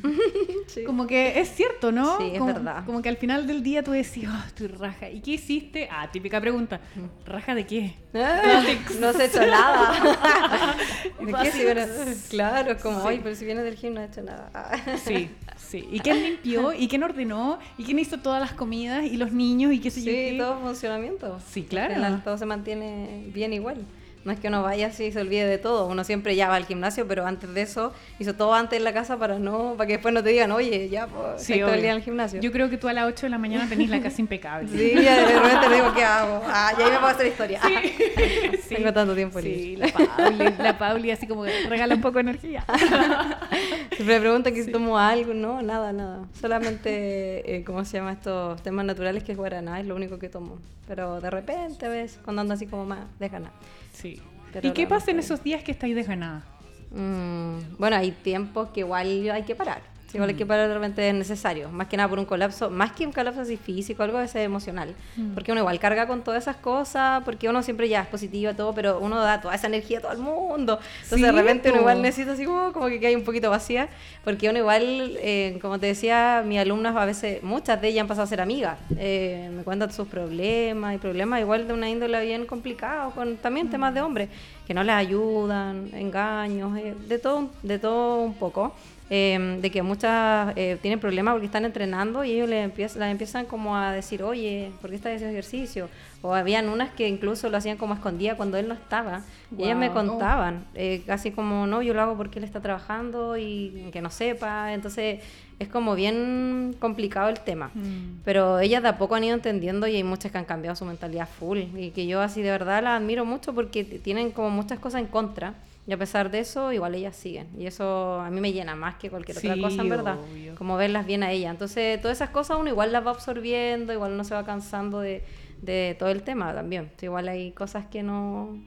Sí. 0.67 0.83
Como 0.83 1.05
que 1.05 1.39
es 1.39 1.49
cierto, 1.49 1.91
¿no? 1.91 2.17
Sí, 2.17 2.31
es 2.33 2.39
como, 2.39 2.53
verdad. 2.53 2.85
Como 2.85 3.01
que 3.01 3.07
al 3.07 3.17
final 3.17 3.45
del 3.47 3.63
día 3.63 3.83
tú 3.83 3.91
decís, 3.91 4.27
oh, 4.27 4.43
estoy 4.47 4.67
raja. 4.67 5.09
¿Y 5.09 5.21
qué 5.21 5.31
hiciste? 5.31 5.87
Ah, 5.91 6.09
típica 6.11 6.41
pregunta. 6.41 6.81
¿Raja 7.25 7.55
de 7.55 7.65
qué? 7.65 7.95
No 8.99 9.13
se 9.13 9.25
hecho 9.25 9.45
nada. 9.45 9.93
¿De 11.19 11.25
qué 11.25 11.31
Fácil. 11.31 11.51
si 11.51 11.63
viene? 11.63 11.87
Claro, 12.29 12.77
como, 12.81 13.07
ay, 13.07 13.19
pero 13.23 13.35
si 13.35 13.45
viene 13.45 13.61
del 13.61 13.75
gym 13.75 13.93
no 13.93 14.01
ha 14.01 14.05
hecho 14.05 14.21
nada. 14.21 14.49
Sí, 14.97 15.29
sí. 15.55 15.87
¿Y 15.91 15.99
quién 15.99 16.23
limpió? 16.23 16.73
¿Y 16.73 16.87
quién 16.87 17.03
ordenó? 17.03 17.59
¿Y 17.77 17.83
quién 17.83 17.99
hizo 17.99 18.19
todas 18.19 18.41
las 18.41 18.53
comidas? 18.53 19.05
¿Y 19.05 19.17
los 19.17 19.31
niños? 19.31 19.71
¿Y 19.71 19.79
qué 19.79 19.91
sé 19.91 20.03
yo? 20.03 20.11
Sí, 20.11 20.37
todo 20.37 20.59
funcionamiento. 20.59 21.39
Sí, 21.47 21.63
claro. 21.63 21.93
Final 21.93 22.23
todo 22.23 22.37
se 22.37 22.45
mantiene 22.45 23.29
bien 23.33 23.53
igual. 23.53 23.77
No 24.25 24.31
es 24.31 24.39
que 24.39 24.47
uno 24.47 24.63
vaya 24.63 24.87
así 24.87 25.05
y 25.05 25.11
se 25.11 25.21
olvide 25.21 25.45
de 25.45 25.59
todo. 25.59 25.85
Uno 25.85 26.03
siempre 26.03 26.35
ya 26.35 26.49
va 26.49 26.55
al 26.55 26.65
gimnasio, 26.65 27.07
pero 27.07 27.27
antes 27.27 27.53
de 27.53 27.61
eso 27.61 27.93
hizo 28.17 28.33
todo 28.33 28.55
antes 28.55 28.75
en 28.77 28.83
la 28.83 28.91
casa 28.91 29.17
para 29.17 29.37
no, 29.37 29.75
para 29.77 29.85
que 29.85 29.93
después 29.93 30.13
no 30.15 30.23
te 30.23 30.29
digan, 30.29 30.51
oye, 30.51 30.89
ya, 30.89 31.05
pues, 31.05 31.43
Sí, 31.43 31.53
sí, 31.53 31.59
todo 31.59 31.73
el 31.75 31.81
día 31.83 31.99
gimnasio. 32.01 32.41
Yo 32.41 32.51
creo 32.51 32.67
que 32.69 32.77
tú 32.77 32.87
a 32.87 32.93
las 32.93 33.05
8 33.05 33.27
de 33.27 33.29
la 33.29 33.37
mañana 33.37 33.69
tenés 33.69 33.87
la 33.89 34.01
casa 34.01 34.19
impecable. 34.19 34.67
Sí, 34.67 34.93
ya 35.01 35.27
de 35.27 35.39
repente 35.39 35.69
le 35.69 35.75
digo, 35.75 35.93
¿qué 35.93 36.03
hago? 36.03 36.41
Ah, 36.47 36.73
y 36.77 36.81
ahí 36.81 36.89
me 36.89 36.97
puedo 36.97 37.11
hacer 37.13 37.27
historia. 37.27 37.61
Sí. 37.63 38.67
Tengo 38.75 38.91
tanto 38.91 39.13
tiempo 39.13 39.39
Sí, 39.41 39.75
libre. 39.75 39.93
la 39.95 40.07
Pauli, 40.17 40.53
la 40.57 40.77
Pauli 40.79 41.11
así 41.11 41.27
como 41.27 41.43
que 41.43 41.51
regala 41.69 41.93
un 41.93 42.01
poco 42.01 42.15
de 42.15 42.21
energía. 42.21 42.65
Siempre 43.95 44.15
me 44.15 44.19
preguntan 44.19 44.53
que 44.53 44.63
si 44.63 44.71
tomo 44.71 44.97
algo, 44.97 45.33
no, 45.33 45.61
nada, 45.61 45.93
nada. 45.93 46.25
Solamente, 46.41 47.55
eh, 47.57 47.63
¿cómo 47.63 47.85
se 47.85 47.97
llama 47.97 48.13
estos 48.13 48.61
temas 48.63 48.85
naturales 48.85 49.23
que 49.23 49.33
es 49.33 49.37
guaraná? 49.37 49.79
Es 49.79 49.85
lo 49.85 49.95
único 49.95 50.17
que 50.19 50.29
tomo. 50.29 50.57
Pero 50.87 51.21
de 51.21 51.29
repente, 51.29 51.87
¿ves? 51.87 52.19
Cuando 52.23 52.41
ando 52.41 52.53
así 52.53 52.65
como 52.67 52.85
más 52.85 52.99
desganada. 53.19 53.53
Sí. 53.95 54.21
Pero 54.53 54.67
¿Y 54.67 54.71
qué 54.71 54.87
pasa 54.87 55.11
en 55.11 55.19
esos 55.19 55.43
días 55.43 55.63
que 55.63 55.71
estáis 55.71 55.95
desganada? 55.95 56.45
Mm, 56.91 57.77
bueno, 57.77 57.95
hay 57.97 58.11
tiempos 58.11 58.69
que 58.69 58.81
igual 58.81 59.29
hay 59.31 59.43
que 59.43 59.55
parar. 59.55 59.81
Sí, 60.07 60.17
igual 60.17 60.29
hay 60.29 60.35
que 60.35 60.45
parar 60.45 60.67
de 60.67 60.73
repente 60.75 61.09
es 61.09 61.15
necesario. 61.15 61.69
Más 61.71 61.87
que 61.87 61.97
nada 61.97 62.07
por 62.07 62.19
un 62.19 62.25
colapso, 62.25 62.69
más 62.69 62.91
que 62.91 63.05
un 63.07 63.11
colapso 63.11 63.41
así 63.41 63.57
físico, 63.57 64.03
algo 64.03 64.17
a 64.17 64.21
veces 64.21 64.45
emocional. 64.45 64.95
Porque 65.33 65.51
uno 65.51 65.61
igual 65.61 65.79
carga 65.79 66.07
con 66.07 66.23
todas 66.23 66.43
esas 66.43 66.57
cosas, 66.57 67.23
porque 67.25 67.49
uno 67.49 67.63
siempre 67.63 67.89
ya 67.89 68.01
es 68.01 68.07
positivo 68.07 68.51
y 68.51 68.55
todo, 68.55 68.73
pero 68.73 68.99
uno 68.99 69.19
da 69.19 69.41
toda 69.41 69.55
esa 69.55 69.67
energía 69.67 69.97
a 69.97 70.01
todo 70.01 70.11
el 70.11 70.19
mundo. 70.19 70.79
Entonces 71.03 71.21
de 71.21 71.31
Sí, 71.31 71.31
repente 71.31 71.69
uno 71.71 71.79
igual 71.79 72.01
necesita 72.03 72.33
así 72.33 72.45
como, 72.45 72.71
como 72.71 72.87
que 72.87 72.99
queda 72.99 73.17
un 73.17 73.23
poquito 73.23 73.49
vacía. 73.49 73.89
Porque 74.23 74.47
uno 74.49 74.59
igual, 74.59 75.17
eh, 75.21 75.57
como 75.61 75.79
te 75.79 75.87
decía, 75.87 76.43
mis 76.45 76.59
alumnas 76.59 76.95
a 76.95 77.05
veces, 77.05 77.41
muchas 77.43 77.81
de 77.81 77.87
ellas 77.89 78.01
han 78.01 78.07
pasado 78.07 78.25
a 78.25 78.27
ser 78.27 78.41
amigas. 78.41 78.77
Eh, 78.95 79.49
me 79.51 79.63
cuentan 79.63 79.91
sus 79.91 80.07
problemas 80.07 80.95
y 80.95 80.97
problemas 80.99 81.41
igual 81.41 81.67
de 81.67 81.73
una 81.73 81.89
índole 81.89 82.23
bien 82.23 82.45
complicado, 82.45 83.11
con 83.11 83.37
también 83.37 83.69
temas 83.69 83.93
de 83.93 84.01
hombres, 84.01 84.29
que 84.65 84.73
no 84.73 84.83
les 84.83 84.95
ayudan, 84.95 85.89
engaños, 85.93 86.77
eh, 86.77 86.95
de, 87.07 87.19
todo, 87.19 87.49
de 87.63 87.79
todo 87.79 88.21
un 88.21 88.35
poco. 88.35 88.75
Eh, 89.09 89.59
de 89.61 89.69
que 89.69 89.83
muchas 89.83 90.53
eh, 90.55 90.79
tienen 90.81 90.99
problemas 90.99 91.33
porque 91.33 91.45
están 91.45 91.63
entrenando 91.63 92.23
y 92.23 92.31
ellos 92.31 92.49
le 92.49 92.63
empiezan, 92.63 93.01
las 93.01 93.11
empiezan 93.11 93.45
como 93.45 93.77
a 93.77 93.91
decir, 93.91 94.23
oye, 94.23 94.71
¿por 94.81 94.89
qué 94.89 94.95
estás 94.95 95.13
haciendo 95.13 95.31
ejercicio? 95.31 95.89
O 96.23 96.33
habían 96.33 96.69
unas 96.69 96.89
que 96.89 97.07
incluso 97.07 97.49
lo 97.49 97.57
hacían 97.57 97.77
como 97.77 97.93
escondida 97.93 98.35
cuando 98.35 98.57
él 98.57 98.67
no 98.67 98.73
estaba. 98.73 99.21
Y 99.55 99.63
ellas 99.63 99.77
me 99.77 99.89
Guau. 99.89 100.07
contaban, 100.07 100.65
eh, 100.73 101.03
casi 101.05 101.29
como, 101.29 101.67
no, 101.67 101.83
yo 101.83 101.93
lo 101.93 102.01
hago 102.01 102.17
porque 102.17 102.39
él 102.39 102.45
está 102.45 102.61
trabajando 102.61 103.37
y 103.37 103.89
que 103.91 104.01
no 104.01 104.09
sepa. 104.09 104.73
Entonces 104.73 105.19
es 105.59 105.67
como 105.67 105.93
bien 105.93 106.75
complicado 106.79 107.29
el 107.29 107.39
tema. 107.39 107.69
Mm. 107.75 108.21
Pero 108.23 108.59
ellas 108.59 108.81
de 108.81 108.89
a 108.89 108.97
poco 108.97 109.13
han 109.13 109.23
ido 109.23 109.35
entendiendo 109.35 109.85
y 109.85 109.95
hay 109.97 110.03
muchas 110.03 110.31
que 110.31 110.39
han 110.39 110.45
cambiado 110.45 110.75
su 110.75 110.83
mentalidad 110.83 111.29
full. 111.29 111.59
Y 111.77 111.91
que 111.91 112.07
yo 112.07 112.21
así 112.21 112.41
de 112.41 112.49
verdad 112.49 112.81
las 112.81 112.99
admiro 112.99 113.23
mucho 113.23 113.53
porque 113.53 113.83
tienen 113.83 114.31
como 114.31 114.49
muchas 114.49 114.79
cosas 114.79 115.01
en 115.01 115.07
contra. 115.07 115.53
Y 115.87 115.93
a 115.93 115.97
pesar 115.97 116.31
de 116.31 116.39
eso, 116.39 116.73
igual 116.73 116.95
ellas 116.95 117.15
siguen. 117.15 117.47
Y 117.59 117.67
eso 117.67 118.19
a 118.19 118.29
mí 118.31 118.41
me 118.41 118.51
llena 118.51 118.75
más 118.75 118.95
que 118.95 119.09
cualquier 119.11 119.37
otra 119.37 119.53
Sí, 119.53 119.61
cosa, 119.61 119.81
en 119.83 119.89
verdad. 119.89 120.17
obvio. 120.19 120.55
Como 120.55 120.77
verlas 120.77 121.05
bien 121.05 121.21
a 121.21 121.31
ellas. 121.31 121.51
Entonces, 121.51 122.01
todas 122.01 122.17
esas 122.17 122.31
cosas 122.31 122.57
uno 122.59 122.69
igual 122.69 122.91
las 122.91 123.05
va 123.05 123.11
absorbiendo, 123.11 123.93
igual 123.93 124.13
uno 124.13 124.23
se 124.23 124.33
va 124.33 124.43
cansando 124.43 124.99
de, 124.99 125.23
de 125.61 125.95
todo 125.99 126.09
el 126.09 126.23
tema 126.23 126.53
también. 126.55 126.89
Igual 127.01 127.27
hay 127.27 127.51
cosas 127.51 127.85
que 127.85 128.01
no... 128.03 128.57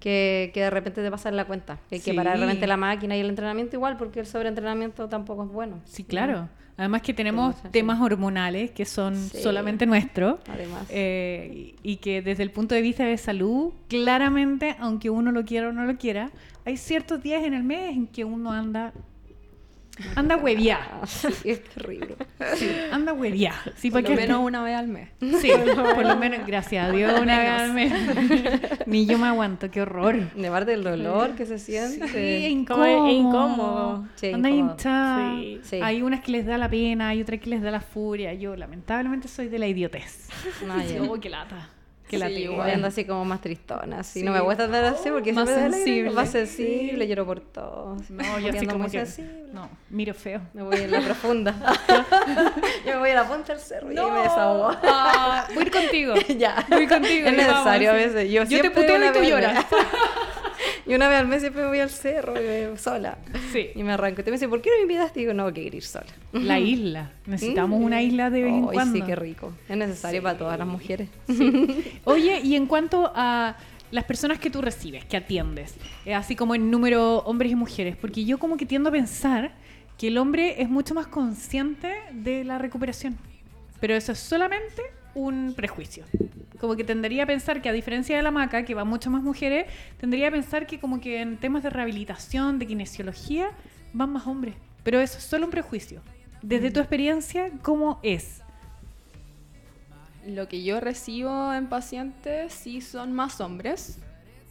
Que, 0.00 0.50
que 0.52 0.60
de 0.60 0.68
repente 0.70 1.02
te 1.02 1.10
pasan 1.10 1.34
la 1.36 1.46
cuenta. 1.46 1.78
Que 1.88 1.94
hay 1.96 2.00
que 2.02 2.12
parar 2.12 2.36
Sí. 2.36 2.42
repente 2.42 2.66
la 2.66 2.76
máquina 2.76 3.16
y 3.16 3.20
el 3.20 3.28
entrenamiento 3.30 3.76
igual, 3.76 3.96
porque 3.96 4.20
el 4.20 4.26
sobreentrenamiento 4.26 5.08
tampoco 5.08 5.44
es 5.44 5.50
bueno. 5.50 5.80
Sí, 5.86 6.04
claro. 6.04 6.48
Además 6.76 7.00
que 7.02 7.14
tenemos 7.14 7.54
sí. 7.62 7.68
temas 7.70 8.00
hormonales 8.02 8.70
que 8.72 8.84
son 8.84 9.14
Sí. 9.16 9.40
solamente 9.40 9.86
nuestros. 9.86 10.40
Además. 10.48 10.86
eh, 10.90 11.74
y 11.82 11.96
que 11.98 12.20
desde 12.20 12.42
el 12.42 12.50
punto 12.50 12.74
de 12.74 12.82
vista 12.82 13.04
de 13.06 13.16
salud, 13.16 13.72
claramente, 13.88 14.76
aunque 14.78 15.08
uno 15.08 15.32
lo 15.32 15.44
quiera 15.44 15.68
o 15.68 15.72
no 15.72 15.84
lo 15.86 15.96
quiera, 15.96 16.30
hay 16.64 16.76
ciertos 16.76 17.22
días 17.22 17.42
en 17.44 17.54
el 17.54 17.62
mes 17.62 17.92
en 17.92 18.06
que 18.06 18.24
uno 18.24 18.50
anda 18.52 18.92
anda 20.16 20.36
hueviá. 20.36 20.80
Sí, 21.06 21.28
es 21.50 21.62
terrible. 21.62 22.16
Sí, 22.56 22.68
anda 22.90 23.12
hueviá. 23.12 23.54
Sí, 23.76 23.92
Por 23.92 24.02
lo 24.02 24.10
menos 24.10 24.40
una 24.44 24.60
vez 24.64 24.74
al 24.74 24.88
mes. 24.88 25.08
Sí, 25.40 25.52
por 25.94 26.04
lo 26.04 26.16
menos, 26.16 26.44
gracias 26.44 26.88
a 26.88 26.90
Dios, 26.90 27.12
una 27.20 27.38
vez 27.38 27.48
al 27.50 27.72
mes. 27.72 27.92
Ni 28.86 29.06
yo 29.06 29.18
me 29.18 29.28
aguanto, 29.28 29.70
qué 29.70 29.82
horror. 29.82 30.32
De 30.34 30.50
parte 30.50 30.72
del 30.72 30.82
dolor 30.82 31.36
que 31.36 31.46
se 31.46 31.60
siente. 31.60 32.08
Sí, 32.08 32.46
es 32.60 32.66
Como 32.66 32.84
es 32.84 32.96
incómodo. 32.96 33.08
incómodo. 33.12 34.08
Sí, 34.16 34.32
Anda 34.32 34.48
incómodo. 34.50 34.72
hinchada. 34.72 35.36
Sí. 35.36 35.60
Sí. 35.62 35.78
Hay 35.80 36.02
unas 36.02 36.22
que 36.22 36.32
les 36.32 36.44
da 36.44 36.58
la 36.58 36.68
pena, 36.68 37.10
hay 37.10 37.22
otras 37.22 37.38
que 37.38 37.50
les 37.50 37.62
da 37.62 37.70
la 37.70 37.80
furia. 37.80 38.34
Yo, 38.34 38.56
lamentablemente, 38.56 39.28
soy 39.28 39.46
de 39.46 39.60
la 39.60 39.68
idiotez. 39.68 40.28
No, 40.66 40.82
yo- 40.84 41.12
qué 41.20 41.30
lata. 41.30 41.68
Sí, 42.08 42.16
lata 42.18 42.32
yo 42.32 42.52
igual. 42.52 42.70
ando 42.70 42.88
así 42.88 43.04
como 43.04 43.24
más 43.24 43.40
tristona, 43.40 44.00
así. 44.00 44.20
Sí. 44.20 44.24
No 44.24 44.32
me 44.32 44.40
gusta 44.40 44.64
andar 44.64 44.84
así 44.84 45.10
porque 45.10 45.32
Más 45.32 45.48
siempre 45.48 45.72
sensible. 45.72 46.10
Más 46.10 46.30
sensible, 46.30 47.08
lloro 47.08 47.26
por 47.26 47.40
todo. 47.40 47.96
No, 48.10 48.38
yo 48.38 48.50
así 48.50 48.66
como 48.66 48.80
muy 48.80 48.90
que... 48.90 49.06
sensible. 49.06 49.44
No, 49.52 49.70
miro 49.90 50.14
feo. 50.14 50.40
Me 50.52 50.62
voy 50.62 50.76
en 50.76 50.90
la 50.90 51.00
profunda. 51.00 51.54
yo 52.86 52.92
me 52.92 52.98
voy 52.98 53.10
a 53.10 53.14
la 53.14 53.28
punta 53.28 53.52
del 53.54 53.62
cerro 53.62 53.90
y 53.90 53.94
me 53.94 54.20
desahogo. 54.20 54.70
Ah, 54.82 55.46
voy 55.54 55.62
a 55.62 55.66
ir 55.66 55.72
contigo. 55.72 56.14
ya. 56.38 56.66
Voy 56.68 56.86
contigo. 56.86 57.28
Es 57.28 57.36
vamos, 57.36 57.54
necesario 57.54 57.90
a 57.90 57.94
sí. 57.94 58.04
veces. 58.04 58.30
Yo, 58.30 58.44
Yo 58.44 58.60
te 58.60 58.70
puteo 58.70 59.04
y 59.04 59.12
tú 59.12 59.22
lloras. 59.22 59.66
y 60.86 60.94
una 60.94 61.08
vez 61.08 61.18
al 61.18 61.28
mes 61.28 61.40
siempre 61.40 61.62
me 61.62 61.68
voy 61.68 61.80
al 61.80 61.90
cerro 61.90 62.34
sola. 62.76 63.18
Sí. 63.52 63.70
Y 63.74 63.82
me 63.82 63.92
arranco. 63.92 64.20
Y 64.20 64.24
te 64.24 64.30
me 64.30 64.36
dice, 64.36 64.48
¿por 64.48 64.60
qué 64.60 64.70
no 64.70 64.76
me 64.76 64.82
invitaste? 64.82 65.20
Y 65.20 65.22
digo, 65.24 65.34
no, 65.34 65.52
quiero 65.52 65.76
ir 65.76 65.82
sola. 65.82 66.06
La 66.32 66.58
isla. 66.60 67.12
Necesitamos 67.26 67.80
una 67.80 68.02
isla 68.02 68.30
de 68.30 68.42
vez 68.42 68.52
en 68.52 68.64
Ay, 68.64 68.70
cuando. 68.72 68.98
sí, 68.98 69.02
qué 69.02 69.16
rico. 69.16 69.52
Es 69.68 69.76
necesario 69.76 70.22
para 70.22 70.38
todas 70.38 70.58
las 70.58 70.66
mujeres. 70.68 71.08
Oye, 72.04 72.40
y 72.40 72.56
en 72.56 72.66
cuanto 72.66 73.10
a 73.14 73.56
las 73.90 74.04
personas 74.04 74.38
que 74.38 74.50
tú 74.50 74.60
recibes, 74.60 75.04
que 75.04 75.16
atiendes, 75.16 75.76
eh, 76.04 76.14
así 76.14 76.34
como 76.34 76.54
en 76.54 76.70
número 76.70 77.18
hombres 77.18 77.52
y 77.52 77.54
mujeres, 77.54 77.96
porque 77.96 78.24
yo 78.24 78.38
como 78.38 78.56
que 78.56 78.66
tiendo 78.66 78.88
a 78.88 78.92
pensar 78.92 79.52
que 79.98 80.08
el 80.08 80.18
hombre 80.18 80.60
es 80.60 80.68
mucho 80.68 80.94
más 80.94 81.06
consciente 81.06 81.94
de 82.12 82.42
la 82.42 82.58
recuperación, 82.58 83.16
pero 83.80 83.94
eso 83.94 84.10
es 84.12 84.18
solamente 84.18 84.82
un 85.14 85.54
prejuicio. 85.56 86.04
Como 86.60 86.76
que 86.76 86.84
tendería 86.84 87.24
a 87.24 87.26
pensar 87.26 87.60
que 87.60 87.68
a 87.68 87.72
diferencia 87.72 88.16
de 88.16 88.22
la 88.22 88.30
maca, 88.30 88.64
que 88.64 88.74
va 88.74 88.84
mucho 88.84 89.10
más 89.10 89.22
mujeres, 89.22 89.66
tendría 89.98 90.28
a 90.28 90.30
pensar 90.30 90.66
que 90.66 90.78
como 90.78 91.00
que 91.00 91.20
en 91.20 91.36
temas 91.36 91.62
de 91.62 91.70
rehabilitación, 91.70 92.58
de 92.58 92.66
kinesiología, 92.66 93.50
van 93.92 94.12
más 94.12 94.26
hombres. 94.26 94.54
Pero 94.82 95.00
eso 95.00 95.18
es 95.18 95.24
solo 95.24 95.46
un 95.46 95.50
prejuicio. 95.50 96.00
Desde 96.42 96.70
tu 96.70 96.80
experiencia, 96.80 97.50
¿cómo 97.62 97.98
es? 98.02 98.42
Lo 100.26 100.48
que 100.48 100.62
yo 100.62 100.80
recibo 100.80 101.52
en 101.52 101.66
pacientes 101.66 102.52
sí 102.52 102.80
son 102.80 103.12
más 103.12 103.40
hombres, 103.40 103.98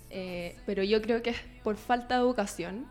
eh, 0.09 0.55
pero 0.65 0.83
yo 0.83 1.01
creo 1.01 1.23
que 1.23 1.31
es 1.31 1.37
por 1.63 1.77
falta 1.77 2.15
de 2.15 2.21
educación. 2.21 2.85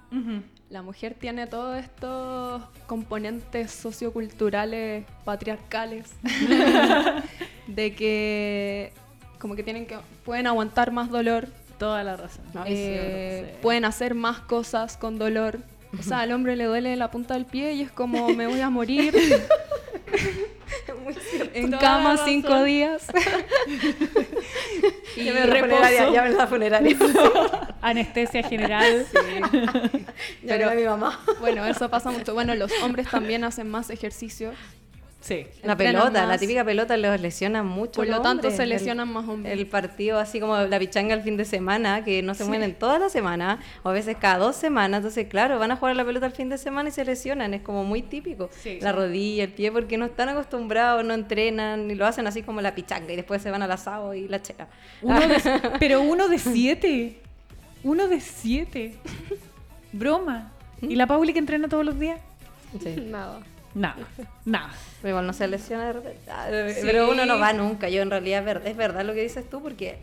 La 0.71 0.83
mujer 0.83 1.15
tiene 1.15 1.47
todos 1.47 1.79
estos 1.79 2.63
componentes 2.87 3.71
socioculturales 3.71 5.05
patriarcales 5.25 6.11
de 7.67 7.95
que 7.95 8.93
como 9.39 9.57
que 9.57 9.63
tienen 9.63 9.87
que 9.87 9.97
pueden 10.25 10.47
aguantar 10.47 10.93
más 10.93 11.11
dolor, 11.11 11.49
Toda 11.79 12.05
la 12.05 12.17
razón. 12.17 12.45
eh, 12.67 13.45
sí. 13.45 13.59
pueden 13.61 13.85
hacer 13.85 14.15
más 14.15 14.39
cosas 14.39 14.97
con 14.97 15.19
dolor. 15.19 15.59
O 15.99 16.03
sea, 16.03 16.21
al 16.21 16.33
hombre 16.33 16.57
le 16.57 16.65
duele 16.65 16.97
la 16.97 17.11
punta 17.11 17.35
del 17.35 17.45
pie 17.45 17.73
y 17.73 17.83
es 17.83 17.93
como 17.93 18.29
me 18.31 18.47
voy 18.47 18.61
a 18.61 18.71
morir 18.71 19.15
en 21.55 21.71
Toda 21.71 21.81
cama 21.81 22.17
cinco 22.25 22.63
días. 22.63 23.07
y 25.17 25.25
Ya 25.25 25.35
me 25.35 25.41
funeraria, 25.47 26.11
ya 26.11 26.23
me 26.23 26.31
la 26.31 26.47
funeraria. 26.47 26.97
Anestesia 27.83 28.43
general. 28.43 29.07
Ya 30.43 30.57
pero 30.57 30.75
mi 30.75 30.85
mamá. 30.85 31.21
Bueno, 31.41 31.67
eso 31.67 31.91
pasa 31.91 32.11
mucho. 32.11 32.33
Bueno, 32.33 32.55
los 32.55 32.73
hombres 32.83 33.11
también 33.11 33.45
hacen 33.45 33.69
más 33.69 33.91
ejercicio. 33.91 34.53
Sí. 35.23 35.47
La 35.63 35.77
pelota, 35.77 36.27
la 36.27 36.37
típica 36.37 36.65
pelota 36.65 36.97
los 36.97 37.21
lesiona 37.21 37.63
mucho. 37.63 37.93
Por 37.93 38.09
lo 38.09 38.17
tanto, 38.23 38.49
hombres. 38.49 38.57
se 38.57 38.65
El- 38.65 38.69
lesionan 38.71 39.11
más 39.13 39.27
hombres. 39.29 39.57
El 39.57 39.67
partido, 39.69 40.19
así 40.19 40.41
como 40.41 40.57
la 40.59 40.79
pichanga 40.79 41.15
el 41.15 41.23
fin 41.23 41.37
de 41.37 41.45
semana, 41.45 42.05
que 42.05 42.23
no 42.23 42.35
se 42.35 42.45
mueven 42.45 42.75
toda 42.75 42.99
la 42.99 43.09
semana, 43.09 43.61
o 43.85 43.91
a 43.91 43.93
veces 43.93 44.17
cada 44.21 44.39
dos 44.39 44.57
semanas. 44.57 44.99
Entonces, 44.99 45.29
claro, 45.29 45.59
van 45.61 45.71
a 45.71 45.77
jugar 45.77 45.93
a 45.93 45.95
la 45.95 46.05
pelota 46.05 46.27
el 46.27 46.33
fin 46.33 46.49
de 46.49 46.59
semana 46.59 46.89
y 46.89 46.93
se 46.93 47.05
lesionan. 47.05 47.55
Es 47.55 47.63
como 47.63 47.85
muy 47.85 48.03
típico. 48.03 48.51
Sí. 48.61 48.79
La 48.83 48.91
rodilla, 48.93 49.45
el 49.45 49.53
pie, 49.53 49.71
porque 49.71 49.97
no 49.97 50.07
están 50.07 50.29
acostumbrados, 50.29 51.05
no 51.05 51.15
entrenan, 51.15 51.91
y 51.91 51.95
lo 51.95 52.05
hacen 52.05 52.27
así 52.27 52.43
como 52.43 52.61
la 52.61 52.75
pichanga, 52.75 53.13
y 53.13 53.17
después 53.17 53.41
se 53.43 53.51
van 53.53 53.63
al 53.63 53.71
asado 53.71 54.15
y 54.15 54.27
la 54.27 54.43
chela. 54.43 54.67
Uno 55.03 55.21
de- 55.21 55.41
pero 55.79 56.01
uno 56.03 56.29
de 56.29 56.39
siete. 56.39 57.21
Uno 57.85 58.09
de 58.09 58.21
siete. 58.21 58.95
Broma. 59.93 60.53
¿Y 60.81 60.97
la 60.97 61.07
Pauli 61.07 61.33
que 61.33 61.39
entrena 61.39 61.69
todos 61.69 61.85
los 61.85 61.99
días? 61.99 62.19
Sí. 62.83 62.97
Nada. 63.09 63.41
Nada. 63.75 63.97
Nada. 64.45 64.71
Pero 65.01 65.11
igual 65.11 65.27
no 65.27 65.33
se 65.33 65.49
lesiona 65.49 65.87
de 65.87 65.93
repente. 65.95 66.21
Ah, 66.31 66.47
Pero 66.83 67.11
uno 67.11 67.27
no 67.27 67.39
va 67.39 67.53
nunca. 67.53 67.89
Yo 67.89 68.03
en 68.03 68.11
realidad 68.11 68.47
es 68.67 68.77
verdad, 68.77 69.05
lo 69.05 69.15
que 69.15 69.23
dices 69.23 69.49
tú 69.49 69.63
porque 69.63 69.99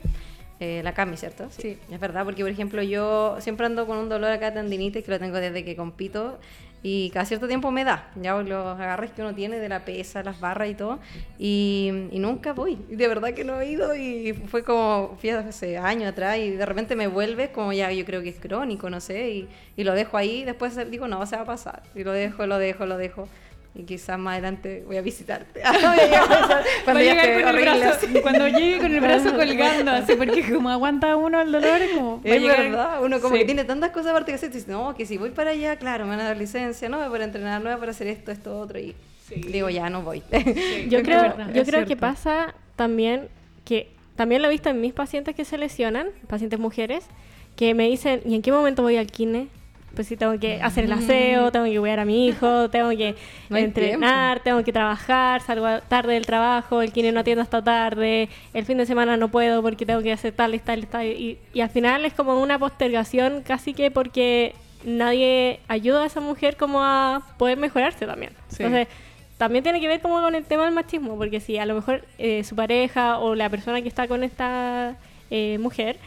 eh, 0.59 0.81
la 0.83 0.93
Cami, 0.93 1.17
¿cierto? 1.17 1.47
Sí. 1.51 1.77
Es 1.91 1.99
verdad 1.99 2.25
porque, 2.25 2.43
por 2.43 2.51
ejemplo, 2.51 2.81
yo 2.83 3.37
siempre 3.39 3.65
ando 3.65 3.85
con 3.85 3.97
un 3.97 4.09
dolor 4.09 4.31
acá 4.31 4.51
de 4.51 4.61
tendinitis 4.61 5.03
que 5.03 5.11
lo 5.11 5.19
tengo 5.19 5.37
desde 5.37 5.63
que 5.63 5.75
compito 5.75 6.39
y 6.81 7.09
cada 7.09 7.25
cierto 7.25 7.47
tiempo 7.47 7.71
me 7.71 7.83
da. 7.83 8.09
Ya 8.15 8.37
los 8.41 8.79
agarres 8.79 9.11
que 9.11 9.21
uno 9.21 9.35
tiene 9.35 9.59
de 9.59 9.67
la 9.67 9.83
pesa, 9.83 10.23
las 10.23 10.39
barras 10.39 10.69
y 10.69 10.75
todo. 10.75 10.99
Y, 11.37 11.91
y 12.11 12.19
nunca 12.19 12.53
voy. 12.53 12.77
Y 12.89 12.95
de 12.95 13.07
verdad 13.07 13.33
que 13.33 13.43
no 13.43 13.59
he 13.59 13.69
ido 13.69 13.95
y 13.95 14.33
fue 14.33 14.63
como, 14.63 15.17
fui 15.19 15.29
hace 15.29 15.77
años 15.77 16.09
atrás 16.09 16.37
y 16.37 16.51
de 16.51 16.65
repente 16.65 16.95
me 16.95 17.07
vuelve 17.07 17.51
como 17.51 17.73
ya 17.73 17.91
yo 17.91 18.05
creo 18.05 18.21
que 18.21 18.29
es 18.29 18.39
crónico, 18.39 18.89
no 18.89 19.01
sé. 19.01 19.29
Y, 19.29 19.47
y 19.75 19.83
lo 19.83 19.93
dejo 19.93 20.15
ahí. 20.15 20.45
Después 20.45 20.77
digo, 20.89 21.07
no, 21.07 21.25
se 21.25 21.35
va 21.35 21.41
a 21.41 21.45
pasar. 21.45 21.83
Y 21.95 22.03
lo 22.03 22.13
dejo, 22.13 22.45
lo 22.47 22.57
dejo, 22.57 22.85
lo 22.85 22.97
dejo. 22.97 23.27
Y 23.75 23.83
quizás 23.83 24.17
más 24.17 24.33
adelante 24.33 24.83
voy 24.87 24.97
a 24.97 25.01
visitarte. 25.01 25.61
Voy 25.63 25.83
a 25.85 25.95
llegar 25.95 26.23
a 26.23 26.27
pensar 26.27 26.49
Va 26.51 26.59
a 26.59 26.83
cuando 26.83 27.01
ya 27.03 27.11
llegar 27.13 27.29
esté 27.29 27.43
con 27.43 27.55
el 27.55 27.61
brazo- 27.61 27.89
así. 28.07 28.21
cuando 28.21 28.47
llegue 28.47 28.77
con 28.79 28.91
el 28.93 28.99
brazo 28.99 29.35
colgando, 29.35 29.91
así, 29.91 30.15
porque 30.15 30.51
como 30.53 30.69
aguanta 30.69 31.15
uno 31.15 31.39
el 31.41 31.51
dolor, 31.51 31.81
es 31.81 31.91
como. 31.91 32.19
Es 32.23 32.41
llegar- 32.41 32.57
verdad, 32.63 33.03
uno 33.03 33.21
como 33.21 33.35
Sí. 33.35 33.41
que 33.41 33.45
tiene 33.45 33.63
tantas 33.65 33.91
cosas 33.91 34.11
aparte 34.11 34.31
que 34.31 34.35
hacer, 34.35 34.51
dice, 34.51 34.71
no, 34.71 34.95
que 34.95 35.05
si 35.05 35.17
voy 35.17 35.29
para 35.29 35.51
allá, 35.51 35.75
claro, 35.77 36.05
me 36.05 36.11
van 36.11 36.21
a 36.21 36.23
dar 36.25 36.37
licencia, 36.37 36.89
no 36.89 36.97
voy 36.99 37.09
para 37.09 37.25
entrenar, 37.25 37.61
no 37.61 37.69
voy 37.69 37.79
para 37.79 37.91
hacer 37.91 38.07
esto, 38.07 38.31
esto, 38.31 38.59
otro, 38.59 38.79
y 38.79 38.95
Sí. 39.27 39.35
digo, 39.35 39.69
ya 39.69 39.89
no 39.91 40.01
voy. 40.01 40.23
Yo 40.89 41.03
creo, 41.03 41.21
verdad, 41.21 41.53
yo 41.53 41.63
creo 41.63 41.85
que 41.85 41.95
pasa 41.95 42.55
también 42.75 43.29
que 43.65 43.91
también 44.15 44.41
lo 44.41 44.47
he 44.47 44.51
visto 44.51 44.69
en 44.69 44.81
mis 44.81 44.93
pacientes 44.93 45.35
que 45.35 45.45
se 45.45 45.59
lesionan, 45.59 46.07
pacientes 46.27 46.59
mujeres, 46.59 47.05
que 47.55 47.75
me 47.75 47.87
dicen, 47.87 48.21
¿y 48.25 48.33
en 48.33 48.41
qué 48.41 48.51
momento 48.51 48.81
voy 48.81 48.97
al 48.97 49.07
kine? 49.07 49.47
Pues 49.99 50.07
si 50.07 50.15
tengo 50.15 50.39
que 50.39 50.61
hacer 50.61 50.85
el 50.85 50.93
aseo, 50.93 51.51
tengo 51.51 51.65
que 51.65 51.77
cuidar 51.77 51.99
a 51.99 52.05
mi 52.05 52.27
hijo, 52.27 52.69
tengo 52.71 52.89
que 52.91 53.15
No 53.49 53.57
entrenar, 53.57 54.39
tengo 54.39 54.63
que 54.63 54.71
trabajar, 54.71 55.41
salgo 55.41 55.67
tarde 55.89 56.13
del 56.13 56.25
trabajo, 56.25 56.81
el 56.81 56.93
kine 56.93 57.11
no 57.11 57.19
atiende 57.19 57.41
hasta 57.41 57.61
tarde, 57.61 58.29
el 58.53 58.63
fin 58.63 58.77
de 58.77 58.85
semana 58.85 59.17
no 59.17 59.27
puedo 59.27 59.61
porque 59.61 59.85
tengo 59.85 60.01
que 60.01 60.13
hacer 60.13 60.31
tal 60.31 60.55
y 60.55 60.59
tal 60.59 60.79
y 60.79 60.85
tal. 60.85 61.05
Y, 61.05 61.37
y 61.53 61.59
al 61.59 61.69
final 61.69 62.05
es 62.05 62.13
como 62.13 62.41
una 62.41 62.57
postergación 62.57 63.41
casi 63.41 63.73
que 63.73 63.91
porque 63.91 64.55
nadie 64.85 65.59
ayuda 65.67 66.03
a 66.03 66.05
esa 66.05 66.21
mujer 66.21 66.55
como 66.55 66.81
a 66.81 67.21
poder 67.37 67.57
mejorarse 67.57 68.05
también. 68.05 68.31
Sí. 68.47 68.63
Entonces, 68.63 68.87
también 69.37 69.65
tiene 69.65 69.81
que 69.81 69.89
ver 69.89 69.99
como 69.99 70.21
con 70.21 70.33
el 70.33 70.45
tema 70.45 70.63
del 70.63 70.73
machismo, 70.73 71.17
porque 71.17 71.41
si 71.41 71.57
a 71.57 71.65
lo 71.65 71.75
mejor 71.75 72.05
eh, 72.19 72.45
su 72.45 72.55
pareja 72.55 73.19
o 73.19 73.35
la 73.35 73.49
persona 73.49 73.81
que 73.81 73.89
está 73.89 74.07
con 74.07 74.23
esta 74.23 74.95
eh, 75.29 75.57
mujer 75.59 75.97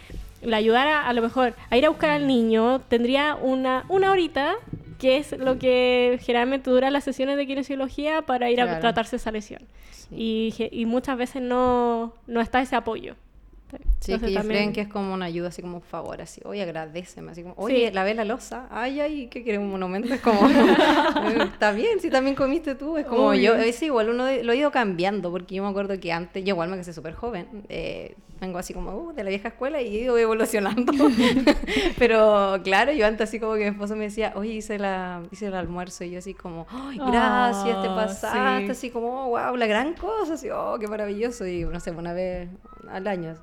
la 0.43 0.57
ayudara 0.59 1.07
a 1.09 1.13
lo 1.13 1.23
mejor 1.23 1.55
a 1.71 1.77
ir 1.77 1.87
a 1.87 1.89
buscar 1.89 2.11
al 2.11 2.27
niño, 2.27 2.81
tendría 2.89 3.35
una, 3.37 3.85
una 3.89 4.11
horita, 4.11 4.55
que 4.99 5.17
es 5.17 5.33
lo 5.39 5.59
que 5.59 6.19
generalmente 6.23 6.71
dura 6.71 6.91
las 6.91 7.05
sesiones 7.05 7.37
de 7.37 7.47
kinesiología 7.47 8.23
para 8.23 8.51
ir 8.51 8.61
a 8.61 8.65
Claro. 8.65 8.81
tratarse 8.81 9.17
esa 9.17 9.31
lesión. 9.33 9.63
Y, 10.11 10.53
ge- 10.57 10.69
y 10.71 10.85
muchas 10.87 11.17
veces 11.17 11.43
no, 11.43 12.13
no 12.27 12.41
está 12.41 12.61
ese 12.61 12.77
apoyo. 12.77 13.15
Sí, 14.01 14.13
Entonces 14.13 14.29
que 14.29 14.35
también- 14.35 14.59
creen 14.59 14.73
que 14.75 14.81
es 14.83 14.89
como 14.89 15.15
una 15.15 15.25
ayuda, 15.25 15.49
así 15.49 15.63
como 15.63 15.77
un 15.77 15.83
favor, 15.83 16.21
así, 16.21 16.43
oye, 16.45 16.63
agradeceme, 16.63 17.33
así 17.33 17.43
como, 17.43 17.55
oye, 17.57 17.89
Sí. 17.89 17.95
lavé 17.95 18.13
la 18.15 18.27
losa, 18.27 18.69
ay, 18.71 19.01
ay, 19.01 19.29
¿qué 19.29 19.43
quieres? 19.43 19.61
Un 19.63 19.71
monumento, 19.71 20.13
es 20.13 20.21
como, 20.21 20.41
está 21.55 21.73
bien, 21.73 21.99
si 22.01 22.11
también 22.11 22.37
comiste 22.37 22.75
tú, 22.75 22.99
es 22.99 23.07
como, 23.07 23.33
yo, 23.33 23.55
Obvio. 23.55 23.65
es 23.65 23.83
igual, 23.83 24.11
uno 24.11 24.25
de- 24.27 24.45
lo 24.45 24.53
he 24.53 24.57
ido 24.57 24.71
cambiando, 24.71 25.31
porque 25.31 25.55
yo 25.55 25.63
me 25.63 25.71
acuerdo 25.71 25.99
que 25.99 26.13
antes, 26.13 26.45
yo 26.45 26.51
igual 26.51 26.69
me 26.69 26.77
casé 26.77 26.93
súper 26.93 27.15
joven, 27.15 27.47
eh, 27.71 28.15
vengo 28.43 28.59
así 28.59 28.75
como, 28.75 28.91
uh, 28.93 29.13
de 29.15 29.23
la 29.25 29.31
vieja 29.31 29.49
escuela 29.49 29.81
y 29.81 29.97
he 29.97 30.01
ido 30.03 30.19
evolucionando, 30.19 30.93
pero 31.99 32.59
claro, 32.63 32.93
yo 32.93 33.07
antes 33.07 33.29
así 33.29 33.39
como 33.41 33.55
que 33.55 33.61
mi 33.61 33.67
esposo 33.71 33.97
me 33.97 34.05
decía, 34.05 34.33
oye, 34.35 34.53
hice, 34.55 34.79
la, 34.79 35.23
hice 35.31 35.47
el 35.47 35.55
almuerzo, 35.55 36.05
y 36.05 36.11
yo 36.11 36.19
así 36.19 36.35
como, 36.35 36.67
ay, 36.69 36.99
gracias, 36.99 37.81
te 37.83 37.89
Ah, 37.89 37.95
pasaste, 37.95 38.65
sí. 38.67 38.71
así 38.73 38.91
como, 38.91 39.29
wow, 39.31 39.57
la 39.57 39.67
gran 39.67 39.95
cosa, 39.95 40.35
así, 40.35 40.51
oh, 40.51 40.77
qué 40.79 40.89
maravilloso, 40.89 41.47
y 41.47 41.65
no 41.65 41.81
sé, 41.81 41.93
una 41.93 42.13
vez 42.13 42.49
al 42.91 43.07
año. 43.07 43.37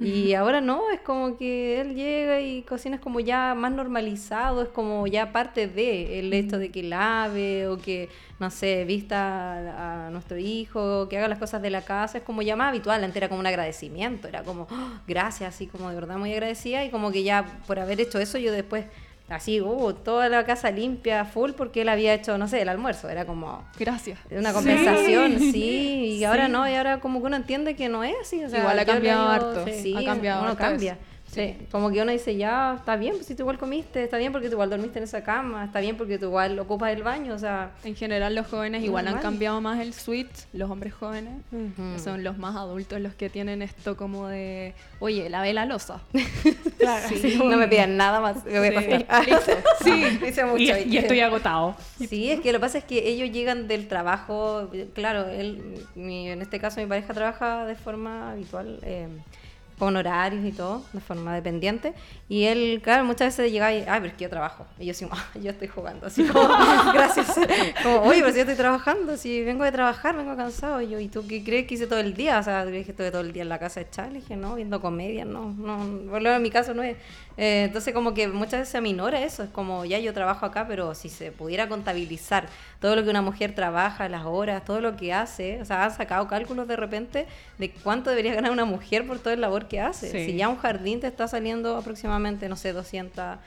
Y 0.00 0.34
ahora 0.34 0.60
no, 0.60 0.90
es 0.90 0.98
como 1.00 1.36
que 1.38 1.80
él 1.80 1.94
llega 1.94 2.40
y 2.40 2.62
cocina 2.62 2.96
es 2.96 3.00
como 3.02 3.20
ya 3.20 3.54
más 3.54 3.70
normalizado, 3.70 4.62
es 4.62 4.68
como 4.68 5.06
ya 5.06 5.30
parte 5.30 5.68
de 5.68 6.18
el 6.18 6.32
hecho 6.32 6.58
de 6.58 6.70
que 6.72 6.82
lave 6.82 7.68
o 7.68 7.78
que, 7.78 8.08
no 8.40 8.50
sé, 8.50 8.84
vista 8.84 9.52
a, 9.52 10.06
a 10.08 10.10
nuestro 10.10 10.38
hijo, 10.38 11.08
que 11.08 11.18
haga 11.18 11.28
las 11.28 11.38
cosas 11.38 11.62
de 11.62 11.70
la 11.70 11.82
casa, 11.82 12.18
es 12.18 12.24
como 12.24 12.42
ya 12.42 12.56
más 12.56 12.70
habitual, 12.70 13.04
antes 13.04 13.16
era 13.16 13.28
como 13.28 13.38
un 13.40 13.46
agradecimiento, 13.46 14.26
era 14.26 14.42
como, 14.42 14.66
"Oh, 14.70 14.88
gracias, 15.06 15.54
así 15.54 15.68
como 15.68 15.88
de 15.88 15.94
verdad 15.94 16.16
muy 16.16 16.32
agradecida 16.32 16.84
y 16.84 16.90
como 16.90 17.12
que 17.12 17.22
ya 17.22 17.44
por 17.68 17.78
haber 17.78 18.00
hecho 18.00 18.18
eso 18.18 18.38
yo 18.38 18.50
después, 18.50 18.86
así, 19.28 19.60
uh, 19.60 19.92
toda 19.94 20.28
la 20.28 20.44
casa 20.44 20.70
limpia, 20.70 21.24
full, 21.24 21.52
porque 21.52 21.82
él 21.82 21.88
había 21.88 22.12
hecho, 22.14 22.36
no 22.38 22.48
sé, 22.48 22.62
el 22.62 22.68
almuerzo, 22.68 23.08
era 23.08 23.24
como... 23.24 23.64
Gracias. 23.78 24.18
Una 24.30 24.52
compensación, 24.52 25.38
Sí. 25.38 25.52
sí, 25.52 26.16
y 26.18 26.24
ahora 26.24 26.48
no, 26.48 26.68
y 26.68 26.74
ahora 26.74 27.00
como 27.00 27.20
que 27.20 27.26
uno 27.26 27.36
entiende 27.36 27.74
que 27.76 27.88
no 27.88 28.04
es 28.04 28.14
así. 28.20 28.44
O 28.44 28.48
sea, 28.50 28.60
Igual 28.60 28.78
ha 28.78 28.84
cambiado 28.84 29.22
digo, 29.22 29.32
harto, 29.32 29.64
Sí, 29.72 29.94
ha 29.96 30.04
cambiado 30.04 30.40
uno 30.42 30.50
harto 30.50 30.62
cambia. 30.62 30.92
eso. 30.92 31.11
Sí. 31.32 31.56
Como 31.70 31.90
que 31.90 32.02
uno 32.02 32.12
dice, 32.12 32.36
ya, 32.36 32.74
está 32.78 32.96
bien, 32.96 33.14
pues 33.14 33.24
si 33.26 33.34
tú 33.34 33.42
igual 33.44 33.56
comiste, 33.58 34.04
está 34.04 34.18
bien 34.18 34.32
porque 34.32 34.48
tú 34.48 34.52
igual 34.52 34.68
dormiste 34.68 34.98
en 34.98 35.04
esa 35.04 35.24
cama, 35.24 35.64
está 35.64 35.80
bien 35.80 35.96
porque 35.96 36.18
tú 36.18 36.26
igual 36.26 36.58
ocupas 36.58 36.92
el 36.92 37.02
baño, 37.02 37.32
o 37.34 37.38
sea, 37.38 37.70
En 37.84 37.96
general 37.96 38.34
los 38.34 38.46
jóvenes 38.48 38.84
igual 38.84 39.06
han 39.06 39.14
Normal. 39.14 39.22
cambiado 39.22 39.60
más 39.62 39.80
el 39.80 39.94
switch, 39.94 40.30
los 40.52 40.70
hombres 40.70 40.92
jóvenes. 40.92 41.32
Mm. 41.50 41.98
Son 41.98 42.22
los 42.22 42.36
más 42.36 42.54
adultos 42.54 43.00
los 43.00 43.14
que 43.14 43.30
tienen 43.30 43.62
esto 43.62 43.96
como 43.96 44.28
de, 44.28 44.74
oye, 45.00 45.30
lavé 45.30 45.54
la 45.54 45.64
losa. 45.64 46.02
Claro, 46.82 47.08
sí, 47.08 47.38
no 47.42 47.56
me 47.56 47.68
pidan 47.68 47.96
nada 47.96 48.20
más, 48.20 48.44
me 48.44 48.58
voy 48.58 48.74
a 48.74 48.80
Sí. 48.82 48.92
acostar. 48.92 49.24
sí, 49.84 50.18
dice 50.24 50.44
mucho. 50.44 50.62
Y, 50.62 50.70
y 50.88 50.96
estoy 50.98 51.20
agotado. 51.20 51.76
Sí, 52.08 52.30
es 52.30 52.40
que 52.40 52.50
lo 52.52 52.58
que 52.58 52.60
pasa 52.62 52.78
es 52.78 52.84
que 52.84 53.08
ellos 53.08 53.30
llegan 53.30 53.68
del 53.68 53.86
trabajo, 53.86 54.68
claro, 54.92 55.28
él, 55.28 55.62
mi- 55.94 56.28
en 56.28 56.42
este 56.42 56.58
caso 56.58 56.80
mi 56.80 56.86
pareja 56.86 57.14
trabaja 57.14 57.66
de 57.66 57.76
forma 57.76 58.32
habitual, 58.32 58.80
eh, 58.82 59.06
con 59.82 59.96
horarios 59.96 60.44
y 60.44 60.52
todo, 60.52 60.84
de 60.92 61.00
forma 61.00 61.34
dependiente, 61.34 61.92
y 62.28 62.44
él, 62.44 62.80
claro, 62.84 63.04
muchas 63.04 63.36
veces 63.36 63.50
llega 63.50 63.74
y, 63.74 63.78
ay, 63.78 63.84
pero 64.00 64.06
es 64.06 64.12
que 64.12 64.22
yo 64.22 64.30
trabajo, 64.30 64.64
y 64.78 64.84
yo 64.86 64.92
así, 64.92 65.04
"Ah, 65.10 65.26
yo 65.42 65.50
estoy 65.50 65.66
jugando, 65.66 66.06
así 66.06 66.22
como, 66.24 66.48
gracias, 66.94 67.34
como, 67.82 68.02
oye, 68.02 68.20
pero 68.20 68.30
si 68.30 68.36
yo 68.36 68.42
estoy 68.42 68.54
trabajando, 68.54 69.16
si 69.16 69.42
vengo 69.42 69.64
de 69.64 69.72
trabajar, 69.72 70.16
vengo 70.16 70.36
cansado, 70.36 70.80
y 70.82 70.88
yo, 70.90 71.00
¿y 71.00 71.08
tú 71.08 71.26
qué 71.26 71.42
crees 71.42 71.66
que 71.66 71.74
hice 71.74 71.88
todo 71.88 71.98
el 71.98 72.14
día? 72.14 72.38
O 72.38 72.42
sea, 72.44 72.64
¿crees 72.64 72.84
que 72.84 72.92
estuve 72.92 73.10
todo 73.10 73.22
el 73.22 73.32
día 73.32 73.42
en 73.42 73.48
la 73.48 73.58
casa 73.58 73.80
echada? 73.80 74.06
Le 74.08 74.20
dije, 74.20 74.36
no, 74.36 74.54
viendo 74.54 74.80
comedia, 74.80 75.24
no, 75.24 75.52
no, 75.52 76.08
por 76.08 76.24
en 76.24 76.42
mi 76.42 76.50
caso 76.50 76.74
no 76.74 76.84
es. 76.84 76.96
Eh, 77.36 77.64
entonces 77.64 77.92
como 77.92 78.14
que 78.14 78.28
muchas 78.28 78.60
veces 78.60 78.68
se 78.68 78.78
aminora 78.78 79.20
eso, 79.20 79.42
es 79.42 79.50
como, 79.50 79.84
ya 79.84 79.98
yo 79.98 80.12
trabajo 80.12 80.46
acá, 80.46 80.66
pero 80.68 80.94
si 80.94 81.08
se 81.08 81.32
pudiera 81.32 81.68
contabilizar 81.68 82.46
todo 82.82 82.96
lo 82.96 83.02
que 83.04 83.08
una 83.10 83.22
mujer 83.22 83.54
trabaja, 83.54 84.08
las 84.10 84.26
horas, 84.26 84.62
todo 84.64 84.80
lo 84.82 84.96
que 84.96 85.14
hace, 85.14 85.62
o 85.62 85.64
sea, 85.64 85.84
han 85.84 85.94
sacado 85.96 86.26
cálculos 86.28 86.68
de 86.68 86.76
repente 86.76 87.26
de 87.56 87.70
cuánto 87.70 88.10
debería 88.10 88.34
ganar 88.34 88.50
una 88.50 88.64
mujer 88.66 89.06
por 89.06 89.18
todo 89.20 89.32
el 89.32 89.40
labor 89.40 89.68
que 89.68 89.80
hace. 89.80 90.10
Sí. 90.10 90.26
Si 90.32 90.36
ya 90.36 90.48
un 90.48 90.58
jardín 90.58 91.00
te 91.00 91.06
está 91.06 91.26
saliendo 91.28 91.76
aproximadamente, 91.78 92.48
no 92.50 92.56
sé, 92.56 92.72
200 92.74 93.38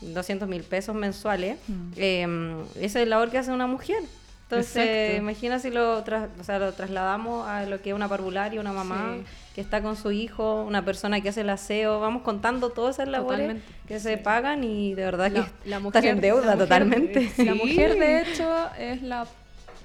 200 0.00 0.48
mil 0.48 0.62
pesos 0.64 0.94
mensuales, 0.94 1.56
Mm. 1.68 1.92
eh, 1.96 2.56
esa 2.80 3.00
es 3.00 3.08
la 3.08 3.16
labor 3.16 3.30
que 3.30 3.38
hace 3.38 3.50
una 3.52 3.66
mujer. 3.66 4.02
Entonces, 4.44 4.76
Exacto. 4.76 5.16
imagina 5.22 5.58
si 5.58 5.70
lo, 5.70 6.02
tras- 6.04 6.28
o 6.38 6.44
sea, 6.44 6.58
lo 6.58 6.72
trasladamos 6.72 7.46
a 7.48 7.64
lo 7.64 7.80
que 7.80 7.90
es 7.90 7.96
una 7.96 8.08
parvularia, 8.08 8.60
una 8.60 8.72
mamá 8.72 9.14
Sí. 9.18 9.24
que 9.54 9.60
está 9.60 9.80
con 9.82 9.96
su 9.96 10.12
hijo, 10.12 10.62
una 10.64 10.84
persona 10.84 11.20
que 11.20 11.30
hace 11.30 11.40
el 11.40 11.50
aseo, 11.50 11.98
vamos 12.00 12.22
contando 12.22 12.70
todas 12.70 12.96
esas 12.96 13.08
labores 13.08 13.40
Totalmente. 13.48 13.72
que 13.88 14.00
se 14.00 14.16
pagan 14.18 14.62
y 14.62 14.94
de 14.94 15.04
verdad 15.04 15.30
La, 15.32 15.44
que 15.46 15.68
la 15.70 15.78
están 15.78 16.04
en 16.04 16.20
deuda 16.20 16.40
la 16.44 16.52
mujer- 16.52 16.58
totalmente. 16.68 17.32
La 17.38 17.54
mujer, 17.54 17.98
de 17.98 18.20
hecho, 18.20 18.70
es 18.78 19.02
la, 19.02 19.26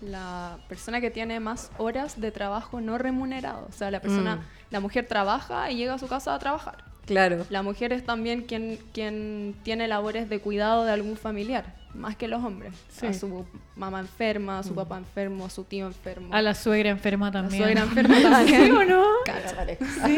la 0.01 0.57
persona 0.67 1.01
que 1.01 1.09
tiene 1.09 1.39
más 1.39 1.71
horas 1.77 2.19
de 2.19 2.31
trabajo 2.31 2.81
no 2.81 2.97
remunerado. 2.97 3.65
O 3.69 3.71
sea, 3.71 3.89
la 3.91 4.01
persona, 4.01 4.35
Mm. 4.37 4.39
la 4.71 4.79
mujer 4.81 5.07
trabaja 5.07 5.71
y 5.71 5.77
llega 5.77 5.93
a 5.93 5.99
su 5.99 6.07
casa 6.07 6.33
a 6.35 6.39
trabajar. 6.39 6.83
Claro. 7.05 7.45
La 7.49 7.63
mujer 7.63 7.91
es 7.91 8.05
también 8.05 8.41
quien, 8.43 8.77
quien 8.93 9.55
tiene 9.63 9.87
labores 9.87 10.29
de 10.29 10.39
cuidado 10.39 10.83
de 10.85 10.91
algún 10.91 11.17
familiar, 11.17 11.73
más 11.93 12.15
que 12.15 12.27
los 12.27 12.43
hombres. 12.43 12.73
Sí. 12.89 13.07
A 13.07 13.13
su 13.13 13.45
mamá 13.75 13.99
enferma, 13.99 14.59
a 14.59 14.63
su 14.63 14.73
papá 14.75 14.97
enfermo, 14.97 15.45
a 15.45 15.49
su 15.49 15.63
tío 15.63 15.87
enfermo. 15.87 16.33
A 16.33 16.41
la 16.41 16.53
suegra 16.53 16.89
enferma 16.89 17.27
La 17.27 17.31
también. 17.31 17.63
suegra 17.63 17.81
enferma 17.83 18.21
también. 18.21 18.65
¿Sí 18.65 18.71
o 18.71 18.83
no? 18.85 19.03
Cacha. 19.25 19.65
Sí, 20.05 20.17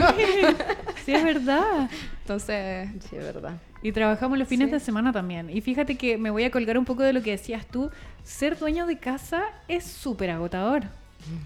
sí, 1.05 1.13
es 1.13 1.23
verdad. 1.23 1.89
Entonces, 2.21 2.89
Sí, 3.09 3.15
es 3.15 3.23
verdad. 3.23 3.53
Y 3.83 3.91
trabajamos 3.93 4.37
los 4.37 4.47
fines 4.47 4.67
Sí. 4.67 4.73
de 4.73 4.79
semana 4.79 5.11
también. 5.11 5.49
Y 5.49 5.61
fíjate 5.61 5.97
que 5.97 6.17
me 6.17 6.29
voy 6.29 6.43
a 6.43 6.51
colgar 6.51 6.77
un 6.77 6.85
poco 6.85 7.01
de 7.03 7.13
lo 7.13 7.23
que 7.23 7.31
decías 7.31 7.65
tú. 7.65 7.89
Ser 8.23 8.57
dueño 8.59 8.85
de 8.85 8.97
casa 8.99 9.43
es 9.67 9.83
súper 9.85 10.29
agotador. 10.29 10.83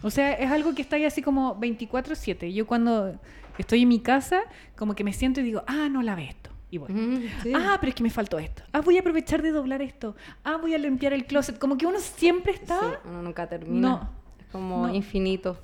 O 0.01 0.09
sea, 0.09 0.34
es 0.34 0.51
algo 0.51 0.73
que 0.76 0.82
está 0.82 0.95
ahí 0.97 1.05
así 1.05 1.21
como 1.21 1.55
24/7. 1.59 2.53
Yo 2.53 2.65
cuando 2.67 3.17
estoy 3.57 3.84
en 3.84 3.88
mi 3.89 3.99
casa, 3.99 4.41
como 4.78 4.95
que 4.95 5.03
me 5.03 5.13
siento 5.13 5.39
y 5.39 5.43
digo, 5.43 5.63
ah, 5.67 5.88
no 5.89 6.01
lavé 6.01 6.30
esto. 6.30 6.49
Y 6.72 6.78
voy. 6.78 6.91
Mm, 6.91 7.22
sí. 7.43 7.53
Ah, 7.55 7.78
pero 7.80 7.89
es 7.89 7.95
que 7.95 8.03
me 8.03 8.09
faltó 8.09 8.39
esto. 8.39 8.63
Ah, 8.74 8.82
voy 8.82 8.97
a 8.97 8.99
aprovechar 9.01 9.41
de 9.41 9.51
doblar 9.51 9.82
esto. 9.82 10.16
Ah, 10.43 10.57
voy 10.57 10.74
a 10.74 10.78
limpiar 10.78 11.13
el 11.13 11.26
closet. 11.26 11.57
Como 11.59 11.78
que 11.78 11.86
uno 11.86 11.99
siempre 11.99 12.53
está... 12.53 12.80
Sí, 12.80 12.88
uno 13.09 13.22
nunca 13.22 13.47
termina. 13.47 13.80
No. 13.89 14.09
Es 14.39 14.47
como 14.51 14.88
No. 14.88 14.93
infinito. 14.93 15.57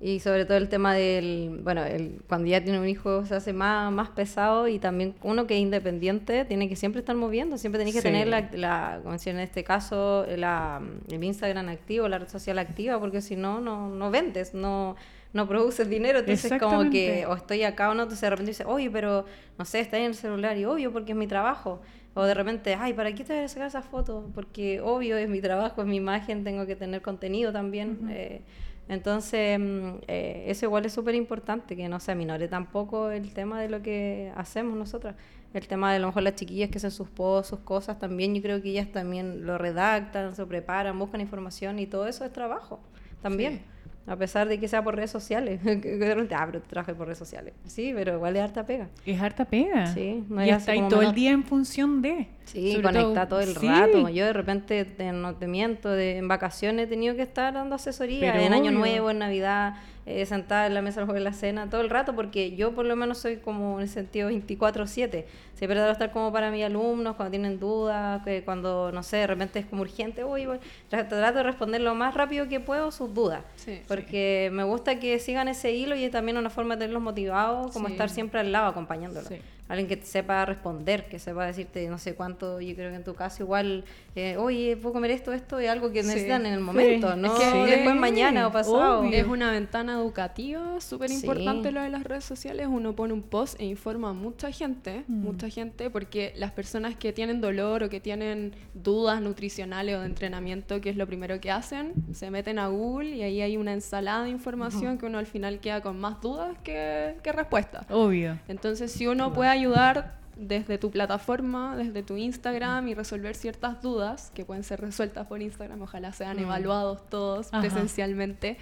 Y 0.00 0.20
sobre 0.20 0.44
todo 0.44 0.58
el 0.58 0.68
tema 0.68 0.92
del, 0.92 1.60
bueno, 1.62 1.82
el, 1.84 2.20
cuando 2.28 2.46
ya 2.48 2.62
tiene 2.62 2.78
un 2.78 2.86
hijo 2.88 3.24
se 3.24 3.36
hace 3.36 3.54
más, 3.54 3.90
más 3.90 4.10
pesado 4.10 4.68
y 4.68 4.78
también 4.78 5.14
uno 5.22 5.46
que 5.46 5.54
es 5.54 5.60
independiente 5.62 6.44
tiene 6.44 6.68
que 6.68 6.76
siempre 6.76 6.98
estar 6.98 7.16
moviendo, 7.16 7.56
siempre 7.56 7.78
tenés 7.78 7.94
que 7.94 8.00
Sí. 8.02 8.08
tener 8.08 8.26
la, 8.28 8.50
la, 8.52 8.98
como 9.02 9.12
decía 9.14 9.32
en 9.32 9.38
este 9.38 9.64
caso, 9.64 10.26
la, 10.36 10.82
el 11.10 11.24
Instagram 11.24 11.68
activo, 11.70 12.06
la 12.08 12.18
red 12.18 12.28
social 12.28 12.58
activa, 12.58 12.98
porque 13.00 13.22
si 13.22 13.36
no, 13.36 13.60
no, 13.62 13.88
no 13.88 14.10
vendes, 14.10 14.52
no, 14.52 14.96
no 15.34 15.48
produces 15.48 15.90
dinero, 15.90 16.20
entonces 16.20 16.54
como 16.60 16.88
que 16.90 17.26
o 17.26 17.34
estoy 17.34 17.64
acá 17.64 17.90
o 17.90 17.94
no, 17.94 18.04
entonces 18.04 18.22
de 18.22 18.30
repente 18.30 18.50
dices, 18.52 18.66
oye, 18.68 18.88
pero 18.90 19.26
no 19.58 19.64
sé, 19.64 19.80
está 19.80 19.96
ahí 19.96 20.04
en 20.04 20.10
el 20.10 20.14
celular 20.14 20.56
y 20.56 20.64
obvio 20.64 20.92
porque 20.92 21.12
es 21.12 21.18
mi 21.18 21.26
trabajo. 21.26 21.82
O 22.14 22.22
de 22.22 22.34
repente, 22.34 22.76
ay, 22.76 22.92
¿para 22.92 23.12
qué 23.12 23.24
te 23.24 23.34
voy 23.34 23.42
a 23.42 23.48
sacar 23.48 23.66
esa 23.66 23.82
foto? 23.82 24.30
Porque 24.32 24.80
obvio 24.80 25.16
es 25.16 25.28
mi 25.28 25.40
trabajo, 25.40 25.82
es 25.82 25.88
mi 25.88 25.96
imagen, 25.96 26.44
tengo 26.44 26.64
que 26.66 26.76
tener 26.76 27.02
contenido 27.02 27.52
también. 27.52 28.08
eh, 28.10 28.42
entonces, 28.88 29.58
mm, 29.58 29.96
eh, 30.06 30.44
eso 30.46 30.66
igual 30.66 30.86
es 30.86 30.92
súper 30.92 31.16
importante, 31.16 31.74
que 31.74 31.88
no 31.88 31.98
se 31.98 32.12
aminore 32.12 32.46
tampoco 32.48 33.10
el 33.10 33.32
tema 33.32 33.60
de 33.60 33.68
lo 33.68 33.82
que 33.82 34.30
hacemos 34.36 34.76
nosotras. 34.76 35.16
El 35.52 35.66
tema 35.66 35.90
de 35.90 35.96
a 35.96 35.98
lo 36.00 36.08
mejor 36.08 36.22
las 36.22 36.34
chiquillas 36.36 36.70
que 36.70 36.78
hacen 36.78 36.90
sus 36.92 37.08
posts, 37.08 37.48
sus 37.48 37.60
cosas 37.60 37.98
también, 37.98 38.34
yo 38.34 38.42
creo 38.42 38.62
que 38.62 38.70
ellas 38.70 38.92
también 38.92 39.46
lo 39.46 39.58
redactan, 39.58 40.34
se 40.36 40.46
preparan, 40.46 40.98
buscan 40.98 41.20
información 41.20 41.78
y 41.80 41.86
todo 41.86 42.06
eso 42.06 42.24
es 42.24 42.32
trabajo 42.32 42.80
también. 43.22 43.73
A 44.06 44.16
pesar 44.16 44.48
de 44.48 44.60
que 44.60 44.68
sea 44.68 44.84
por 44.84 44.96
redes 44.96 45.10
sociales. 45.10 45.60
que 45.64 45.76
de 45.96 46.14
repente, 46.14 46.34
ah, 46.34 46.44
pero 46.46 46.60
tú 46.60 46.68
trabajas 46.68 46.94
por 46.94 47.06
redes 47.06 47.18
sociales. 47.18 47.54
Sí, 47.66 47.92
pero 47.94 48.16
igual 48.16 48.36
es 48.36 48.42
harta 48.42 48.66
pega. 48.66 48.88
Es 49.06 49.20
harta 49.20 49.44
pega. 49.46 49.86
Sí, 49.94 50.24
no 50.28 50.44
y 50.44 50.50
es 50.50 50.58
está 50.58 50.72
ahí 50.72 50.82
todo 50.90 51.00
el 51.02 51.14
día 51.14 51.30
en 51.30 51.42
función 51.44 52.02
de... 52.02 52.28
Sí, 52.44 52.78
conecta 52.82 53.26
todo- 53.26 53.40
todo 53.40 53.50
el 53.50 53.56
sí. 53.56 53.66
rato. 53.66 54.08
Yo 54.10 54.26
de 54.26 54.32
repente, 54.34 54.84
te- 54.84 55.12
no 55.12 55.34
te 55.36 55.46
miento, 55.46 55.90
de, 55.90 56.18
en 56.18 56.28
vacaciones 56.28 56.84
he 56.84 56.88
tenido 56.88 57.16
que 57.16 57.22
estar 57.22 57.54
dando 57.54 57.74
asesoría, 57.76 58.32
Pero 58.32 58.44
en 58.44 58.52
Año. 58.52 58.70
Nuevo, 58.70 59.10
en 59.10 59.18
Navidad, 59.20 59.76
eh, 60.04 60.26
sentada 60.26 60.66
en 60.66 60.74
la 60.74 60.82
mesa 60.82 61.06
de 61.06 61.20
la 61.20 61.32
cena, 61.32 61.70
todo 61.70 61.80
el 61.80 61.88
rato, 61.88 62.14
porque 62.14 62.54
yo 62.54 62.74
por 62.74 62.84
lo 62.84 62.96
menos 62.96 63.16
soy 63.16 63.36
como 63.38 63.76
en 63.78 63.84
el 63.84 63.88
sentido 63.88 64.30
24-7. 64.30 65.24
Siempre 65.54 65.76
trato 65.76 65.86
de 65.86 65.92
estar 65.92 66.10
como 66.10 66.32
para 66.32 66.50
mis 66.50 66.64
alumnos, 66.64 67.14
cuando 67.14 67.30
tienen 67.30 67.60
dudas, 67.60 68.22
que 68.24 68.42
cuando, 68.44 68.90
no 68.92 69.02
sé, 69.04 69.18
de 69.18 69.26
repente 69.28 69.60
es 69.60 69.66
como 69.66 69.82
urgente, 69.82 70.24
uy, 70.24 70.46
voy, 70.46 70.58
tra- 70.90 71.08
trato 71.08 71.36
de 71.38 71.42
responder 71.44 71.80
lo 71.80 71.94
más 71.94 72.14
rápido 72.14 72.48
que 72.48 72.58
puedo 72.60 72.90
sus 72.90 73.14
dudas. 73.14 73.42
Sí. 73.56 73.80
Porque 73.86 74.50
me 74.52 74.64
gusta 74.64 74.98
que 74.98 75.18
sigan 75.20 75.46
ese 75.48 75.72
hilo 75.72 75.94
y 75.94 76.04
es 76.04 76.10
también 76.10 76.36
una 76.38 76.50
forma 76.50 76.74
de 76.74 76.80
tenerlos 76.80 77.02
motivados, 77.02 77.72
como 77.72 77.86
Sí. 77.86 77.92
estar 77.92 78.10
siempre 78.10 78.40
al 78.40 78.50
lado 78.50 78.66
acompañándolos. 78.66 79.28
Sí. 79.28 79.36
Alguien 79.66 79.88
que 79.88 79.96
sepa 80.04 80.44
responder, 80.44 81.08
que 81.08 81.18
sepa 81.18 81.46
decirte 81.46 81.88
no 81.88 81.96
sé 81.96 82.14
cuánto, 82.14 82.60
yo 82.60 82.74
creo 82.74 82.90
que 82.90 82.96
en 82.96 83.04
tu 83.04 83.14
caso 83.14 83.44
igual, 83.44 83.86
eh, 84.14 84.36
oye, 84.36 84.76
¿puedo 84.76 84.92
comer 84.92 85.10
esto? 85.12 85.32
Esto 85.32 85.58
es 85.58 85.70
algo 85.70 85.90
que 85.90 86.02
Sí. 86.02 86.08
necesitan 86.08 86.44
en 86.44 86.52
el 86.52 86.60
momento, 86.60 87.16
¿no? 87.16 87.34
Es 87.34 87.40
que- 87.40 87.64
después 87.76 87.96
mañana 87.96 88.46
o 88.46 88.52
pasado. 88.52 89.00
Obvio. 89.00 89.16
Es 89.18 89.24
una 89.26 89.50
ventana 89.52 89.94
educativa 89.94 90.78
súper 90.82 91.08
Sí. 91.08 91.14
importante 91.16 91.70
lo 91.72 91.80
de 91.80 91.88
las 91.88 92.04
redes 92.04 92.24
sociales. 92.24 92.66
Uno 92.70 92.94
pone 92.94 93.14
un 93.14 93.22
post 93.22 93.58
e 93.58 93.64
informa 93.64 94.10
a 94.10 94.12
mucha 94.12 94.50
gente, 94.50 95.04
Mm. 95.08 95.22
mucha 95.22 95.43
gente, 95.50 95.90
porque 95.90 96.32
las 96.36 96.52
personas 96.52 96.96
que 96.96 97.12
tienen 97.12 97.40
dolor 97.40 97.82
o 97.82 97.88
que 97.88 98.00
tienen 98.00 98.54
dudas 98.74 99.20
nutricionales 99.20 99.96
o 99.96 100.00
de 100.00 100.06
entrenamiento, 100.06 100.80
que 100.80 100.90
es 100.90 100.96
lo 100.96 101.06
primero 101.06 101.40
que 101.40 101.50
hacen, 101.50 101.92
se 102.12 102.30
meten 102.30 102.58
a 102.58 102.68
Google 102.68 103.10
y 103.10 103.22
ahí 103.22 103.40
hay 103.40 103.56
una 103.56 103.72
ensalada 103.72 104.24
de 104.24 104.30
información 104.30 104.98
que 104.98 105.06
uno 105.06 105.18
al 105.18 105.26
final 105.26 105.60
queda 105.60 105.80
con 105.80 105.98
más 106.00 106.20
dudas 106.20 106.56
que, 106.62 107.16
que 107.22 107.32
respuestas. 107.32 107.86
Obvio. 107.90 108.38
Entonces, 108.48 108.92
si 108.92 109.06
uno 109.06 109.32
puede 109.32 109.50
ayudar 109.50 110.24
desde 110.36 110.78
tu 110.78 110.90
plataforma, 110.90 111.76
desde 111.76 112.02
tu 112.02 112.16
Instagram 112.16 112.88
y 112.88 112.94
resolver 112.94 113.34
ciertas 113.34 113.80
dudas 113.82 114.30
que 114.34 114.44
pueden 114.44 114.64
ser 114.64 114.80
resueltas 114.80 115.26
por 115.26 115.40
Instagram, 115.42 115.82
ojalá 115.82 116.12
sean 116.12 116.38
evaluados 116.38 117.08
todos 117.08 117.48
Ajá. 117.48 117.60
presencialmente, 117.60 118.56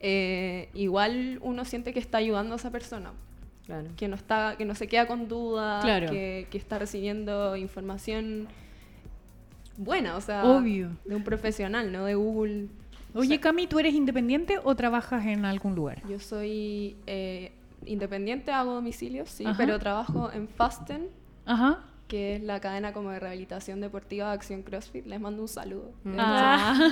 eh, 0.00 0.68
igual 0.74 1.38
uno 1.42 1.64
siente 1.64 1.92
que 1.92 2.00
está 2.00 2.18
ayudando 2.18 2.54
a 2.54 2.56
esa 2.56 2.70
persona, 2.70 3.12
Claro. 3.66 3.88
que 3.96 4.08
no, 4.08 4.16
está, 4.16 4.56
que 4.58 4.64
no 4.64 4.74
se 4.74 4.86
queda 4.86 5.06
con 5.06 5.26
dudas, 5.26 5.82
Claro. 5.84 6.10
que, 6.10 6.46
que 6.50 6.58
está 6.58 6.78
recibiendo 6.78 7.56
información 7.56 8.46
buena, 9.76 10.16
o 10.16 10.20
sea, 10.20 10.44
Obvio. 10.44 10.90
de 11.04 11.16
un 11.16 11.24
profesional, 11.24 11.90
no 11.92 12.04
de 12.04 12.14
Google. 12.14 12.68
Oye, 13.14 13.40
Cami, 13.40 13.66
¿tú 13.66 13.78
eres 13.78 13.94
independiente 13.94 14.58
o 14.62 14.74
trabajas 14.74 15.24
en 15.26 15.44
algún 15.44 15.74
lugar? 15.74 16.02
Yo 16.08 16.18
soy 16.18 16.96
eh, 17.06 17.52
independiente, 17.86 18.50
hago 18.52 18.74
domicilios, 18.74 19.30
sí, 19.30 19.44
Ajá. 19.46 19.56
pero 19.56 19.78
trabajo 19.78 20.30
en 20.32 20.48
Fasten, 20.48 21.08
Ajá. 21.46 21.80
que 22.08 22.36
es 22.36 22.42
la 22.42 22.60
cadena 22.60 22.92
como 22.92 23.10
de 23.10 23.20
rehabilitación 23.20 23.80
deportiva 23.80 24.28
de 24.28 24.34
Acción 24.34 24.62
CrossFit. 24.62 25.06
Les 25.06 25.20
mando 25.20 25.42
un 25.42 25.48
saludo. 25.48 25.92
Mm. 26.04 26.16
Ah. 26.18 26.90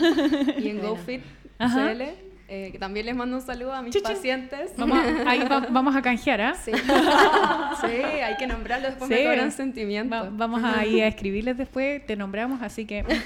Y 0.59 0.69
en. 0.69 0.81
GoFit. 0.83 1.23
CL, 1.59 2.03
eh, 2.49 2.71
que 2.73 2.79
también 2.79 3.07
les 3.07 3.15
mando 3.17 3.37
un 3.37 3.43
saludo 3.43 3.73
a 3.73 3.83
mis 3.83 3.93
Chuchu. 3.95 4.05
pacientes. 4.09 4.73
Vamos, 4.77 4.99
a- 4.99 5.31
ahí 5.31 5.41
va- 5.41 5.67
vamos 5.71 5.97
a 5.97 6.03
canjear, 6.03 6.41
¿ah? 6.41 6.55
Sí. 6.55 6.73
sí, 7.81 7.87
hay 7.87 8.37
que 8.37 8.47
nombrarlo, 8.47 8.89
después 8.89 9.09
Sí. 9.09 9.15
me 9.15 9.25
cobran 9.25 9.53
sentimiento. 9.53 10.15
Va- 10.15 10.29
vamos 10.31 10.63
a 10.65 10.85
ir 10.87 11.03
a 11.03 11.07
escribirles 11.09 11.57
después, 11.57 12.05
te 12.07 12.17
nombramos, 12.17 12.63
así 12.63 12.85
que... 12.87 13.05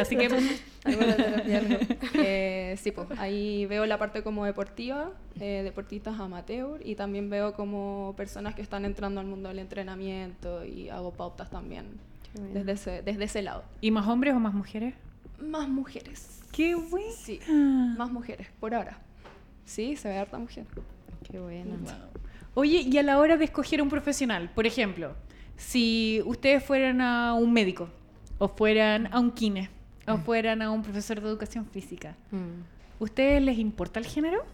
Así 0.00 0.14
que... 0.16 0.28
Eh, 2.14 2.76
sí, 2.80 2.92
pues 2.92 3.08
ahí 3.18 3.66
veo 3.66 3.84
la 3.86 3.98
parte 3.98 4.22
como 4.22 4.44
deportiva, 4.44 5.10
eh, 5.40 5.62
deportistas 5.64 6.18
amateur, 6.20 6.80
y 6.84 6.94
también 6.94 7.30
veo 7.30 7.54
como 7.54 8.14
personas 8.16 8.54
que 8.54 8.62
están 8.62 8.84
entrando 8.84 9.20
al 9.20 9.26
mundo 9.26 9.48
del 9.48 9.58
entrenamiento 9.58 10.64
y 10.64 10.88
hago 10.88 11.12
pautas 11.12 11.50
también 11.50 11.86
desde 12.52 12.72
ese, 12.72 13.02
desde 13.02 13.24
ese 13.24 13.42
lado. 13.42 13.64
¿Y 13.80 13.90
más 13.90 14.06
hombres 14.06 14.34
o 14.34 14.38
más 14.40 14.54
mujeres? 14.54 14.94
Más 15.40 15.68
mujeres. 15.68 16.40
¡Qué 16.52 16.74
bueno! 16.74 17.06
Sí, 17.16 17.40
más 17.96 18.10
mujeres, 18.10 18.48
por 18.58 18.74
ahora. 18.74 18.98
Sí, 19.64 19.96
se 19.96 20.08
ve 20.08 20.18
harta 20.18 20.38
mujer. 20.38 20.64
Qué 21.30 21.38
bueno. 21.38 21.74
Oye, 22.54 22.80
y 22.80 22.98
a 22.98 23.02
la 23.02 23.18
hora 23.18 23.36
de 23.36 23.44
escoger 23.44 23.80
un 23.82 23.88
profesional, 23.88 24.50
por 24.54 24.66
ejemplo, 24.66 25.14
si 25.56 26.22
ustedes 26.24 26.64
fueran 26.64 27.00
a 27.00 27.34
un 27.34 27.52
médico, 27.52 27.88
o 28.38 28.48
fueran 28.48 29.08
a 29.12 29.20
un 29.20 29.30
kine, 29.30 29.70
o 30.06 30.16
fueran 30.16 30.62
a 30.62 30.70
un 30.70 30.82
profesor 30.82 31.20
de 31.20 31.28
educación 31.28 31.66
física, 31.66 32.16
Mm. 32.30 32.62
¿ustedes 33.02 33.42
les 33.42 33.58
importa 33.58 34.00
el 34.00 34.06
género? 34.06 34.44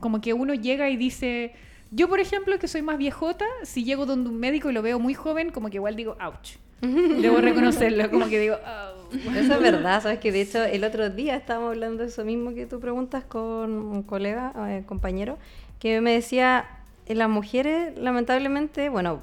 Como 0.00 0.20
que 0.20 0.32
uno 0.32 0.54
llega 0.54 0.88
y 0.90 0.96
dice, 0.96 1.52
yo 1.90 2.08
por 2.08 2.18
ejemplo, 2.20 2.58
que 2.58 2.66
soy 2.68 2.82
más 2.82 2.98
viejota, 2.98 3.44
si 3.64 3.84
llego 3.84 4.06
donde 4.06 4.30
un 4.30 4.38
médico 4.38 4.70
y 4.70 4.72
lo 4.72 4.82
veo 4.82 4.98
muy 4.98 5.14
joven, 5.14 5.50
como 5.50 5.68
que 5.70 5.76
igual 5.76 5.94
digo, 5.94 6.16
ouch. 6.20 6.56
Debo 6.80 7.38
reconocerlo, 7.40 8.10
como 8.10 8.28
que 8.28 8.38
digo, 8.40 8.56
"Au". 8.64 8.97
Eso 9.12 9.54
es 9.54 9.60
verdad, 9.60 10.02
sabes 10.02 10.18
que 10.18 10.32
de 10.32 10.42
hecho 10.42 10.64
el 10.64 10.84
otro 10.84 11.08
día 11.10 11.36
estábamos 11.36 11.70
hablando 11.70 12.02
de 12.02 12.08
eso 12.08 12.24
mismo 12.24 12.54
que 12.54 12.66
tú 12.66 12.80
preguntas 12.80 13.24
con 13.24 13.72
un 13.72 14.02
colega, 14.02 14.52
eh, 14.68 14.84
compañero, 14.86 15.38
que 15.78 16.00
me 16.00 16.12
decía, 16.12 16.66
las 17.06 17.28
mujeres 17.28 17.96
lamentablemente, 17.96 18.88
bueno, 18.88 19.20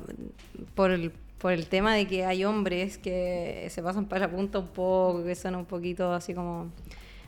por 0.73 0.91
el, 0.91 1.11
por 1.37 1.51
el 1.51 1.67
tema 1.67 1.93
de 1.93 2.07
que 2.07 2.25
hay 2.25 2.45
hombres 2.45 2.97
que 2.97 3.67
se 3.69 3.83
pasan 3.83 4.05
para 4.05 4.27
la 4.27 4.31
punta 4.31 4.59
un 4.59 4.67
poco, 4.67 5.23
que 5.23 5.35
son 5.35 5.55
un 5.55 5.65
poquito 5.65 6.13
así 6.13 6.33
como 6.33 6.71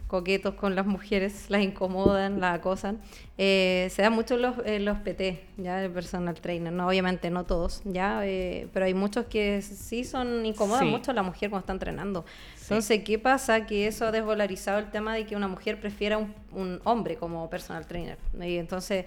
coquetos 0.08 0.55
con 0.55 0.74
las 0.76 0.86
mujeres, 0.86 1.45
las 1.49 1.62
incomodan, 1.62 2.39
las 2.39 2.60
acosan. 2.60 2.99
Eh, 3.38 3.88
se 3.91 4.01
da 4.01 4.10
mucho 4.10 4.34
en 4.36 4.41
los, 4.41 4.55
en 4.66 4.84
los 4.86 4.97
PT, 4.99 5.43
ya 5.58 5.84
el 5.84 5.91
personal 5.91 6.34
trainer, 6.36 6.74
no, 6.74 6.88
obviamente 6.88 7.30
no 7.30 7.43
todos, 7.45 7.82
ya, 7.86 8.26
eh, 8.26 8.68
pero 8.74 8.86
hay 8.86 8.95
muchos 8.95 9.26
que 9.26 9.62
sí 9.62 10.03
son 10.03 10.43
incomodan 10.45 10.86
Sí. 10.86 10.89
mucho 10.89 11.12
a 11.12 11.14
la 11.14 11.22
mujer 11.22 11.49
cuando 11.51 11.62
está 11.64 11.74
entrenando. 11.74 12.26
Entonces, 12.64 13.03
¿qué 13.03 13.20
pasa? 13.20 13.66
Que 13.68 13.86
eso 13.88 14.05
ha 14.08 14.12
desvalorizado 14.12 14.80
el 14.80 14.89
tema 14.89 15.14
de 15.14 15.26
que 15.26 15.36
una 15.36 15.47
mujer 15.47 15.80
prefiera 15.80 16.18
un, 16.18 16.34
un 16.51 16.80
hombre 16.84 17.16
como 17.18 17.47
personal 17.49 17.86
trainer. 17.86 18.18
Y 18.41 18.58
entonces, 18.58 19.05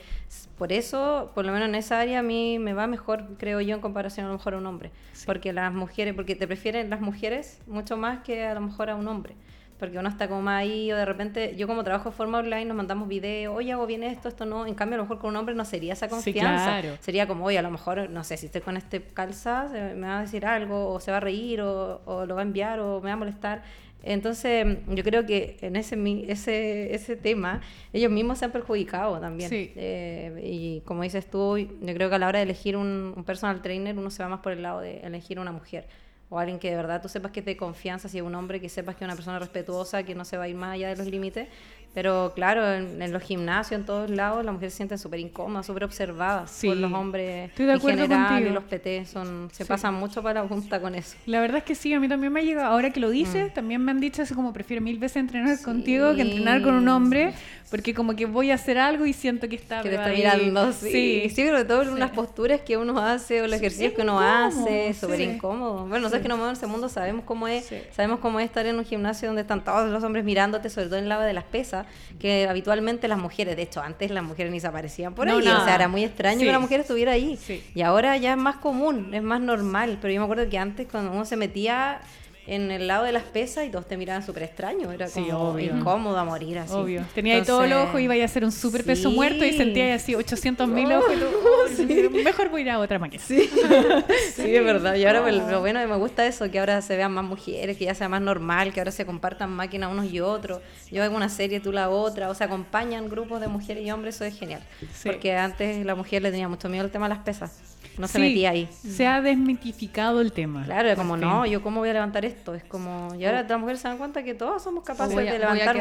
por 0.56 0.72
eso, 0.72 1.32
por 1.34 1.44
lo 1.44 1.52
menos 1.52 1.68
en 1.68 1.74
esa 1.74 1.98
área, 2.00 2.20
a 2.20 2.22
mí 2.22 2.58
me 2.58 2.72
va 2.72 2.86
mejor, 2.86 3.24
creo 3.36 3.60
yo, 3.60 3.74
en 3.74 3.80
comparación 3.80 4.26
a 4.26 4.28
lo 4.28 4.36
mejor 4.36 4.54
a 4.54 4.58
un 4.58 4.66
hombre. 4.66 4.90
Porque 5.26 5.52
las 5.52 5.72
mujeres, 5.72 6.14
porque 6.14 6.36
te 6.36 6.46
prefieren 6.46 6.88
las 6.88 7.00
mujeres 7.00 7.58
mucho 7.66 7.96
más 7.96 8.20
que 8.20 8.44
a 8.46 8.54
lo 8.54 8.60
mejor 8.60 8.90
a 8.90 8.94
un 8.94 9.08
hombre. 9.08 9.34
Porque 9.80 9.98
uno 9.98 10.08
está 10.08 10.28
como 10.28 10.42
más 10.42 10.60
ahí, 10.60 10.92
o 10.92 10.96
de 10.96 11.04
repente, 11.04 11.56
yo 11.56 11.66
como 11.66 11.82
trabajo 11.82 12.10
de 12.10 12.14
forma 12.16 12.38
online, 12.38 12.66
nos 12.66 12.76
mandamos 12.76 13.08
videos, 13.08 13.56
oye, 13.56 13.72
hago 13.72 13.86
bien 13.86 14.04
esto, 14.04 14.28
esto 14.28 14.44
no. 14.46 14.66
En 14.66 14.74
cambio, 14.74 14.94
a 14.94 14.98
lo 14.98 15.04
mejor 15.04 15.18
con 15.18 15.30
un 15.30 15.36
hombre 15.36 15.54
no 15.54 15.64
sería 15.64 15.94
esa 15.94 16.06
Sí, 16.06 16.10
confianza. 16.14 16.78
claro. 16.80 16.96
Sería 17.00 17.26
como, 17.26 17.46
oye, 17.46 17.58
a 17.58 17.62
lo 17.62 17.70
mejor, 17.70 18.08
no 18.10 18.22
sé, 18.22 18.36
si 18.36 18.46
estoy 18.46 18.60
con 18.60 18.76
este 18.76 19.02
calza, 19.02 19.68
me 19.72 20.06
va 20.06 20.18
a 20.18 20.20
decir 20.20 20.46
algo, 20.46 20.90
o 20.92 21.00
se 21.00 21.10
va 21.10 21.16
a 21.16 21.20
reír, 21.20 21.62
o, 21.62 22.00
o 22.04 22.26
lo 22.26 22.34
va 22.36 22.42
a 22.42 22.44
enviar, 22.44 22.78
o 22.78 23.00
me 23.00 23.08
va 23.08 23.14
a 23.14 23.16
molestar. 23.16 23.62
Entonces, 24.02 24.78
yo 24.88 25.04
creo 25.04 25.26
que 25.26 25.58
en 25.60 25.76
ese, 25.76 25.94
mi- 25.96 26.24
ese, 26.28 26.94
ese 26.94 27.16
tema, 27.16 27.60
ellos 27.92 28.10
mismos 28.10 28.38
se 28.38 28.46
han 28.46 28.50
perjudicado 28.50 29.18
también. 29.20 29.50
Sí. 29.50 29.72
Eh, 29.76 30.40
y 30.42 30.80
como 30.86 31.02
dices 31.02 31.28
tú, 31.28 31.58
yo 31.58 31.94
creo 31.94 32.08
que 32.08 32.14
a 32.14 32.18
la 32.18 32.28
hora 32.28 32.38
de 32.38 32.44
elegir 32.44 32.76
un, 32.76 33.12
un 33.14 33.24
personal 33.24 33.60
trainer, 33.60 33.96
uno 33.98 34.10
se 34.10 34.22
va 34.22 34.28
más 34.30 34.40
por 34.40 34.52
el 34.52 34.62
lado 34.62 34.80
de 34.80 35.00
elegir 35.00 35.38
una 35.38 35.52
mujer. 35.52 35.86
O 36.30 36.38
alguien 36.38 36.58
que 36.58 36.70
de 36.70 36.76
verdad 36.76 37.02
tú 37.02 37.08
sepas 37.08 37.32
que 37.32 37.42
te 37.42 37.56
confianza, 37.56 38.08
si 38.08 38.18
es 38.18 38.24
un 38.24 38.34
hombre, 38.36 38.60
que 38.60 38.68
sepas 38.68 38.94
que 38.94 39.04
es 39.04 39.08
una 39.08 39.16
persona 39.16 39.38
respetuosa, 39.38 40.04
que 40.04 40.14
no 40.14 40.24
se 40.24 40.36
va 40.38 40.44
a 40.44 40.48
ir 40.48 40.54
más 40.56 40.74
allá 40.74 40.88
de 40.88 40.96
los 40.96 41.06
límites. 41.06 41.48
Pero 41.92 42.32
claro, 42.36 42.72
en, 42.72 43.02
en 43.02 43.12
los 43.12 43.20
gimnasios, 43.20 43.80
en 43.80 43.84
todos 43.84 44.08
lados, 44.10 44.44
las 44.44 44.52
mujeres 44.54 44.72
se 44.74 44.76
sienten 44.76 44.96
súper 44.96 45.18
incómodas, 45.18 45.66
súper 45.66 45.82
observadas 45.82 46.48
Sí. 46.52 46.68
por 46.68 46.76
los 46.76 46.92
hombres 46.92 47.50
Estoy 47.50 47.66
de 47.66 47.72
en 47.72 47.78
acuerdo 47.78 48.02
general 48.02 48.28
contigo. 48.28 48.50
y 48.50 48.52
los 48.54 48.64
PT 48.64 49.06
son, 49.06 49.48
se 49.50 49.64
Sí. 49.64 49.68
pasan 49.68 49.94
mucho 49.94 50.22
para 50.22 50.42
la 50.42 50.48
punta 50.48 50.80
con 50.80 50.94
eso. 50.94 51.16
La 51.26 51.40
verdad 51.40 51.58
es 51.58 51.64
que 51.64 51.74
sí, 51.74 51.92
a 51.92 51.98
mí 51.98 52.08
también 52.08 52.32
me 52.32 52.40
ha 52.40 52.42
llegado, 52.44 52.68
ahora 52.72 52.90
que 52.90 53.00
lo 53.00 53.10
dices, 53.10 53.52
también 53.52 53.84
me 53.84 53.90
han 53.90 53.98
dicho 53.98 54.22
así 54.22 54.34
como 54.34 54.52
prefiero 54.52 54.82
mil 54.82 54.98
veces 55.00 55.16
entrenar 55.16 55.60
contigo 55.62 56.14
que 56.14 56.22
entrenar 56.22 56.62
con 56.62 56.74
un 56.74 56.86
hombre, 56.88 57.34
porque 57.70 57.92
como 57.92 58.14
que 58.14 58.26
voy 58.26 58.52
a 58.52 58.54
hacer 58.54 58.78
algo 58.78 59.04
y 59.04 59.12
siento 59.12 59.48
que 59.48 59.56
está, 59.56 59.82
que 59.82 59.88
te 59.88 59.96
está 59.96 60.10
ahí- 60.10 60.18
mirando, 60.18 60.72
sí. 60.72 61.28
Sí, 61.34 61.44
sobre 61.48 61.64
todo 61.64 61.82
en 61.82 61.98
las 61.98 62.10
posturas 62.12 62.60
que 62.60 62.76
uno 62.76 63.00
hace 63.00 63.42
o 63.42 63.46
los 63.48 63.56
ejercicios 63.56 63.94
que 63.94 64.02
uno 64.02 64.12
incómodo, 64.14 64.46
hace, 64.46 64.94
súper 64.94 65.20
incómodo. 65.22 65.78
Bueno, 65.86 65.98
nosotros 66.02 66.22
que 66.22 66.28
movemos 66.28 66.48
en 66.50 66.56
ese 66.56 66.66
mundo 66.68 66.88
sabemos 66.88 67.24
cómo 67.24 67.48
es, 67.48 67.68
sabemos 67.92 68.20
cómo 68.20 68.38
es 68.38 68.46
estar 68.46 68.64
en 68.66 68.76
un 68.78 68.84
gimnasio 68.84 69.26
donde 69.28 69.42
están 69.42 69.64
todos 69.64 69.90
los 69.90 70.04
hombres 70.04 70.24
mirándote, 70.24 70.70
sobre 70.70 70.86
todo 70.86 70.98
en 70.98 71.08
lado 71.08 71.22
de 71.22 71.32
las 71.32 71.44
pesas, 71.44 71.79
que 72.18 72.46
habitualmente 72.48 73.08
las 73.08 73.18
mujeres, 73.18 73.56
de 73.56 73.62
hecho 73.62 73.80
antes 73.82 74.10
las 74.10 74.22
mujeres 74.24 74.52
ni 74.52 74.60
se 74.60 74.66
aparecían 74.66 75.14
por 75.14 75.26
No, 75.26 75.34
ahí, 75.38 75.46
o 75.48 75.64
sea, 75.64 75.74
era 75.74 75.88
muy 75.88 76.04
extraño 76.04 76.38
Sí. 76.38 76.44
que 76.44 76.50
una 76.50 76.58
mujer 76.58 76.80
estuviera 76.80 77.12
ahí. 77.12 77.36
Sí. 77.36 77.62
Y 77.74 77.82
ahora 77.82 78.16
ya 78.16 78.32
es 78.32 78.38
más 78.38 78.56
común, 78.56 79.12
es 79.14 79.22
más 79.22 79.40
normal, 79.40 79.98
pero 80.00 80.12
yo 80.12 80.20
me 80.20 80.24
acuerdo 80.24 80.48
que 80.48 80.58
antes 80.58 80.86
cuando 80.90 81.12
uno 81.12 81.24
se 81.24 81.36
metía 81.36 82.00
en 82.46 82.70
el 82.70 82.86
lado 82.86 83.04
de 83.04 83.12
las 83.12 83.22
pesas 83.24 83.66
y 83.66 83.70
todos 83.70 83.86
te 83.86 83.96
miraban 83.96 84.24
súper 84.24 84.42
extraño, 84.44 84.90
era 84.92 85.06
Sí, 85.08 85.20
como 85.30 85.50
obvio. 85.50 85.76
incómodo 85.76 86.16
a 86.18 86.24
morir 86.24 86.58
así. 86.58 86.72
Obvio. 86.74 87.04
Tenía 87.14 87.36
ahí 87.36 87.42
todo 87.42 87.64
el 87.64 87.72
ojo, 87.72 87.98
iba 87.98 88.14
a 88.14 88.24
hacer 88.24 88.44
un 88.44 88.52
super 88.52 88.82
peso 88.84 89.10
Sí. 89.10 89.14
muerto 89.14 89.44
y 89.44 89.52
sentía 89.52 89.84
ahí 89.84 89.90
así 89.92 90.14
800 90.14 90.66
mil 90.68 90.90
ojos. 90.92 91.12
y 91.12 91.16
tú, 91.18 91.26
"Oh, 91.26 92.10
Mejor 92.24 92.48
voy 92.48 92.60
a 92.62 92.64
ir 92.64 92.70
a 92.70 92.78
otra 92.78 92.98
máquina. 92.98 93.22
Sí, 93.22 93.48
sí, 94.34 94.56
es 94.56 94.64
verdad. 94.64 94.94
Y 94.94 95.04
ahora 95.04 95.22
pues, 95.22 95.34
lo 95.36 95.60
bueno 95.60 95.86
me 95.86 95.96
gusta 95.96 96.26
eso, 96.26 96.50
que 96.50 96.58
ahora 96.58 96.80
se 96.82 96.96
vean 96.96 97.12
más 97.12 97.24
mujeres, 97.24 97.76
que 97.76 97.84
ya 97.84 97.94
sea 97.94 98.08
más 98.08 98.20
normal, 98.22 98.72
que 98.72 98.80
ahora 98.80 98.90
se 98.92 99.06
compartan 99.06 99.50
máquinas 99.50 99.90
unos 99.92 100.10
y 100.12 100.20
otros. 100.20 100.60
Yo 100.90 101.02
hago 101.04 101.14
una 101.16 101.28
serie, 101.28 101.60
tú 101.60 101.72
la 101.72 101.88
otra, 101.90 102.30
o 102.30 102.34
sea, 102.34 102.46
acompañan 102.46 103.08
grupos 103.08 103.40
de 103.40 103.48
mujeres 103.48 103.84
y 103.84 103.90
hombres, 103.90 104.16
eso 104.16 104.24
es 104.24 104.38
genial. 104.38 104.62
Porque 105.04 105.36
antes 105.36 105.84
la 105.84 105.94
mujer 105.94 106.22
le 106.22 106.30
tenía 106.30 106.48
mucho 106.48 106.68
miedo 106.68 106.84
al 106.84 106.90
tema 106.90 107.08
de 107.08 107.14
las 107.14 107.24
pesas. 107.24 107.69
No 107.98 108.06
se 108.08 108.14
Sí, 108.14 108.20
metía 108.20 108.50
ahí. 108.50 108.68
Se 108.72 109.06
ha 109.06 109.20
desmitificado 109.20 110.20
el 110.20 110.32
tema. 110.32 110.64
Claro, 110.64 110.88
era 110.88 110.96
como, 110.96 111.16
no, 111.16 111.44
yo 111.46 111.62
cómo 111.62 111.80
voy 111.80 111.88
a 111.90 111.92
levantar 111.92 112.24
esto. 112.24 112.54
Es 112.54 112.64
como, 112.64 113.14
y 113.18 113.24
ahora 113.24 113.42
las 113.42 113.58
mujeres 113.60 113.80
se 113.80 113.88
dan 113.88 113.98
cuenta 113.98 114.22
que 114.22 114.34
todas 114.34 114.62
somos 114.62 114.84
capaces 114.84 115.16
a- 115.16 115.20
de 115.20 115.38
levantar 115.38 115.76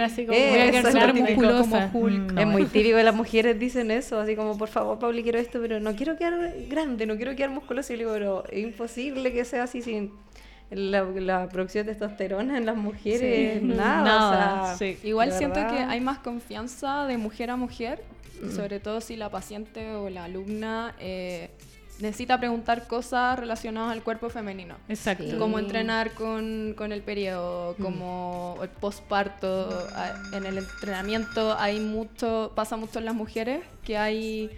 así, 0.00 0.26
como- 0.26 0.38
Eh, 0.38 0.48
Voy 0.50 0.60
a 0.60 0.70
quedar 0.70 1.08
es 1.16 1.20
musculosa. 1.20 1.90
como 1.90 2.04
Hulk. 2.04 2.18
Mm, 2.32 2.34
no. 2.34 2.40
Es 2.40 2.46
muy 2.46 2.64
típico 2.66 2.96
que 2.96 3.02
las 3.04 3.14
mujeres 3.14 3.58
dicen 3.58 3.90
eso, 3.90 4.20
así 4.20 4.36
como, 4.36 4.56
por 4.56 4.68
favor, 4.68 4.98
Pauli, 4.98 5.22
quiero 5.22 5.38
esto, 5.38 5.60
pero 5.60 5.80
no 5.80 5.94
quiero 5.96 6.16
quedar 6.16 6.52
grande, 6.68 7.06
no 7.06 7.16
quiero 7.16 7.34
quedar 7.34 7.50
musculoso. 7.50 7.92
Y 7.92 7.96
digo, 7.96 8.12
pero 8.12 8.44
es 8.50 8.58
imposible 8.64 9.32
que 9.32 9.44
sea 9.44 9.64
así 9.64 9.82
sin 9.82 10.12
la, 10.70 11.02
la 11.02 11.48
producción 11.48 11.84
de 11.86 11.92
testosterona 11.94 12.56
en 12.56 12.64
las 12.64 12.76
mujeres, 12.76 13.58
Sí. 13.60 13.66
nada. 13.66 14.02
Nada, 14.04 14.62
o 14.62 14.66
sea, 14.66 14.76
sí. 14.76 14.98
Igual 15.02 15.30
de 15.30 15.38
siento 15.38 15.56
que 15.58 15.64
verdad. 15.72 15.90
hay 15.90 16.00
más 16.00 16.18
confianza 16.18 17.06
de 17.06 17.16
mujer 17.18 17.50
a 17.50 17.56
mujer, 17.56 18.04
sobre 18.54 18.80
todo 18.80 19.00
si 19.00 19.16
la 19.16 19.30
paciente 19.30 19.94
o 19.94 20.08
la 20.10 20.24
alumna 20.24 20.94
eh, 20.98 21.50
necesita 22.00 22.38
preguntar 22.38 22.86
cosas 22.86 23.38
relacionadas 23.38 23.92
al 23.92 24.02
cuerpo 24.02 24.30
femenino. 24.30 24.76
Exacto. 24.88 25.24
Sí. 25.30 25.36
Como 25.36 25.58
entrenar 25.58 26.12
con, 26.14 26.74
con 26.76 26.92
el 26.92 27.02
periodo, 27.02 27.74
Mm. 27.78 27.82
como 27.82 28.58
el 28.62 28.68
posparto. 28.70 29.86
En 30.32 30.46
el 30.46 30.58
entrenamiento 30.58 31.56
hay 31.58 31.78
mucho, 31.80 32.52
pasa 32.54 32.76
mucho 32.76 32.98
en 33.00 33.04
las 33.04 33.14
mujeres 33.14 33.62
que 33.84 33.98
hay 33.98 34.50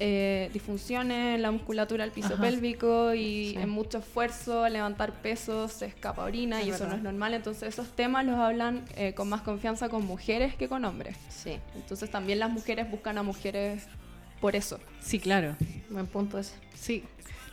eh, 0.00 0.50
disfunciones 0.52 1.36
en 1.36 1.42
la 1.42 1.50
musculatura 1.50 2.04
del 2.04 2.12
piso 2.12 2.34
Ajá. 2.34 2.42
pélvico 2.42 3.14
y 3.14 3.50
Sí. 3.50 3.56
en 3.58 3.68
mucho 3.68 3.98
esfuerzo, 3.98 4.64
al 4.64 4.72
levantar 4.72 5.12
pesos, 5.12 5.72
se 5.72 5.86
escapa 5.86 6.24
orina 6.24 6.62
y 6.62 6.70
eso 6.70 6.80
verdad. 6.80 6.88
no 6.88 6.94
es 6.96 7.02
normal. 7.02 7.34
Entonces 7.34 7.68
esos 7.68 7.88
temas 7.94 8.24
los 8.24 8.36
hablan 8.36 8.84
eh, 8.96 9.14
con 9.14 9.28
más 9.28 9.42
confianza 9.42 9.88
con 9.88 10.04
mujeres 10.04 10.54
que 10.56 10.68
con 10.68 10.84
hombres. 10.84 11.16
Sí, 11.28 11.58
Entonces 11.76 12.10
también 12.10 12.38
las 12.38 12.50
mujeres 12.50 12.90
buscan 12.90 13.18
a 13.18 13.22
mujeres 13.22 13.86
por 14.40 14.56
eso. 14.56 14.78
Sí, 15.00 15.18
claro. 15.20 15.56
buen 15.90 16.06
punto 16.06 16.38
ese. 16.38 16.54
Sí, 16.74 17.04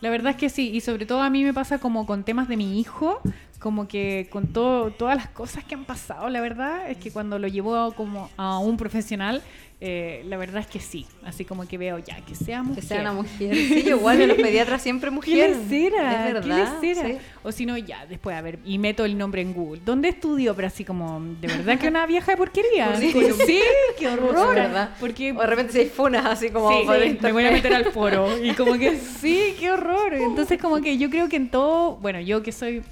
la 0.01 0.09
verdad 0.09 0.31
es 0.31 0.37
que 0.37 0.49
sí, 0.49 0.71
y 0.73 0.81
sobre 0.81 1.05
todo 1.05 1.21
a 1.21 1.29
mí 1.29 1.43
me 1.43 1.53
pasa 1.53 1.77
como 1.77 2.05
con 2.05 2.23
temas 2.23 2.47
de 2.47 2.57
mi 2.57 2.79
hijo, 2.79 3.21
como 3.61 3.87
que 3.87 4.27
con 4.31 4.47
todo, 4.47 4.91
todas 4.91 5.15
las 5.15 5.27
cosas 5.29 5.63
que 5.63 5.75
han 5.75 5.85
pasado, 5.85 6.27
la 6.29 6.41
verdad 6.41 6.89
es 6.89 6.97
que 6.97 7.11
cuando 7.11 7.37
lo 7.37 7.47
llevo 7.47 7.93
como 7.93 8.29
a 8.35 8.57
un 8.57 8.75
profesional, 8.75 9.43
eh, 9.83 10.23
la 10.27 10.37
verdad 10.37 10.61
es 10.61 10.67
que 10.67 10.79
sí, 10.79 11.07
así 11.23 11.43
como 11.45 11.67
que 11.67 11.77
veo 11.77 11.97
ya, 11.97 12.21
que 12.21 12.35
sea 12.35 12.61
mujer. 12.61 12.81
Que 12.81 12.87
sea 12.87 13.01
una 13.01 13.13
mujer. 13.13 13.55
Sí, 13.55 13.83
yo 13.83 13.97
igual, 13.97 14.27
los 14.27 14.37
pediatras 14.41 14.81
siempre 14.81 15.09
¿Qué 15.09 15.15
mujer. 15.15 15.49
les 15.49 15.71
era? 15.71 16.27
Es 16.27 16.33
verdad. 16.33 16.77
¿Qué 16.79 16.87
les 16.89 16.97
era? 16.97 17.07
sí. 17.07 17.17
O 17.43 17.51
si 17.51 17.65
no, 17.65 17.77
ya, 17.77 18.05
después, 18.05 18.35
a 18.35 18.41
ver, 18.41 18.59
y 18.63 18.77
meto 18.77 19.05
el 19.05 19.17
nombre 19.17 19.41
en 19.41 19.53
Google. 19.53 19.81
¿Dónde 19.83 20.09
estudió? 20.09 20.55
Pero 20.55 20.67
así 20.67 20.83
como, 20.83 21.19
¿de 21.39 21.47
verdad 21.47 21.79
que 21.79 21.87
una 21.87 22.05
vieja 22.05 22.31
de 22.31 22.37
porquería? 22.37 22.95
Sí, 23.01 23.61
qué 23.97 24.07
horror. 24.07 24.55
Verdad. 24.55 24.91
Porque 24.99 25.31
O 25.33 25.39
de 25.39 25.47
repente 25.47 25.73
se 25.73 25.79
hay 25.79 25.89
funas 25.89 26.25
así 26.25 26.49
como 26.49 26.69
Sí, 26.69 26.87
sí, 26.87 27.17
me 27.21 27.31
voy 27.31 27.45
a 27.45 27.51
meter 27.51 27.73
al 27.73 27.85
foro. 27.85 28.43
Y 28.43 28.53
como 28.53 28.73
que 28.77 28.97
sí, 29.19 29.55
qué 29.59 29.71
horror. 29.71 30.13
Entonces 30.13 30.59
como 30.61 30.79
que 30.81 30.97
yo 30.97 31.09
creo 31.09 31.27
que 31.27 31.37
en 31.37 31.49
todo, 31.49 31.95
bueno, 31.97 32.19
yo 32.19 32.43
que 32.43 32.51
soy 32.51 32.83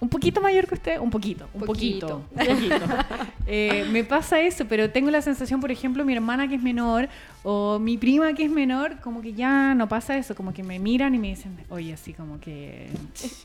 un 0.00 0.08
poquito 0.08 0.40
mayor 0.40 0.66
que 0.66 0.74
usted, 0.74 0.98
un 0.98 1.10
poquito, 1.10 1.48
un 1.52 1.60
poquito, 1.62 2.22
Poquito. 2.34 2.50
un 2.52 2.78
poquito. 2.78 2.86
Eh, 3.52 3.84
me 3.90 4.04
pasa 4.04 4.40
eso, 4.40 4.64
pero 4.68 4.90
tengo 4.90 5.10
la 5.10 5.22
sensación, 5.22 5.60
por 5.60 5.72
ejemplo, 5.72 6.04
mi 6.04 6.12
hermana 6.12 6.46
que 6.46 6.54
es 6.54 6.62
menor 6.62 7.08
o 7.42 7.80
mi 7.80 7.98
prima 7.98 8.32
que 8.32 8.44
es 8.44 8.50
menor, 8.50 9.00
como 9.00 9.20
que 9.22 9.32
ya 9.32 9.74
no 9.74 9.88
pasa 9.88 10.16
eso, 10.16 10.36
como 10.36 10.52
que 10.52 10.62
me 10.62 10.78
miran 10.78 11.16
y 11.16 11.18
me 11.18 11.28
dicen, 11.30 11.58
oye, 11.68 11.92
así 11.92 12.12
como 12.12 12.38
que 12.38 12.88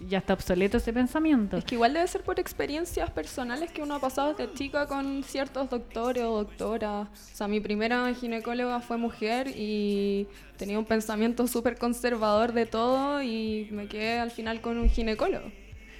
ya 0.08 0.20
está 0.20 0.34
obsoleto 0.34 0.78
ese 0.78 0.94
pensamiento. 0.94 1.58
Es 1.58 1.66
que 1.66 1.74
igual 1.74 1.94
debe 1.94 2.08
ser 2.08 2.22
por 2.22 2.40
experiencias 2.40 3.10
personales 3.10 3.72
que 3.72 3.82
uno 3.82 3.96
ha 3.96 4.00
pasado 4.00 4.36
desde 4.36 4.54
chica 4.54 4.86
con 4.86 5.24
ciertos 5.24 5.72
doctores 5.72 6.24
o 6.24 6.44
doctoras. 6.44 7.08
O 7.08 7.36
sea, 7.36 7.48
mi 7.48 7.60
primera 7.60 8.14
ginecóloga 8.14 8.82
fue 8.82 8.98
mujer 8.98 9.48
y 9.56 10.28
tenía 10.58 10.78
un 10.78 10.86
pensamiento 10.86 11.48
súper 11.48 11.80
conservador 11.80 12.54
de 12.54 12.68
todo 12.68 13.24
y 13.24 13.70
me 13.72 13.88
quedé 13.88 14.20
al 14.20 14.30
final 14.30 14.62
con 14.62 14.78
un 14.78 14.88
ginecólogo. 14.88 15.52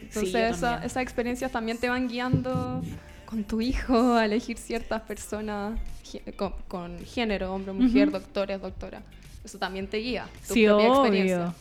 Entonces 0.08 0.32
yo 0.32 0.40
esa- 0.40 0.84
esas 0.86 1.04
experiencias 1.04 1.52
también 1.52 1.78
te 1.78 1.90
van 1.90 2.08
guiando 2.08 2.82
con 3.26 3.44
tu 3.44 3.60
hijo 3.62 4.14
a 4.14 4.26
elegir 4.26 4.58
ciertas 4.58 5.02
personas 5.02 5.80
con, 6.38 6.54
con 6.68 7.00
género, 7.00 7.54
hombre, 7.54 7.74
mujer, 7.74 8.10
Ujú. 8.10 8.20
doctores, 8.20 8.62
doctora. 8.62 9.02
Eso 9.44 9.58
también 9.58 9.88
te 9.88 9.98
guía. 9.98 10.28
Tu 10.48 10.54
Sí, 10.54 10.66
propia 10.66 10.88
obvio. 10.88 11.02
experiencia. 11.02 11.54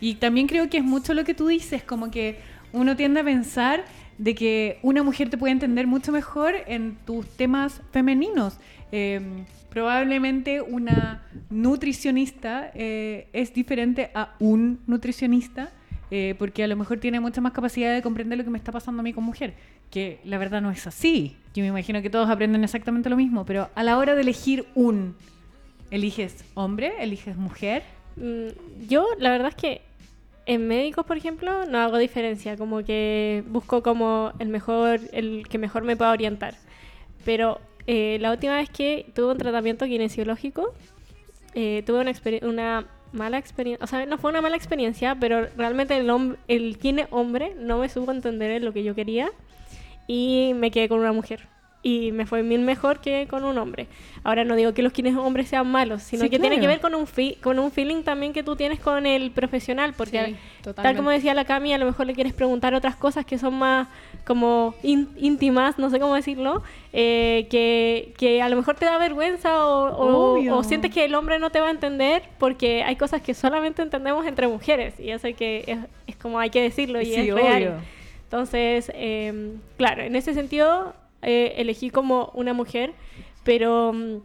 Y 0.00 0.14
también 0.16 0.46
creo 0.46 0.68
que 0.70 0.78
es 0.78 0.84
mucho 0.84 1.14
lo 1.14 1.24
que 1.24 1.34
tú 1.34 1.46
dices, 1.48 1.82
como 1.82 2.10
que 2.10 2.38
uno 2.72 2.96
tiende 2.96 3.20
a 3.20 3.24
pensar 3.24 3.84
de 4.18 4.34
que 4.34 4.78
una 4.82 5.02
mujer 5.02 5.28
te 5.30 5.36
puede 5.38 5.52
entender 5.52 5.86
mucho 5.86 6.12
mejor 6.12 6.54
en 6.66 6.96
tus 7.06 7.26
temas 7.36 7.80
femeninos. 7.92 8.58
Eh, 8.92 9.20
probablemente 9.70 10.62
una 10.62 11.22
nutricionista 11.50 12.70
eh, 12.74 13.28
es 13.32 13.52
diferente 13.52 14.10
a 14.14 14.34
un 14.38 14.80
nutricionista. 14.86 15.70
Eh, 16.10 16.34
porque 16.38 16.62
a 16.62 16.66
lo 16.68 16.76
mejor 16.76 16.98
tiene 16.98 17.20
mucha 17.20 17.40
más 17.40 17.52
capacidad 17.52 17.92
de 17.94 18.02
comprender 18.02 18.38
lo 18.38 18.44
que 18.44 18.50
me 18.50 18.58
está 18.58 18.72
pasando 18.72 19.00
a 19.00 19.02
mí 19.02 19.12
como 19.12 19.28
mujer, 19.28 19.54
que 19.90 20.20
la 20.24 20.38
verdad 20.38 20.62
no 20.62 20.70
es 20.70 20.86
así. 20.86 21.36
Yo 21.54 21.62
me 21.62 21.68
imagino 21.68 22.02
que 22.02 22.10
todos 22.10 22.28
aprenden 22.30 22.62
exactamente 22.64 23.10
lo 23.10 23.16
mismo, 23.16 23.44
pero 23.44 23.70
a 23.74 23.82
la 23.82 23.98
hora 23.98 24.14
de 24.14 24.22
elegir 24.22 24.66
un, 24.74 25.16
¿eliges 25.90 26.44
hombre? 26.54 26.92
¿Eliges 27.00 27.36
mujer? 27.36 27.82
Mm, 28.16 28.86
Yo, 28.88 29.06
la 29.18 29.30
verdad 29.30 29.48
es 29.48 29.56
que 29.56 29.82
en 30.46 30.68
médicos, 30.68 31.04
por 31.04 31.16
ejemplo, 31.16 31.64
no 31.66 31.78
hago 31.78 31.98
diferencia, 31.98 32.56
como 32.56 32.84
que 32.84 33.42
busco 33.48 33.82
como 33.82 34.32
el 34.38 34.48
mejor, 34.48 35.00
el 35.12 35.46
que 35.48 35.58
mejor 35.58 35.82
me 35.82 35.96
pueda 35.96 36.12
orientar. 36.12 36.54
Pero 37.24 37.60
eh, 37.88 38.18
la 38.20 38.30
última 38.30 38.56
vez 38.56 38.70
que 38.70 39.06
tuve 39.14 39.32
un 39.32 39.38
tratamiento 39.38 39.86
kinesiológico, 39.86 40.72
eh, 41.54 41.82
tuve 41.84 42.00
una, 42.00 42.12
una 42.48 42.86
mala 43.12 43.38
experiencia, 43.38 43.82
o 43.84 43.86
sea, 43.86 44.04
no 44.06 44.18
fue 44.18 44.30
una 44.30 44.40
mala 44.40 44.56
experiencia, 44.56 45.16
pero 45.18 45.46
realmente 45.56 45.96
el, 45.96 46.08
hom- 46.10 46.36
el 46.48 46.78
kine 46.78 47.06
hombre 47.10 47.54
no 47.58 47.78
me 47.78 47.88
supo 47.88 48.10
entender 48.12 48.50
en 48.50 48.64
lo 48.64 48.72
que 48.72 48.82
yo 48.82 48.94
quería 48.94 49.30
y 50.06 50.52
me 50.54 50.70
quedé 50.70 50.88
con 50.88 51.00
una 51.00 51.12
mujer. 51.12 51.48
Y 51.82 52.10
me 52.10 52.26
fue 52.26 52.42
mil 52.42 52.62
mejor 52.62 52.98
que 53.00 53.28
con 53.30 53.44
un 53.44 53.58
hombre. 53.58 53.86
Ahora 54.24 54.42
no 54.44 54.56
digo 54.56 54.74
que 54.74 54.82
los 54.82 54.92
kines 54.92 55.14
hombres 55.14 55.46
sean 55.48 55.70
malos, 55.70 56.02
sino 56.02 56.24
Sí, 56.24 56.30
que 56.30 56.40
tiene 56.40 56.56
que 56.56 56.62
claro. 56.62 56.72
ver 56.72 56.80
con 56.80 56.94
un, 56.96 57.06
fi- 57.06 57.36
con 57.40 57.60
un 57.60 57.70
feeling 57.70 58.02
también 58.02 58.32
que 58.32 58.42
tú 58.42 58.56
tienes 58.56 58.80
con 58.80 59.06
el 59.06 59.30
profesional, 59.30 59.94
porque 59.96 60.34
Sí, 60.64 60.72
tal 60.74 60.96
como 60.96 61.10
decía 61.10 61.32
la 61.32 61.44
Cami, 61.44 61.72
a 61.74 61.78
lo 61.78 61.84
mejor 61.86 62.06
le 62.06 62.14
quieres 62.14 62.32
preguntar 62.32 62.74
otras 62.74 62.96
cosas 62.96 63.24
que 63.24 63.38
son 63.38 63.54
más 63.54 63.86
como 64.26 64.74
ín- 64.82 65.10
íntimas, 65.16 65.78
no 65.78 65.88
sé 65.90 66.00
cómo 66.00 66.16
decirlo, 66.16 66.64
eh, 66.92 67.46
que, 67.50 68.14
que 68.18 68.42
a 68.42 68.48
lo 68.48 68.56
mejor 68.56 68.74
te 68.74 68.84
da 68.86 68.98
vergüenza 68.98 69.64
o, 69.64 69.90
o- 70.34 70.56
o 70.56 70.62
sientes 70.64 70.90
que 70.90 71.04
el 71.04 71.14
hombre 71.14 71.38
no 71.38 71.50
te 71.50 71.60
va 71.60 71.68
a 71.68 71.70
entender 71.70 72.22
porque 72.38 72.82
hay 72.82 72.96
cosas 72.96 73.22
que 73.22 73.32
solamente 73.32 73.82
entendemos 73.82 74.26
entre 74.26 74.48
mujeres 74.48 74.98
y 74.98 75.10
eso 75.10 75.28
que, 75.38 75.62
es, 75.68 75.78
es 76.08 76.16
como 76.16 76.40
hay 76.40 76.50
que 76.50 76.62
decirlo 76.62 77.00
y 77.00 77.04
Sí, 77.06 77.14
es 77.14 77.32
real. 77.32 77.62
obvio. 77.62 77.74
Entonces, 78.24 78.90
eh, 78.92 79.52
claro, 79.76 80.02
en 80.02 80.16
ese 80.16 80.34
sentido 80.34 80.94
eh, 81.26 81.54
elegí 81.58 81.90
como 81.90 82.30
una 82.34 82.54
mujer, 82.54 82.94
pero 83.44 83.92
mm, 83.92 84.20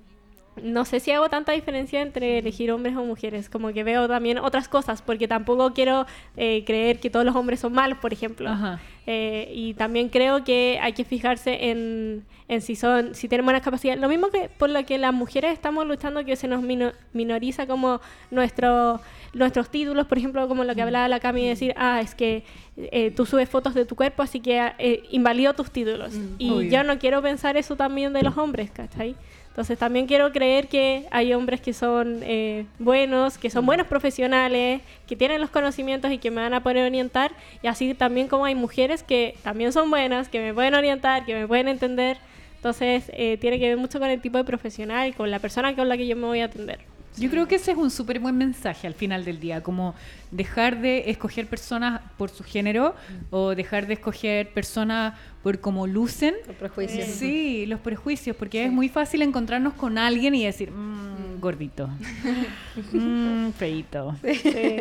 no 0.61 0.83
sé 0.85 0.99
si 0.99 1.11
hago 1.11 1.29
tanta 1.29 1.53
diferencia 1.53 2.01
entre 2.01 2.39
elegir 2.39 2.71
hombres 2.71 2.95
o 2.97 3.03
mujeres, 3.05 3.49
como 3.49 3.71
que 3.73 3.83
veo 3.83 4.07
también 4.07 4.37
otras 4.37 4.67
cosas, 4.67 5.01
porque 5.01 5.27
tampoco 5.27 5.73
quiero 5.73 6.05
eh, 6.37 6.63
creer 6.65 6.99
que 6.99 7.09
todos 7.09 7.25
los 7.25 7.35
hombres 7.35 7.59
son 7.61 7.73
malos, 7.73 7.97
por 7.99 8.11
ejemplo. 8.13 8.49
Ajá. 8.49 8.79
Eh, 9.07 9.51
y 9.53 9.73
también 9.73 10.09
creo 10.09 10.43
que 10.43 10.77
hay 10.81 10.93
que 10.93 11.03
fijarse 11.05 11.71
en, 11.71 12.23
en 12.47 12.61
si 12.61 12.75
son 12.75 13.15
si 13.15 13.27
tienen 13.27 13.45
buenas 13.45 13.63
capacidades. 13.63 13.99
Lo 13.99 14.07
mismo 14.09 14.27
que 14.29 14.49
por 14.49 14.69
lo 14.69 14.85
que 14.85 14.97
las 14.97 15.13
mujeres 15.13 15.53
estamos 15.53 15.87
luchando, 15.87 16.23
que 16.25 16.35
se 16.35 16.47
nos 16.47 16.61
mino- 16.61 16.91
minoriza 17.13 17.65
como 17.65 17.99
nuestro, 18.29 19.01
nuestros 19.33 19.69
títulos, 19.69 20.05
por 20.07 20.17
ejemplo, 20.17 20.47
como 20.47 20.63
Mm. 20.63 20.67
lo 20.67 20.75
que 20.75 20.81
hablaba 20.83 21.07
la 21.07 21.19
Cami, 21.19 21.41
de 21.43 21.47
decir, 21.49 21.73
ah, 21.77 21.99
es 22.01 22.13
que 22.13 22.43
eh, 22.77 23.11
tú 23.11 23.25
subes 23.25 23.49
fotos 23.49 23.73
de 23.73 23.85
tu 23.85 23.95
cuerpo, 23.95 24.21
así 24.21 24.39
que 24.39 24.71
eh, 24.77 25.03
invalido 25.11 25.53
tus 25.53 25.71
títulos. 25.71 26.13
y 26.37 26.49
Mm, 26.49 26.53
Obvio. 26.53 26.71
yo 26.71 26.83
no 26.83 26.99
quiero 26.99 27.21
pensar 27.21 27.57
eso 27.57 27.75
también 27.75 28.13
de 28.13 28.21
los 28.21 28.37
hombres, 28.37 28.69
¿cachai? 28.71 29.15
Entonces 29.51 29.77
también 29.77 30.07
quiero 30.07 30.31
creer 30.31 30.69
que 30.69 31.05
hay 31.11 31.33
hombres 31.33 31.59
que 31.59 31.73
son 31.73 32.21
eh, 32.23 32.65
buenos, 32.79 33.37
que 33.37 33.49
Mm. 33.49 33.51
son 33.51 33.65
buenos 33.65 33.85
profesionales, 33.87 34.81
que 35.07 35.15
tienen 35.17 35.41
los 35.41 35.49
conocimientos 35.49 36.09
y 36.11 36.17
que 36.19 36.31
me 36.31 36.41
van 36.41 36.53
a 36.53 36.63
poder 36.63 36.85
orientar. 36.85 37.31
Y 37.61 37.67
así 37.67 37.93
también 37.93 38.29
como 38.29 38.45
hay 38.45 38.55
mujeres 38.55 39.03
que 39.03 39.35
también 39.43 39.73
son 39.73 39.89
buenas, 39.89 40.29
que 40.29 40.39
me 40.39 40.53
pueden 40.53 40.73
orientar, 40.73 41.25
que 41.25 41.35
me 41.35 41.47
pueden 41.47 41.67
entender. 41.67 42.17
Entonces 42.55 43.11
eh, 43.13 43.37
tiene 43.41 43.59
que 43.59 43.67
ver 43.67 43.77
mucho 43.77 43.99
con 43.99 44.09
el 44.09 44.21
tipo 44.21 44.37
de 44.37 44.43
profesional 44.45 45.13
con 45.15 45.29
la 45.31 45.39
persona 45.39 45.75
con 45.75 45.89
la 45.89 45.97
que 45.97 46.07
yo 46.07 46.15
me 46.15 46.27
voy 46.27 46.39
a 46.39 46.45
atender. 46.45 46.79
Yo 47.17 47.29
creo 47.29 47.47
que 47.47 47.55
ese 47.55 47.71
es 47.71 47.77
un 47.77 47.91
súper 47.91 48.19
buen 48.19 48.37
mensaje 48.37 48.87
al 48.87 48.93
final 48.93 49.25
del 49.25 49.39
día, 49.39 49.61
como 49.61 49.93
dejar 50.31 50.79
de 50.81 51.09
escoger 51.11 51.45
personas 51.47 52.01
por 52.17 52.29
su 52.29 52.43
género 52.43 52.95
o 53.31 53.53
dejar 53.53 53.85
de 53.85 53.95
escoger 53.95 54.49
personas 54.53 55.13
por 55.43 55.59
cómo 55.59 55.87
lucen. 55.87 56.35
Los 56.47 56.55
prejuicios. 56.55 57.07
Sí, 57.07 57.65
los 57.65 57.79
prejuicios, 57.81 58.35
porque 58.37 58.65
es 58.65 58.71
muy 58.71 58.87
fácil 58.87 59.21
encontrarnos 59.23 59.73
con 59.73 59.97
alguien 59.97 60.35
y 60.35 60.45
decir, 60.45 60.71
"Mm, 60.71 61.39
gordito, 61.41 61.89
mm, 62.93 63.49
feito. 63.51 64.15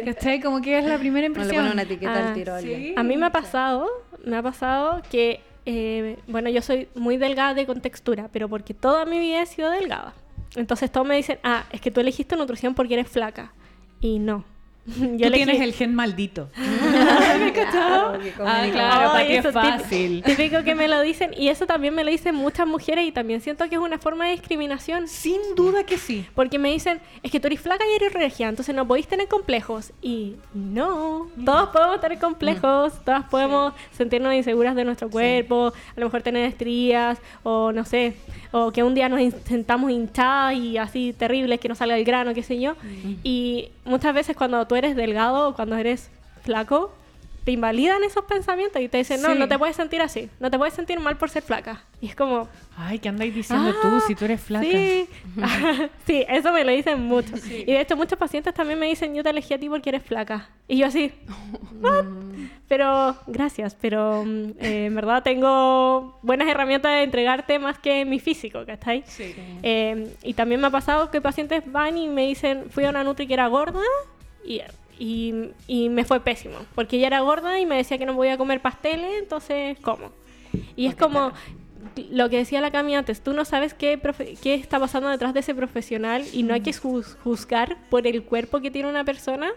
¿Cachai? 0.05 0.41
Como 0.41 0.61
que 0.61 0.79
es 0.79 0.85
la 0.85 0.99
primera 0.99 1.29
No 1.29 1.35
le 1.35 1.41
impresión. 1.41 1.65
pone 1.65 1.73
una 1.73 1.83
etiqueta 1.83 2.15
Ah, 2.15 2.29
al 2.29 2.35
tiro 2.35 2.55
a 2.55 2.57
alguien. 2.59 2.79
sí. 2.81 2.95
A 2.97 3.03
mí 3.03 3.17
me 3.17 3.27
ha 3.27 3.33
pasado, 3.33 3.87
me 4.25 4.37
ha 4.37 4.43
pasado 4.43 5.03
que, 5.11 5.41
eh, 5.67 6.17
bueno, 6.29 6.49
yo 6.51 6.63
soy 6.63 6.89
muy 6.95 7.17
delgada 7.17 7.55
de 7.55 7.67
contextura, 7.67 8.29
pero 8.33 8.49
porque 8.49 8.75
toda 8.75 9.05
mi 9.05 9.19
vida 9.19 9.43
he 9.43 9.47
sido 9.47 9.71
delgada. 9.71 10.15
Entonces 10.57 10.91
todos 10.91 11.07
me 11.07 11.17
dicen, 11.17 11.39
ah, 11.43 11.65
es 11.71 11.81
que 11.81 11.91
tú 11.91 12.01
elegiste 12.01 12.37
nutrición 12.37 12.75
porque 12.75 12.95
eres 12.95 13.09
flaca. 13.09 13.53
Y 14.01 14.19
no, 14.19 14.45
Yo 15.17 15.27
Tú 15.29 15.33
tienes 15.33 15.61
el 15.61 15.73
gen 15.75 15.95
maldito. 15.95 16.49
Claro, 16.91 17.53
qué 17.53 17.65
Ah, 17.71 18.13
conveniente. 18.37 18.73
claro, 18.73 19.07
para 19.11 19.19
Ay, 19.19 19.27
que 19.29 19.37
es 19.39 19.53
fácil. 19.53 20.23
Típico 20.27 20.63
que 20.65 20.75
me 20.75 20.89
lo 20.89 21.01
dicen 21.03 21.31
y 21.37 21.49
eso 21.49 21.67
también 21.67 21.95
me 21.95 22.05
lo 22.05 22.11
dicen 22.11 22.35
muchas 22.35 22.67
mujeres 22.67 23.07
y 23.07 23.13
también 23.13 23.41
siento 23.41 23.69
que 23.69 23.75
es 23.77 23.81
una 23.81 23.99
forma 23.99 24.27
de 24.27 24.33
discriminación. 24.33 25.09
Sin 25.09 25.41
duda 25.57 25.85
que 25.85 25.99
sí. 25.99 26.27
Porque 26.35 26.59
me 26.59 26.71
dicen, 26.73 27.01
es 27.23 27.31
que 27.31 27.41
tú 27.41 27.47
eres 27.49 27.61
flaca 27.61 27.85
y 27.91 27.97
eres 27.97 28.13
regia, 28.13 28.49
entonces 28.49 28.75
no 28.75 28.87
podéis 28.87 29.07
tener 29.07 29.29
complejos. 29.29 29.93
Y 30.03 30.37
no, 30.55 31.29
todos 31.45 31.69
podemos 31.71 32.01
tener 32.01 32.19
complejos, 32.19 32.93
todas 33.05 33.25
podemos 33.27 33.73
sentirnos 33.93 34.35
inseguras 34.35 34.75
de 34.75 34.85
nuestro 34.85 35.11
cuerpo, 35.11 35.73
a 35.97 36.01
lo 36.01 36.07
mejor 36.07 36.23
tener 36.23 36.45
estrías, 36.47 37.19
o 37.43 37.73
no 37.73 37.85
sé, 37.85 38.15
o 38.53 38.73
que 38.73 38.83
un 38.83 38.95
día 38.95 39.09
nos 39.09 39.21
sentamos 39.45 39.91
hinchadas 39.91 40.55
y 40.55 40.79
así 40.79 41.15
terribles, 41.17 41.61
que 41.61 41.69
no 41.69 41.75
salga 41.75 41.97
el 41.97 42.05
grano, 42.05 42.35
qué 42.35 42.43
sé 42.43 42.61
yo. 42.61 42.75
Y 43.23 43.69
muchas 43.85 44.15
veces 44.15 44.37
cuando 44.37 44.67
tú 44.71 44.77
eres 44.77 44.95
delgado 44.95 45.49
o 45.49 45.55
cuando 45.57 45.75
eres 45.75 46.11
flaco, 46.45 46.93
te 47.45 47.51
invalidan 47.51 48.05
esos 48.05 48.25
pensamientos 48.27 48.81
y 48.81 48.87
te 48.89 48.99
dicen, 48.99 49.21
no, 49.21 49.33
Sí. 49.33 49.39
no 49.39 49.49
te 49.49 49.59
puedes 49.59 49.75
sentir 49.75 50.01
así, 50.01 50.31
no 50.39 50.49
te 50.49 50.59
puedes 50.59 50.75
sentir 50.75 51.01
mal 51.01 51.17
por 51.17 51.29
ser 51.29 51.43
flaca. 51.43 51.83
Y 52.01 52.07
es 52.07 52.15
como, 52.15 52.49
Ay, 52.77 53.01
¿qué 53.01 53.09
andáis 53.09 53.35
diciendo 53.35 53.71
Ah, 53.75 53.79
tú 53.83 54.01
si 54.07 54.15
tú 54.15 54.27
eres 54.27 54.41
flaca? 54.41 54.65
Sí, 54.71 55.09
sí, 56.07 56.25
eso 56.29 56.53
me 56.53 56.63
lo 56.65 56.71
dicen 56.71 57.01
mucho. 57.03 57.35
Y 57.51 57.65
de 57.73 57.81
hecho 57.81 57.97
muchos 57.97 58.17
pacientes 58.17 58.55
también 58.55 58.79
me 58.79 58.87
dicen, 58.87 59.13
yo 59.13 59.25
te 59.25 59.31
elegí 59.31 59.55
a 59.55 59.59
ti 59.59 59.69
porque 59.69 59.89
eres 59.89 60.05
flaca. 60.05 60.49
Y 60.69 60.77
yo 60.79 60.87
así, 60.87 61.11
"What?". 61.83 62.05
Pero 62.69 63.17
gracias, 63.27 63.75
pero 63.81 64.23
mm, 64.25 64.51
eh, 64.61 64.85
en 64.87 64.95
verdad 64.95 65.25
tengo 65.25 66.21
buenas 66.23 66.47
herramientas 66.47 66.93
de 66.93 67.03
entregarte 67.03 67.59
más 67.59 67.77
que 67.81 68.05
mi 68.05 68.21
físico, 68.21 68.65
¿cachai? 68.65 69.03
Sí. 69.07 69.35
Eh, 69.65 70.15
y 70.23 70.35
también 70.35 70.61
me 70.61 70.69
ha 70.69 70.71
pasado 70.71 71.11
que 71.11 71.21
pacientes 71.21 71.65
van 71.73 71.99
y 71.99 72.07
me 72.07 72.29
dicen, 72.29 72.67
fui 72.71 72.85
a 72.85 72.91
una 72.91 73.03
nutri 73.03 73.27
que 73.27 73.35
era 73.35 73.49
gorda 73.49 73.81
y, 74.45 74.61
y, 74.99 75.51
y 75.67 75.89
me 75.89 76.05
fue 76.05 76.21
pésimo, 76.21 76.57
porque 76.75 76.97
ella 76.97 77.07
era 77.09 77.21
gorda 77.21 77.59
y 77.61 77.67
me 77.67 77.77
decía 77.77 77.99
que 77.99 78.07
no 78.07 78.15
podía 78.15 78.37
comer 78.37 78.61
pasteles, 78.61 79.11
entonces, 79.19 79.79
¿cómo? 79.81 80.13
Y 80.77 80.87
es 80.87 80.95
como 80.97 81.33
lo 82.11 82.29
que 82.29 82.37
decía 82.37 82.61
la 82.61 82.71
Cami 82.71 82.95
antes, 82.95 83.21
tú 83.23 83.33
no 83.33 83.45
sabes 83.45 83.73
qué, 83.75 84.01
profe- 84.01 84.37
qué 84.41 84.55
está 84.55 84.79
pasando 84.79 85.09
detrás 85.09 85.33
de 85.35 85.41
ese 85.41 85.55
profesional 85.55 86.25
y 86.33 86.43
no 86.43 86.55
hay 86.55 86.61
que 86.61 86.73
juz- 86.73 87.17
juzgar 87.25 87.77
por 87.89 88.07
el 88.07 88.23
cuerpo 88.23 88.61
que 88.61 88.71
tiene 88.71 88.89
una 88.89 89.05
persona. 89.05 89.51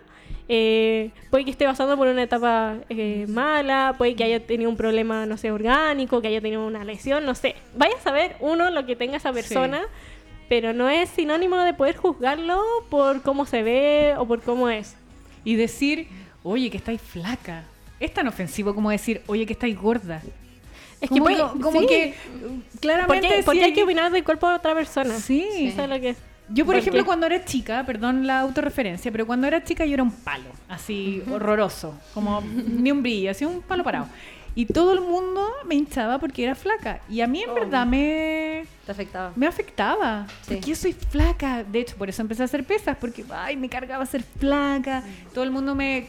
Eh, 0.49 1.11
puede 1.29 1.45
que 1.45 1.51
esté 1.51 1.65
pasando 1.65 1.95
por 1.97 2.07
una 2.07 2.23
etapa 2.23 2.75
eh, 2.89 3.25
mala, 3.29 3.95
puede 3.97 4.15
que 4.15 4.23
haya 4.25 4.45
tenido 4.45 4.69
un 4.69 4.75
problema, 4.77 5.25
no 5.25 5.37
sé, 5.37 5.51
orgánico, 5.51 6.21
que 6.21 6.27
haya 6.27 6.41
tenido 6.41 6.65
una 6.65 6.83
lesión, 6.83 7.25
no 7.25 7.33
sé. 7.35 7.55
Vaya 7.75 7.95
a 7.97 8.01
saber 8.01 8.35
uno 8.39 8.69
lo 8.69 8.85
que 8.85 8.95
tenga 8.95 9.17
esa 9.17 9.31
persona, 9.31 9.81
pero 10.53 10.71
no 10.71 10.87
es 10.87 11.09
sinónimo 11.09 11.57
de 11.57 11.73
poder 11.73 11.95
juzgarlo 11.95 12.61
por 12.91 13.23
cómo 13.23 13.47
se 13.47 13.63
ve 13.63 14.13
o 14.19 14.27
por 14.27 14.39
cómo 14.43 14.69
es. 14.69 14.95
Y 15.43 15.55
decir, 15.55 16.07
oye, 16.43 16.69
que 16.69 16.77
estáis 16.77 17.01
flaca. 17.01 17.63
Es 17.99 18.13
tan 18.13 18.27
ofensivo 18.27 18.75
como 18.75 18.91
decir, 18.91 19.23
oye, 19.25 19.47
que 19.47 19.53
estáis 19.53 19.75
gorda. 19.75 20.21
Es 21.01 21.09
que 21.09 21.19
como, 21.19 21.23
puede- 21.23 21.41
como 21.59 21.79
sí. 21.81 21.87
que, 21.87 22.13
claramente... 22.79 23.27
Porque, 23.29 23.43
porque 23.43 23.59
sí 23.61 23.65
hay 23.65 23.73
que 23.73 23.81
opinar 23.81 24.11
del 24.11 24.23
cuerpo 24.23 24.47
de 24.47 24.53
otra 24.57 24.75
persona. 24.75 25.15
Sí. 25.17 25.43
Eso 25.73 25.81
es 25.85 25.89
lo 25.89 25.99
que 25.99 26.09
es. 26.09 26.17
Yo, 26.49 26.65
por 26.65 26.75
¿Por 26.75 26.81
ejemplo, 26.81 27.01
qué? 27.01 27.05
cuando 27.07 27.25
era 27.25 27.43
chica, 27.45 27.83
perdón 27.83 28.27
la 28.27 28.41
autorreferencia, 28.41 29.11
pero 29.11 29.25
cuando 29.25 29.47
era 29.47 29.63
chica 29.63 29.85
yo 29.85 29.95
era 29.95 30.03
un 30.03 30.11
palo, 30.11 30.49
así 30.69 31.23
horroroso, 31.31 31.97
como 32.13 32.41
ni 32.41 32.91
un 32.91 33.01
brillo, 33.01 33.31
así 33.31 33.43
un 33.43 33.61
palo 33.61 33.83
parado. 33.83 34.07
Y 34.55 34.65
todo 34.67 34.93
el 34.93 35.01
mundo 35.01 35.47
me 35.65 35.75
hinchaba 35.75 36.19
porque 36.19 36.43
era 36.43 36.53
flaca. 36.55 37.01
Y 37.09 37.21
a 37.21 37.27
mí 37.27 37.41
en 37.41 37.53
verdad 37.55 37.85
me, 37.87 38.65
Te 38.85 38.91
afectaba. 38.91 39.31
me 39.35 39.47
afectaba. 39.47 40.27
Sí. 40.41 40.53
Porque 40.55 40.69
yo 40.69 40.75
soy 40.75 40.93
flaca. 40.93 41.63
De 41.63 41.79
hecho, 41.79 41.95
por 41.95 42.09
eso 42.09 42.21
empecé 42.21 42.43
a 42.43 42.45
hacer 42.45 42.63
pesas, 42.63 42.97
porque 42.99 43.25
ay, 43.31 43.57
me 43.57 43.67
cargaba 43.69 44.05
ser 44.05 44.21
flaca. 44.23 45.03
Todo 45.33 45.43
el 45.43 45.51
mundo 45.51 45.73
me, 45.73 46.05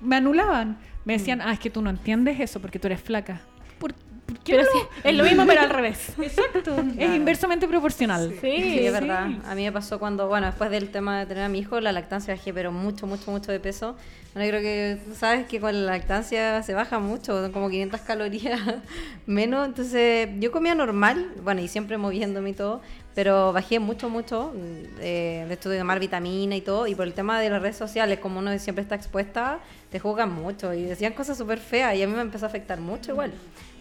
me 0.00 0.16
anulaban. 0.16 0.76
Me 1.04 1.14
decían, 1.14 1.40
ah, 1.40 1.52
es 1.52 1.58
que 1.60 1.70
tú 1.70 1.80
no 1.80 1.88
entiendes 1.90 2.38
eso 2.40 2.60
porque 2.60 2.78
tú 2.78 2.88
eres 2.88 3.00
flaca. 3.00 3.40
¿Por, 3.78 3.94
por 3.94 3.94
qué 3.94 4.05
Pero 4.44 4.62
no 4.62 4.68
sí, 4.70 4.78
es 5.04 5.14
lo 5.14 5.24
mismo, 5.24 5.44
pero 5.46 5.60
al 5.60 5.70
revés. 5.70 6.10
Exacto. 6.20 6.76
Es 6.98 7.14
inversamente 7.14 7.66
proporcional. 7.68 8.30
Sí, 8.32 8.38
Sí, 8.40 8.78
es 8.86 8.86
sí. 8.86 8.90
verdad. 9.00 9.28
A 9.44 9.54
mí 9.54 9.64
me 9.64 9.72
pasó 9.72 9.98
cuando, 9.98 10.26
bueno, 10.28 10.46
después 10.46 10.70
del 10.70 10.90
tema 10.90 11.20
de 11.20 11.26
tener 11.26 11.44
a 11.44 11.48
mi 11.48 11.60
hijo, 11.60 11.80
la 11.80 11.92
lactancia 11.92 12.34
bajé, 12.34 12.52
pero 12.52 12.72
mucho, 12.72 13.06
mucho, 13.06 13.30
mucho 13.30 13.52
de 13.52 13.60
peso. 13.60 13.96
Bueno, 14.34 14.48
creo 14.50 14.60
que 14.60 14.98
tú 15.06 15.14
sabes 15.14 15.46
que 15.46 15.60
con 15.60 15.72
la 15.86 15.92
lactancia 15.92 16.62
se 16.62 16.74
baja 16.74 16.98
mucho, 16.98 17.40
son 17.40 17.52
como 17.52 17.70
500 17.70 18.00
calorías 18.02 18.60
menos. 19.26 19.66
Entonces, 19.66 20.28
yo 20.38 20.50
comía 20.52 20.74
normal, 20.74 21.30
bueno, 21.42 21.60
y 21.62 21.68
siempre 21.68 21.96
moviéndome 21.96 22.50
y 22.50 22.52
todo, 22.52 22.82
pero 23.14 23.52
bajé 23.52 23.78
mucho, 23.78 24.10
mucho. 24.10 24.52
eh, 25.00 25.44
de 25.48 25.54
esto 25.54 25.68
de 25.70 25.78
tomar 25.78 26.00
vitamina 26.00 26.54
y 26.56 26.60
todo. 26.60 26.86
Y 26.86 26.94
por 26.94 27.06
el 27.06 27.14
tema 27.14 27.40
de 27.40 27.48
las 27.48 27.62
redes 27.62 27.76
sociales, 27.76 28.18
como 28.18 28.40
uno 28.40 28.56
siempre 28.58 28.82
está 28.82 28.94
expuesta, 28.94 29.58
te 29.90 30.00
juzgan 30.00 30.32
mucho 30.32 30.74
y 30.74 30.82
decían 30.82 31.12
cosas 31.12 31.38
súper 31.38 31.58
feas. 31.58 31.94
Y 31.96 32.02
a 32.02 32.06
mí 32.06 32.14
me 32.14 32.22
empezó 32.22 32.46
a 32.46 32.48
afectar 32.48 32.80
mucho 32.80 33.12
igual. 33.12 33.32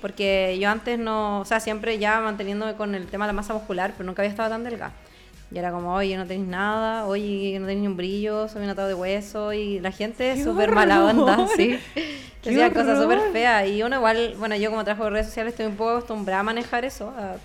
Porque 0.02 0.58
yo 0.60 0.70
antes 0.70 1.00
no, 1.00 1.40
o 1.42 1.46
sea, 1.46 1.60
siempre 1.60 1.98
ya 1.98 2.20
manteniéndome 2.22 2.76
con 2.76 2.96
el 2.96 3.08
tema 3.08 3.26
de 3.26 3.30
la 3.30 3.34
masa 3.34 3.54
muscular, 3.54 3.94
pero 3.98 4.06
nunca 4.06 4.22
había 4.22 4.30
estado 4.30 4.50
tan 4.50 4.64
delgada. 4.64 4.94
Y 5.52 5.58
era 5.58 5.72
como, 5.72 5.94
oye, 5.94 6.18
no 6.18 6.26
tenéis 6.26 6.48
nada, 6.48 7.06
oye, 7.06 7.58
no 7.60 7.68
tenéis 7.68 7.82
ni 7.82 7.88
un 7.88 7.98
brillo, 7.98 8.48
soy 8.48 8.64
un 8.64 8.70
atado 8.70 8.88
de 8.88 8.94
hueso. 8.94 9.54
Y 9.54 9.80
la 9.80 9.92
gente 9.92 10.32
es 10.32 10.40
¡Qué 10.40 10.44
súper 10.44 10.72
mala 10.72 11.06
onda, 11.06 11.48
sí. 11.56 11.80
¡Qué 12.42 12.50
Decía 12.50 12.74
cosas 12.74 13.00
súper 13.02 13.20
feas. 13.32 13.68
Y 13.68 13.82
uno 13.82 13.98
igual, 13.98 14.36
bueno, 14.38 14.56
yo 14.56 14.70
como 14.70 14.84
trabajo 14.84 15.08
en 15.08 15.14
redes 15.14 15.28
sociales 15.28 15.54
estoy 15.54 15.68
un 15.68 15.76
poco 15.76 15.92
acostumbrada 15.92 16.42
a 16.42 16.44
manejar 16.44 16.86
eso, 16.86 17.10
a, 17.10 17.38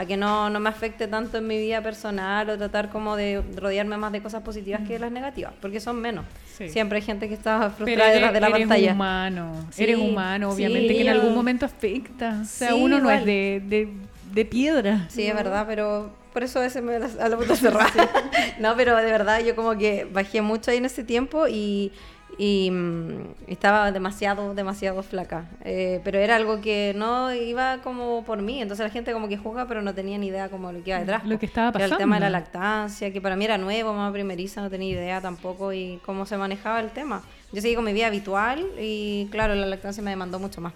a 0.00 0.06
que 0.06 0.16
no, 0.16 0.48
no 0.50 0.60
me 0.60 0.68
afecte 0.70 1.06
tanto 1.08 1.38
en 1.38 1.46
mi 1.46 1.58
vida 1.58 1.82
personal 1.82 2.48
o 2.48 2.56
tratar 2.56 2.88
como 2.90 3.16
de 3.16 3.42
rodearme 3.56 3.96
más 3.98 4.12
de 4.12 4.22
cosas 4.22 4.42
positivas 4.42 4.80
que 4.86 4.94
de 4.94 4.98
las 4.98 5.12
negativas, 5.12 5.52
porque 5.60 5.78
son 5.80 6.00
menos. 6.00 6.24
Sí. 6.56 6.68
Siempre 6.68 6.96
hay 6.96 7.02
gente 7.02 7.28
que 7.28 7.34
está 7.34 7.70
frustrada 7.70 8.10
detrás 8.10 8.32
de 8.32 8.40
la 8.40 8.46
eres 8.48 8.58
pantalla. 8.60 8.92
humano, 8.92 9.66
Sí, 9.70 9.82
eres 9.84 9.98
humano, 9.98 10.50
sí. 10.50 10.56
obviamente 10.56 10.94
que 10.94 11.02
en 11.02 11.08
algún 11.08 11.34
momento 11.34 11.66
afecta. 11.66 12.38
O 12.42 12.44
sea, 12.44 12.74
uno 12.74 12.98
no 13.00 13.10
es 13.10 13.24
de, 13.24 13.88
de 14.32 14.44
piedra. 14.44 15.06
Sí, 15.08 15.26
es 15.26 15.34
verdad, 15.34 15.64
pero 15.68 16.10
por 16.32 16.44
eso 16.44 16.60
a 16.60 16.62
veces 16.62 16.82
me 16.82 16.98
las- 16.98 17.18
a 17.18 17.28
la 17.28 17.36
puta 17.36 17.56
cerrada. 17.56 17.90
no, 18.60 18.76
pero 18.76 18.96
de 18.96 19.10
verdad 19.10 19.40
yo 19.44 19.54
como 19.56 19.76
que 19.76 20.06
bajé 20.10 20.40
mucho 20.42 20.70
ahí 20.70 20.76
en 20.78 20.84
ese 20.86 21.02
tiempo 21.04 21.46
y, 21.48 21.92
y, 22.40 22.70
mm, 22.70 23.34
estaba 23.48 23.92
demasiado, 23.92 24.54
demasiado 24.54 25.02
flaca. 25.02 25.44
Eh, 25.62 26.00
pero 26.02 26.18
era 26.18 26.36
algo 26.36 26.62
que 26.62 26.94
no 26.96 27.34
iba 27.34 27.82
como 27.82 28.24
por 28.24 28.40
mí, 28.40 28.62
entonces 28.62 28.82
la 28.82 28.90
gente 28.90 29.12
como 29.12 29.28
que 29.28 29.36
juzga, 29.36 29.68
pero 29.68 29.82
no 29.82 29.92
tenía 29.94 30.16
ni 30.16 30.28
idea 30.28 30.48
como 30.48 30.72
lo 30.72 30.82
que 30.82 30.88
iba 30.88 31.00
detrás. 31.00 31.26
Lo 31.26 31.38
que 31.38 31.44
estaba 31.44 31.68
Era 31.74 31.84
el 31.84 31.96
tema 31.98 32.14
de 32.18 32.30
la 32.30 32.40
pasando. 32.40 32.58
lactancia, 32.60 33.12
que 33.12 33.20
para 33.20 33.36
mí 33.36 33.44
era 33.44 33.58
nuevo, 33.58 33.92
mamá 33.92 34.10
primeriza, 34.10 34.62
no 34.62 34.70
tenía 34.70 34.88
idea 34.88 35.20
tampoco 35.20 35.74
y 35.74 36.00
cómo 36.06 36.24
se 36.24 36.38
manejaba 36.38 36.80
el 36.80 36.88
tema. 36.92 37.22
Yo 37.52 37.60
seguí 37.60 37.74
con 37.74 37.84
mi 37.84 37.92
vida 37.92 38.06
habitual 38.06 38.64
y 38.80 39.28
claro, 39.30 39.54
la 39.54 39.66
lactancia 39.66 40.02
me 40.02 40.08
demandó 40.10 40.38
mucho 40.38 40.62
más. 40.62 40.72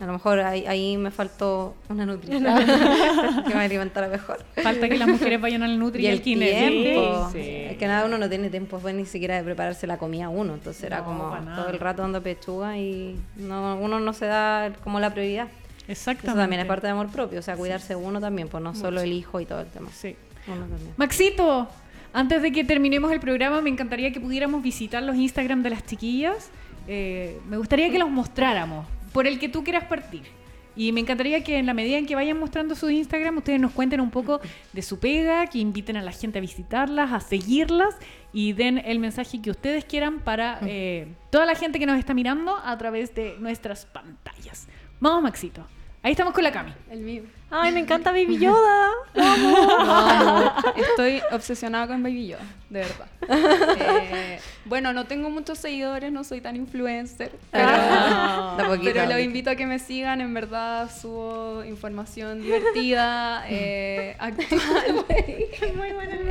A 0.00 0.06
lo 0.06 0.12
mejor 0.14 0.40
ahí, 0.40 0.66
ahí 0.66 0.96
me 0.96 1.12
faltó 1.12 1.76
una 1.88 2.04
nutrición 2.04 2.42
que 3.46 3.54
me 3.54 3.62
alimentara 3.62 4.08
mejor. 4.08 4.44
Falta 4.60 4.88
que 4.88 4.98
las 4.98 5.06
mujeres 5.06 5.40
vayan 5.40 5.62
al 5.62 5.78
Nutri 5.78 6.04
y, 6.04 6.06
al 6.08 6.14
el 6.14 6.22
Kine. 6.22 6.50
tiempo. 6.50 7.28
Sí. 7.32 7.38
Es 7.38 7.76
que 7.76 7.86
nada, 7.86 8.06
uno 8.06 8.18
no 8.18 8.28
tiene 8.28 8.50
tiempo 8.50 8.78
pues, 8.78 8.94
ni 8.94 9.06
siquiera 9.06 9.36
de 9.36 9.44
prepararse 9.44 9.86
la 9.86 9.98
comida 9.98 10.28
uno. 10.28 10.54
Entonces 10.54 10.82
era 10.82 11.04
como 11.04 11.32
todo 11.54 11.68
el 11.68 11.78
rato 11.78 12.02
dando 12.02 12.22
pechuga 12.22 12.76
y 12.78 13.16
no, 13.36 13.76
uno 13.76 14.00
no 14.00 14.12
se 14.12 14.26
da 14.26 14.72
como 14.82 14.98
la 14.98 15.10
prioridad. 15.10 15.48
Exactamente. 15.88 16.30
Eso 16.30 16.36
también 16.36 16.60
es 16.60 16.66
parte 16.66 16.86
de 16.86 16.92
amor 16.92 17.08
propio, 17.08 17.40
o 17.40 17.42
sea, 17.42 17.56
cuidarse 17.56 17.94
uno 17.96 18.20
también, 18.20 18.48
pues 18.48 18.62
no 18.62 18.74
solo 18.74 19.00
el 19.00 19.12
hijo 19.12 19.40
y 19.40 19.46
todo 19.46 19.60
el 19.60 19.68
tema. 19.68 19.90
Sí. 19.92 20.16
Uno 20.46 20.66
también. 20.66 20.94
Maxito, 20.96 21.68
antes 22.12 22.42
de 22.42 22.52
que 22.52 22.64
terminemos 22.64 23.10
el 23.12 23.20
programa, 23.20 23.60
me 23.60 23.70
encantaría 23.70 24.12
que 24.12 24.20
pudiéramos 24.20 24.62
visitar 24.62 25.02
los 25.02 25.16
Instagram 25.16 25.62
de 25.62 25.70
las 25.70 25.86
chiquillas. 25.86 26.50
Eh, 26.86 27.38
me 27.48 27.56
gustaría 27.56 27.90
que 27.90 27.98
los 27.98 28.10
mostráramos, 28.10 28.86
por 29.12 29.26
el 29.26 29.38
que 29.38 29.48
tú 29.48 29.64
quieras 29.64 29.84
partir. 29.84 30.22
Y 30.74 30.92
me 30.92 31.00
encantaría 31.00 31.44
que 31.44 31.58
en 31.58 31.66
la 31.66 31.74
medida 31.74 31.98
en 31.98 32.06
que 32.06 32.14
vayan 32.14 32.38
mostrando 32.38 32.74
sus 32.74 32.90
Instagram, 32.90 33.36
ustedes 33.38 33.60
nos 33.60 33.72
cuenten 33.72 34.00
un 34.00 34.10
poco 34.10 34.40
de 34.72 34.82
su 34.82 34.98
pega, 34.98 35.46
que 35.46 35.58
inviten 35.58 35.96
a 35.96 36.02
la 36.02 36.12
gente 36.12 36.38
a 36.38 36.40
visitarlas, 36.40 37.12
a 37.12 37.20
seguirlas 37.20 37.94
y 38.32 38.54
den 38.54 38.78
el 38.78 38.98
mensaje 38.98 39.42
que 39.42 39.50
ustedes 39.50 39.84
quieran 39.84 40.20
para 40.20 40.60
eh, 40.62 41.08
toda 41.30 41.44
la 41.44 41.54
gente 41.54 41.78
que 41.78 41.84
nos 41.84 41.98
está 41.98 42.14
mirando 42.14 42.56
a 42.56 42.76
través 42.78 43.14
de 43.14 43.36
nuestras 43.38 43.84
pantallas. 43.84 44.66
Vamos, 44.98 45.22
Maxito. 45.22 45.66
Ahí 46.04 46.10
estamos 46.12 46.34
con 46.34 46.42
la 46.42 46.50
Cami. 46.50 46.72
El 46.90 46.98
mío. 47.00 47.22
Ay, 47.48 47.70
me 47.70 47.78
encanta 47.80 48.10
Baby 48.10 48.38
Yoda. 48.38 48.88
No, 49.14 50.52
estoy 50.74 51.22
obsesionada 51.30 51.86
con 51.86 52.02
Baby 52.02 52.28
Yoda, 52.28 52.42
de 52.70 52.80
verdad. 52.80 53.06
Eh, 53.78 54.40
bueno, 54.64 54.92
no 54.94 55.04
tengo 55.06 55.28
muchos 55.30 55.58
seguidores, 55.58 56.10
no 56.10 56.24
soy 56.24 56.40
tan 56.40 56.56
influencer, 56.56 57.30
pero, 57.50 57.66
Ah, 57.68 58.56
poquito, 58.66 58.90
pero 58.94 59.06
los 59.06 59.20
invito 59.20 59.50
a 59.50 59.54
que 59.54 59.66
me 59.66 59.78
sigan, 59.78 60.20
en 60.22 60.32
verdad 60.34 60.90
subo 60.90 61.62
información 61.64 62.40
divertida, 62.42 63.44
eh, 63.48 64.16
actual. 64.18 65.04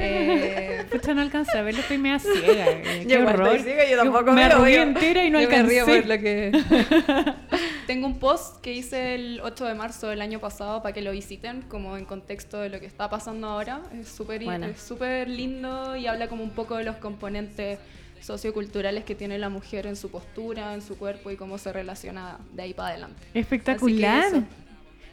Eh, 0.03 0.85
Pucha, 0.91 1.13
no 1.13 1.21
alcancé 1.21 1.57
a 1.57 1.61
verlo, 1.61 1.81
estoy 1.81 1.97
media 1.99 2.19
ciega. 2.19 2.67
eh, 2.67 3.05
Qué 3.07 3.13
Yo 3.13 3.25
horror. 3.27 3.55
estoy 3.55 3.59
ciega, 3.73 3.89
yo 3.89 3.97
tampoco 3.97 4.31
me 4.33 4.49
yo- 4.49 4.81
entera 4.81 5.23
y 5.23 5.29
no 5.29 5.39
yo 5.39 5.47
me 5.49 5.55
alcancé. 5.55 5.73
río 5.73 5.85
por 5.85 6.05
lo 6.07 6.19
que... 6.19 6.51
Tengo 7.91 8.07
un 8.07 8.19
post 8.19 8.61
que 8.61 8.71
hice 8.71 9.15
el 9.15 9.41
8 9.43 9.65
de 9.65 9.73
marzo 9.73 10.07
del 10.07 10.21
año 10.21 10.39
pasado 10.39 10.81
para 10.81 10.93
que 10.93 11.01
lo 11.01 11.11
visiten, 11.11 11.61
como 11.63 11.97
en 11.97 12.05
contexto 12.05 12.61
de 12.61 12.69
lo 12.69 12.79
que 12.79 12.85
está 12.85 13.09
pasando 13.09 13.47
ahora. 13.47 13.81
Es 13.93 14.07
súper 14.07 14.41
súper 14.77 15.27
lindo 15.27 15.97
y 15.97 16.07
habla 16.07 16.29
como 16.29 16.41
un 16.41 16.51
poco 16.51 16.77
de 16.77 16.85
los 16.85 16.95
componentes 16.95 17.79
socioculturales 18.21 19.03
que 19.03 19.13
tiene 19.13 19.37
la 19.37 19.49
mujer 19.49 19.87
en 19.87 19.97
su 19.97 20.09
postura, 20.09 20.73
en 20.73 20.81
su 20.81 20.97
cuerpo 20.97 21.31
y 21.31 21.35
cómo 21.35 21.57
se 21.57 21.73
relaciona 21.73 22.39
de 22.53 22.63
ahí 22.63 22.73
para 22.73 22.91
adelante. 22.91 23.21
Espectacular. 23.33 24.41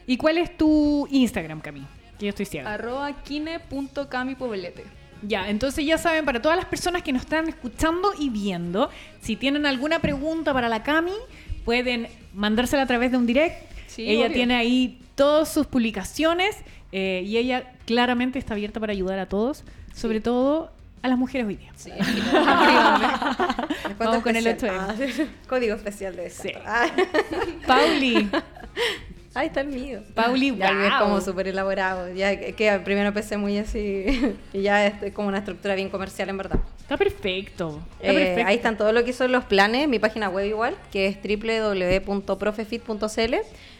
¿Y 0.07 0.15
cuál 0.15 0.37
es 0.37 0.55
tu 0.55 1.05
Instagram, 1.11 1.59
Cami? 1.59 1.85
Que 2.17 2.27
yo 2.27 2.29
estoy 2.29 2.45
ciega. 2.45 2.73
Arroba 2.73 3.11
kine.camipoblete. 3.23 4.85
Ya, 5.21 5.49
entonces 5.49 5.85
ya 5.85 5.97
saben, 5.97 6.23
para 6.23 6.41
todas 6.41 6.55
las 6.55 6.67
personas 6.67 7.03
que 7.03 7.11
nos 7.11 7.23
están 7.23 7.49
escuchando 7.49 8.13
y 8.17 8.29
viendo, 8.29 8.89
si 9.19 9.35
tienen 9.35 9.65
alguna 9.65 9.99
pregunta 9.99 10.53
para 10.53 10.69
la 10.69 10.81
Cami, 10.81 11.11
pueden 11.69 12.07
mandársela 12.33 12.81
a 12.81 12.87
través 12.87 13.11
de 13.11 13.17
un 13.17 13.27
direct. 13.27 13.55
Sí, 13.85 14.09
ella 14.09 14.25
obvio. 14.25 14.37
tiene 14.37 14.55
ahí 14.55 14.99
todas 15.13 15.53
sus 15.53 15.67
publicaciones 15.67 16.55
eh, 16.91 17.21
y 17.23 17.37
ella 17.37 17.73
claramente 17.85 18.39
está 18.39 18.55
abierta 18.55 18.79
para 18.79 18.91
ayudar 18.91 19.19
a 19.19 19.27
todos, 19.27 19.63
sobre 19.93 20.19
todo 20.19 20.71
a 21.03 21.07
las 21.07 21.19
mujeres 21.19 21.45
hoy 21.45 21.57
día. 21.57 21.71
Sí. 21.75 21.91
Vamos 23.99 24.23
con 24.23 24.35
el 24.35 24.47
especial. 24.47 24.97
8M. 24.97 25.27
Ah, 25.27 25.27
Código 25.47 25.75
especial 25.75 26.15
de 26.15 26.25
esa. 26.25 26.41
Sí. 26.41 26.53
Ah, 26.65 26.87
Pauli, 27.67 28.27
ahí 29.35 29.47
está 29.47 29.61
el 29.61 29.67
mío. 29.67 30.01
Pauli, 30.15 30.55
Ya 30.57 30.69
que 30.69 30.85
es 30.87 30.91
wow. 30.91 30.99
como 31.01 31.21
súper 31.21 31.47
elaborado. 31.47 32.11
Ya 32.13 32.37
que 32.39 32.53
que 32.53 32.79
primero 32.79 33.07
empecé 33.09 33.37
muy 33.37 33.57
así 33.57 34.35
y 34.53 34.61
ya 34.61 34.85
es 34.87 35.13
como 35.13 35.27
una 35.27 35.37
estructura 35.39 35.75
bien 35.75 35.89
comercial 35.89 36.29
en 36.29 36.37
verdad. 36.37 36.59
Está 36.81 36.97
perfecto. 36.97 37.81
Está 37.99 38.11
Eh, 38.11 38.15
perfecto. 38.25 38.47
ahí 38.49 38.55
están 38.55 38.77
todo 38.77 38.91
lo 38.91 39.03
que 39.05 39.13
son 39.13 39.31
los 39.31 39.43
planes, 39.45 39.87
mi 39.87 39.99
página 39.99 40.27
web 40.29 40.45
igual, 40.47 40.75
que 40.91 41.05
es 41.07 41.17
www.profefit.cl. 42.05 43.35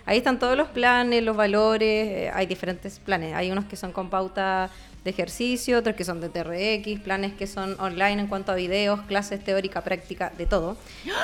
Ahí 0.06 0.18
están 0.18 0.40
todos 0.40 0.58
los 0.58 0.68
planes, 0.70 1.24
los 1.24 1.36
valores, 1.36 2.08
eh, 2.08 2.32
hay 2.34 2.46
diferentes 2.46 3.00
planes. 3.00 3.34
Hay 3.36 3.52
unos 3.52 3.66
que 3.66 3.76
son 3.76 3.92
con 3.92 4.10
pauta 4.10 4.70
de 5.04 5.12
ejercicio, 5.12 5.78
otros 5.80 5.96
que 5.96 6.04
son 6.04 6.20
de 6.20 6.30
TRX, 6.30 7.02
planes 7.02 7.34
que 7.34 7.48
son 7.48 7.76
online 7.80 8.22
en 8.22 8.28
cuanto 8.28 8.52
a 8.52 8.56
videos, 8.56 9.02
clases 9.02 9.44
teórica, 9.44 9.82
práctica, 9.82 10.32
de 10.38 10.46
todo. 10.46 10.78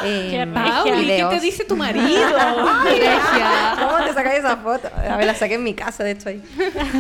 Eh, 0.04 0.28
¡Qué 0.32 0.48
Pauli, 0.48 1.08
¿qué 1.08 1.26
te 1.30 1.40
dice 1.40 1.66
tu 1.66 1.76
marido? 1.86 2.30
Regia. 2.86 3.76
¿Cómo 3.78 4.06
te 4.06 4.14
sacáis 4.14 4.40
esa 4.40 4.58
foto? 4.58 4.90
A 4.96 5.18
ver, 5.18 5.26
la 5.26 5.36
saqué 5.36 5.56
en 5.56 5.64
mi 5.64 5.74
casa, 5.74 6.04
de 6.04 6.12
hecho, 6.12 6.30
ahí. 6.30 6.42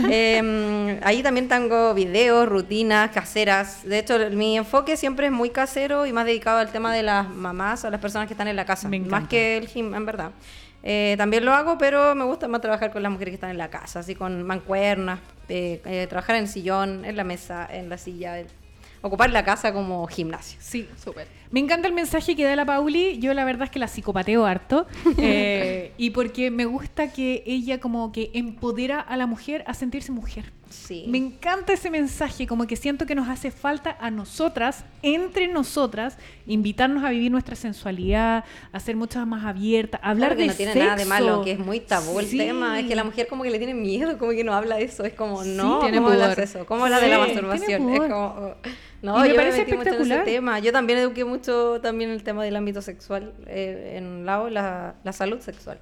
Eh, 0.07 0.99
ahí 1.03 1.23
también 1.23 1.47
tengo 1.47 1.93
videos, 1.93 2.47
rutinas 2.47 3.11
caseras. 3.11 3.83
De 3.83 3.99
hecho, 3.99 4.17
mi 4.31 4.57
enfoque 4.57 4.97
siempre 4.97 5.27
es 5.27 5.31
muy 5.31 5.49
casero 5.49 6.05
y 6.05 6.13
más 6.13 6.25
dedicado 6.25 6.59
al 6.59 6.71
tema 6.71 6.93
de 6.93 7.03
las 7.03 7.27
mamás 7.29 7.83
o 7.85 7.89
las 7.89 7.99
personas 7.99 8.27
que 8.27 8.33
están 8.33 8.47
en 8.47 8.55
la 8.55 8.65
casa. 8.65 8.87
Me 8.87 8.99
Más 8.99 9.27
que 9.27 9.57
el 9.57 9.67
gym, 9.67 9.93
en 9.93 10.05
verdad. 10.05 10.31
Eh, 10.87 11.15
también 11.17 11.43
lo 11.43 11.51
hago, 11.51 11.79
pero 11.79 12.13
me 12.13 12.23
gusta 12.23 12.47
más 12.47 12.61
trabajar 12.61 12.91
con 12.93 13.01
las 13.01 13.11
mujeres 13.11 13.31
que 13.31 13.35
están 13.35 13.49
en 13.49 13.57
la 13.57 13.71
casa, 13.71 13.99
así 13.99 14.13
con 14.13 14.43
mancuernas, 14.43 15.19
eh, 15.49 15.81
eh, 15.83 16.05
trabajar 16.07 16.35
en 16.35 16.43
el 16.43 16.47
sillón, 16.47 17.03
en 17.03 17.17
la 17.17 17.23
mesa, 17.23 17.67
en 17.69 17.89
la 17.89 17.97
silla, 17.97 18.45
ocupar 19.01 19.31
la 19.31 19.43
casa 19.43 19.73
como 19.73 20.05
gimnasio. 20.05 20.59
Sí, 20.61 20.87
Súper. 21.03 21.27
Me 21.51 21.59
encanta 21.59 21.87
el 21.87 21.93
mensaje 21.93 22.35
que 22.35 22.43
da 22.43 22.55
la 22.55 22.65
Pauli. 22.65 23.17
Yo 23.19 23.33
la 23.33 23.45
verdad 23.45 23.63
es 23.63 23.69
que 23.69 23.79
la 23.79 23.87
psicopateo 23.87 24.45
harto. 24.45 24.87
eh, 25.17 25.93
y 25.97 26.09
porque 26.09 26.51
me 26.51 26.65
gusta 26.65 27.13
que 27.13 27.43
ella 27.45 27.79
como 27.79 28.11
que 28.11 28.31
empodera 28.33 28.99
a 28.99 29.15
la 29.15 29.25
mujer 29.25 29.63
a 29.67 29.73
sentirse 29.73 30.11
mujer. 30.11 30.51
Sí. 30.69 31.05
Me 31.07 31.17
encanta 31.17 31.73
ese 31.73 31.89
mensaje, 31.89 32.47
como 32.47 32.65
que 32.67 32.75
siento 32.75 33.05
que 33.05 33.15
nos 33.15 33.29
hace 33.29 33.51
falta 33.51 33.95
a 33.99 34.09
nosotras, 34.11 34.83
entre 35.03 35.47
nosotras, 35.47 36.17
invitarnos 36.47 37.03
a 37.03 37.09
vivir 37.11 37.31
nuestra 37.31 37.55
sensualidad, 37.55 38.43
a 38.71 38.79
ser 38.79 38.95
mucho 38.95 39.23
más 39.25 39.45
abierta, 39.45 39.99
a 40.01 40.09
hablar 40.09 40.35
Claro 40.35 40.35
que 40.35 40.41
de 40.43 40.47
no 40.47 40.53
tiene 40.55 40.73
sexo. 40.73 40.85
nada 40.85 40.97
de 40.97 41.05
malo, 41.05 41.41
que 41.43 41.51
es 41.51 41.59
muy 41.59 41.79
tabú 41.79 42.19
el 42.19 42.25
Sí. 42.25 42.37
tema. 42.37 42.79
Es 42.79 42.87
que 42.87 42.95
la 42.95 43.03
mujer 43.03 43.27
como 43.27 43.43
que 43.43 43.51
le 43.51 43.57
tiene 43.57 43.73
miedo, 43.73 44.17
como 44.17 44.31
que 44.31 44.43
no 44.43 44.53
habla 44.53 44.77
de 44.77 44.83
eso. 44.83 45.05
Es 45.05 45.13
como, 45.13 45.43
no, 45.43 45.79
tiene 45.79 45.97
¿cómo 45.97 46.09
hablas 46.09 46.37
eso? 46.37 46.65
¿Cómo 46.65 46.85
hablas 46.85 47.01
de 47.01 47.07
la 47.09 47.15
Sí, 47.15 47.21
masturbación? 47.33 47.89
Es 47.89 47.99
como, 48.01 48.25
oh. 48.25 48.55
Y 49.01 49.05
no, 49.07 49.19
me 49.19 49.29
yo 49.29 49.35
parece 49.35 49.57
me 49.59 49.63
metí 49.65 49.77
mucho 49.77 49.89
en 50.03 50.11
ese 50.11 50.17
tema. 50.23 50.57
Yo 50.59 50.71
también 50.71 50.97
eduqué 50.97 51.23
mucho 51.25 51.79
también 51.81 52.09
el 52.09 52.23
tema 52.23 52.43
del 52.43 52.55
ámbito 52.55 52.81
sexual, 52.81 53.33
eh, 53.45 53.93
en 53.97 54.05
un 54.07 54.25
lado 54.25 54.49
la, 54.49 54.95
la 55.03 55.13
salud 55.13 55.39
sexual 55.41 55.77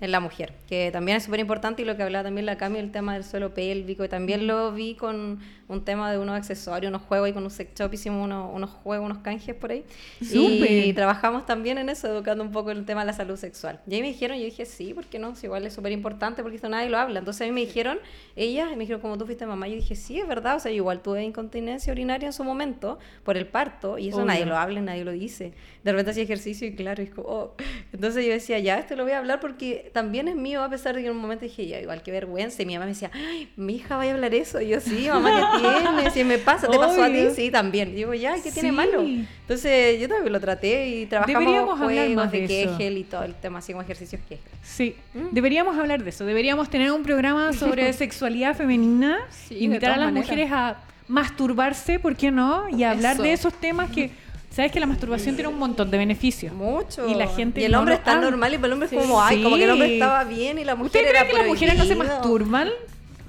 en 0.00 0.10
la 0.10 0.20
mujer, 0.20 0.52
que 0.68 0.90
también 0.92 1.16
es 1.16 1.24
súper 1.24 1.40
importante 1.40 1.82
y 1.82 1.84
lo 1.84 1.96
que 1.96 2.02
hablaba 2.02 2.24
también 2.24 2.46
la 2.46 2.58
Cami, 2.58 2.78
el 2.78 2.90
tema 2.90 3.14
del 3.14 3.24
suelo 3.24 3.54
pélvico, 3.54 4.04
y 4.04 4.08
también 4.08 4.46
lo 4.46 4.72
vi 4.72 4.94
con 4.94 5.40
un 5.68 5.84
tema 5.84 6.10
de 6.10 6.18
unos 6.18 6.36
accesorios, 6.36 6.90
unos 6.90 7.02
juegos, 7.02 7.28
y 7.28 7.32
con 7.32 7.44
un 7.44 7.50
sex 7.50 7.72
shop 7.74 7.92
hicimos 7.94 8.24
unos, 8.24 8.50
unos 8.52 8.70
juegos, 8.70 9.06
unos 9.06 9.18
canjes 9.18 9.54
por 9.54 9.70
ahí, 9.70 9.84
y 10.20 10.24
Súper. 10.24 10.94
trabajamos 10.94 11.46
también 11.46 11.78
en 11.78 11.88
eso, 11.88 12.08
educando 12.08 12.44
un 12.44 12.52
poco 12.52 12.70
el 12.70 12.84
tema 12.84 13.00
de 13.00 13.06
la 13.06 13.12
salud 13.12 13.36
sexual. 13.36 13.80
Y 13.88 13.94
ahí 13.94 14.00
me 14.00 14.08
dijeron, 14.08 14.36
yo 14.38 14.44
dije, 14.44 14.66
sí, 14.66 14.94
¿por 14.94 15.06
qué 15.06 15.18
no? 15.18 15.34
Si 15.34 15.46
igual 15.46 15.66
es 15.66 15.74
súper 15.74 15.92
importante 15.92 16.42
porque 16.42 16.56
esto 16.56 16.68
nadie 16.68 16.88
lo 16.88 16.98
habla. 16.98 17.18
Entonces 17.18 17.42
a 17.42 17.44
mí 17.46 17.52
me 17.52 17.60
dijeron, 17.60 17.98
ellas, 18.36 18.68
y 18.72 18.76
me 18.76 18.80
dijeron, 18.80 19.00
como 19.00 19.18
tú 19.18 19.26
fuiste 19.26 19.46
mamá, 19.46 19.68
yo 19.68 19.74
dije, 19.74 19.96
sí, 19.96 20.20
es 20.20 20.28
verdad, 20.28 20.56
o 20.56 20.60
sea, 20.60 20.70
yo 20.70 20.76
igual 20.76 21.00
tuve 21.00 21.22
incontinencia 21.22 21.92
urinaria 21.92 22.26
en 22.26 22.32
su 22.32 22.44
momento 22.44 22.98
por 23.22 23.36
el 23.36 23.46
parto, 23.46 23.98
y 23.98 24.08
eso 24.08 24.18
Obvio. 24.18 24.26
nadie 24.26 24.46
lo 24.46 24.56
habla, 24.56 24.80
nadie 24.80 25.04
lo 25.04 25.12
dice. 25.12 25.52
De 25.82 25.92
repente 25.92 26.10
hacía 26.12 26.22
ejercicio 26.24 26.66
y 26.66 26.74
claro, 26.74 27.02
y 27.02 27.06
como, 27.06 27.28
oh. 27.28 27.54
Entonces 27.92 28.24
yo 28.24 28.32
decía, 28.32 28.58
ya, 28.58 28.78
esto 28.78 28.96
lo 28.96 29.04
voy 29.04 29.12
a 29.12 29.18
hablar 29.18 29.40
porque 29.40 29.90
también 29.92 30.28
es 30.28 30.36
mío, 30.36 30.62
a 30.62 30.68
pesar 30.68 30.94
de 30.94 31.02
que 31.02 31.08
en 31.08 31.14
un 31.14 31.20
momento 31.20 31.44
dije, 31.44 31.66
ya, 31.66 31.80
igual, 31.80 32.02
qué 32.02 32.10
vergüenza. 32.10 32.62
Y 32.62 32.66
mi 32.66 32.74
mamá 32.74 32.86
me 32.86 32.92
decía, 32.92 33.10
ay, 33.14 33.52
mi 33.56 33.76
hija 33.76 33.96
va 33.96 34.04
a 34.04 34.10
hablar 34.10 34.34
eso. 34.34 34.60
Y 34.60 34.68
yo, 34.68 34.80
sí, 34.80 35.06
mamá, 35.08 35.52
¿qué 35.53 35.53
tiene? 35.60 36.10
Si 36.10 36.24
me 36.24 36.38
pasa, 36.38 36.68
¿te 36.68 36.78
pasó 36.78 37.02
a 37.02 37.08
ti? 37.08 37.28
Sí, 37.34 37.50
también. 37.50 37.94
Digo, 37.94 38.14
ya, 38.14 38.34
¿qué 38.42 38.50
tiene 38.52 38.70
Sí. 38.70 38.74
malo? 38.74 39.02
Entonces 39.02 40.00
yo 40.00 40.08
también 40.08 40.32
lo 40.32 40.40
traté 40.40 40.88
y 40.88 41.06
trabajamos 41.06 41.40
Deberíamos 41.40 41.80
hablar 41.80 41.96
juegos 42.06 42.16
más 42.24 42.32
de 42.32 42.46
de 42.46 42.62
eso. 42.62 42.76
Kegel 42.78 42.98
y 42.98 43.04
todo 43.04 43.24
el 43.24 43.34
tema, 43.34 43.58
así 43.58 43.72
como 43.72 43.82
ejercicios 43.82 44.20
Kegel. 44.28 44.44
Sí, 44.62 44.96
Mm. 45.14 45.28
deberíamos 45.32 45.76
hablar 45.78 46.02
de 46.02 46.10
eso. 46.10 46.24
Deberíamos 46.24 46.70
tener 46.70 46.90
un 46.92 47.02
programa 47.02 47.52
sobre 47.52 47.92
sexualidad 47.92 48.56
femenina, 48.56 49.18
Sí, 49.30 49.54
de 49.56 49.64
invitar 49.64 49.90
a 49.90 49.94
todas 49.94 50.06
las 50.06 50.12
maneras. 50.14 50.28
mujeres 50.30 50.52
a 50.52 50.76
masturbarse, 51.08 51.98
¿por 51.98 52.16
qué 52.16 52.30
no? 52.30 52.68
Y 52.70 52.82
hablar 52.84 53.14
Eso. 53.14 53.22
de 53.22 53.32
esos 53.32 53.52
temas 53.54 53.90
que, 53.90 54.10
sabes 54.50 54.72
que 54.72 54.80
la 54.80 54.86
masturbación 54.86 55.34
tiene 55.34 55.48
un 55.48 55.58
montón 55.58 55.90
de 55.90 55.98
beneficios. 55.98 56.52
Mucho. 56.54 57.06
Y 57.08 57.14
la 57.14 57.26
gente 57.28 57.60
Y 57.60 57.64
el 57.64 57.72
no 57.72 57.80
hombre 57.80 57.94
lo 57.94 57.98
está 57.98 58.12
habla. 58.12 58.30
normal 58.30 58.54
y 58.54 58.56
para 58.56 58.66
el 58.68 58.72
hombre 58.72 58.88
es 58.90 58.94
como, 59.02 59.22
ay, 59.22 59.42
como 59.42 59.56
que 59.56 59.64
el 59.64 59.70
hombre 59.70 59.88
Sí. 59.88 59.94
estaba 59.94 60.24
bien 60.24 60.58
y 60.58 60.64
la 60.64 60.74
mujer 60.76 60.86
¿Ustedes 60.86 61.10
era 61.10 61.18
creen 61.20 61.30
que 61.32 61.38
las 61.38 61.46
mujeres 61.48 61.76
no 61.76 61.84
se 61.84 61.94
prohibido. 61.94 62.14
masturban? 62.20 62.68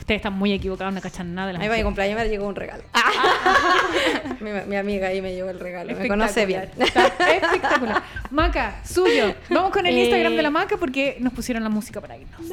Ustedes 0.06 0.20
están 0.20 0.34
muy 0.34 0.54
equivocados, 0.54 0.94
no 0.94 1.02
cachan 1.02 1.34
nada 1.34 1.48
de 1.48 1.50
A 1.50 1.54
las 1.54 1.62
mí 1.64 1.68
para 1.68 1.78
mi 1.80 1.84
cumpleaños 1.84 2.20
me 2.20 2.30
llegó 2.30 2.48
un 2.48 2.54
regalo. 2.56 2.84
mi, 4.40 4.52
mi 4.68 4.76
amiga 4.76 5.08
ahí 5.08 5.20
me 5.20 5.34
llevó 5.34 5.50
el 5.50 5.60
regalo. 5.60 5.96
Me 5.98 6.08
conoce 6.08 6.46
bien. 6.46 6.70
Espectacular. 6.78 7.12
Está 7.18 7.32
espectacular. 7.48 8.04
Maca, 8.30 8.82
suyo. 8.86 9.34
Vamos 9.50 9.72
con 9.72 9.84
el 9.88 9.98
Eh, 9.98 10.04
Instagram 10.04 10.36
de 10.36 10.44
la 10.44 10.52
Maca 10.52 10.78
porque 10.78 11.18
nos 11.22 11.34
pusieron 11.34 11.64
la 11.64 11.70
música 11.70 12.02
para 12.02 12.18
irnos. 12.18 12.40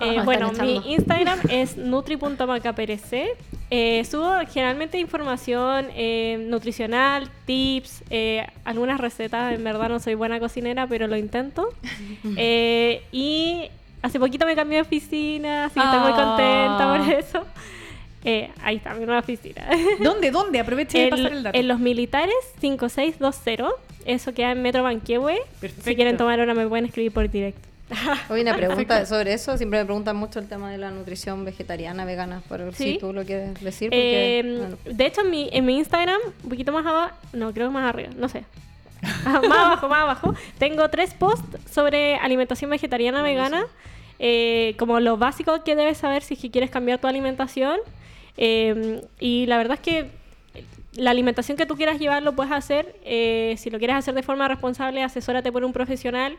Eh, 0.00 0.20
bueno, 0.24 0.52
mi. 0.52 0.92
Instagram 0.92 1.38
es 1.50 1.76
nutri.macaperec. 1.76 3.00
Eh, 3.70 4.02
subo 4.04 4.30
generalmente 4.50 4.98
información 4.98 5.86
eh, 5.94 6.36
nutricional, 6.48 7.30
tips, 7.46 8.04
eh, 8.10 8.46
algunas 8.64 9.00
recetas. 9.00 9.54
En 9.54 9.64
verdad 9.64 9.88
no 9.88 10.00
soy 10.00 10.14
buena 10.14 10.38
cocinera, 10.38 10.86
pero 10.86 11.06
lo 11.06 11.16
intento. 11.16 11.70
Eh, 12.36 13.02
y 13.12 13.68
hace 14.04 14.18
poquito 14.20 14.46
me 14.46 14.54
cambié 14.54 14.76
de 14.76 14.82
oficina, 14.82 15.64
así 15.66 15.80
que 15.80 15.84
estoy 15.86 16.00
muy 16.00 16.12
contenta 16.12 16.94
Ah. 16.94 16.96
por 16.98 17.14
eso. 17.14 17.44
Eh, 18.26 18.50
ahí 18.62 18.76
está, 18.76 18.94
mi 18.94 19.04
nueva 19.04 19.20
oficina. 19.20 19.66
¿Dónde? 20.00 20.30
¿Dónde? 20.30 20.58
Aproveche 20.60 20.98
de 20.98 21.08
pasar 21.08 21.32
el 21.32 21.42
dato. 21.42 21.58
En 21.58 21.68
Los 21.68 21.78
Militares 21.78 22.34
5620. 22.60 23.64
Eso 24.06 24.32
queda 24.34 24.52
en 24.52 24.62
Metro 24.62 24.82
Banquehue. 24.82 25.38
Si 25.82 25.94
quieren 25.96 26.16
tomar 26.16 26.40
una, 26.40 26.54
me 26.54 26.66
pueden 26.66 26.86
escribir 26.86 27.12
por 27.12 27.30
directo. 27.30 27.60
Hoy 28.30 28.40
una 28.40 28.56
pregunta 28.56 29.04
sobre 29.06 29.34
eso. 29.34 29.56
Siempre 29.58 29.78
me 29.80 29.84
preguntan 29.84 30.16
mucho 30.16 30.38
el 30.38 30.48
tema 30.48 30.70
de 30.70 30.78
la 30.78 30.90
nutrición 30.90 31.44
vegetariana, 31.44 32.04
vegana. 32.06 32.42
Pero 32.48 32.72
Sí. 32.72 32.94
si 32.94 32.98
tú 32.98 33.12
lo 33.12 33.24
quieres 33.24 33.60
decir, 33.62 33.90
porque... 33.90 34.38
Eh, 34.40 34.56
bueno. 34.58 34.76
de 34.84 35.06
hecho, 35.06 35.20
en 35.20 35.30
mi, 35.30 35.48
en 35.52 35.64
mi 35.66 35.76
Instagram, 35.78 36.20
un 36.44 36.48
poquito 36.48 36.72
más 36.72 36.86
abajo, 36.86 37.14
no, 37.34 37.52
creo 37.52 37.68
que 37.68 37.74
más 37.74 37.84
arriba, 37.88 38.10
no 38.16 38.28
sé. 38.28 38.44
Ah, 39.26 39.40
más 39.48 39.58
abajo, 39.58 39.88
más 39.88 40.02
abajo. 40.02 40.34
Tengo 40.58 40.88
tres 40.90 41.14
posts 41.14 41.58
sobre 41.70 42.16
alimentación 42.16 42.70
vegetariana 42.70 43.22
vegana, 43.22 43.66
eh, 44.18 44.74
como 44.78 45.00
lo 45.00 45.16
básico 45.16 45.64
que 45.64 45.76
debes 45.76 45.98
saber 45.98 46.22
si 46.22 46.34
es 46.34 46.40
que 46.40 46.50
quieres 46.50 46.70
cambiar 46.70 47.00
tu 47.00 47.06
alimentación. 47.06 47.78
Eh, 48.36 49.02
y 49.20 49.46
la 49.46 49.58
verdad 49.58 49.74
es 49.74 49.80
que 49.80 50.10
la 50.96 51.10
alimentación 51.10 51.56
que 51.56 51.66
tú 51.66 51.76
quieras 51.76 51.98
llevar 51.98 52.22
lo 52.22 52.34
puedes 52.34 52.52
hacer. 52.52 52.94
eh, 53.04 53.54
si 53.58 53.70
lo 53.70 53.78
quieres 53.78 53.96
hacer 53.96 54.14
de 54.14 54.22
forma 54.22 54.46
responsable, 54.48 55.02
asesórate 55.02 55.50
por 55.52 55.64
un 55.64 55.72
profesional. 55.72 56.36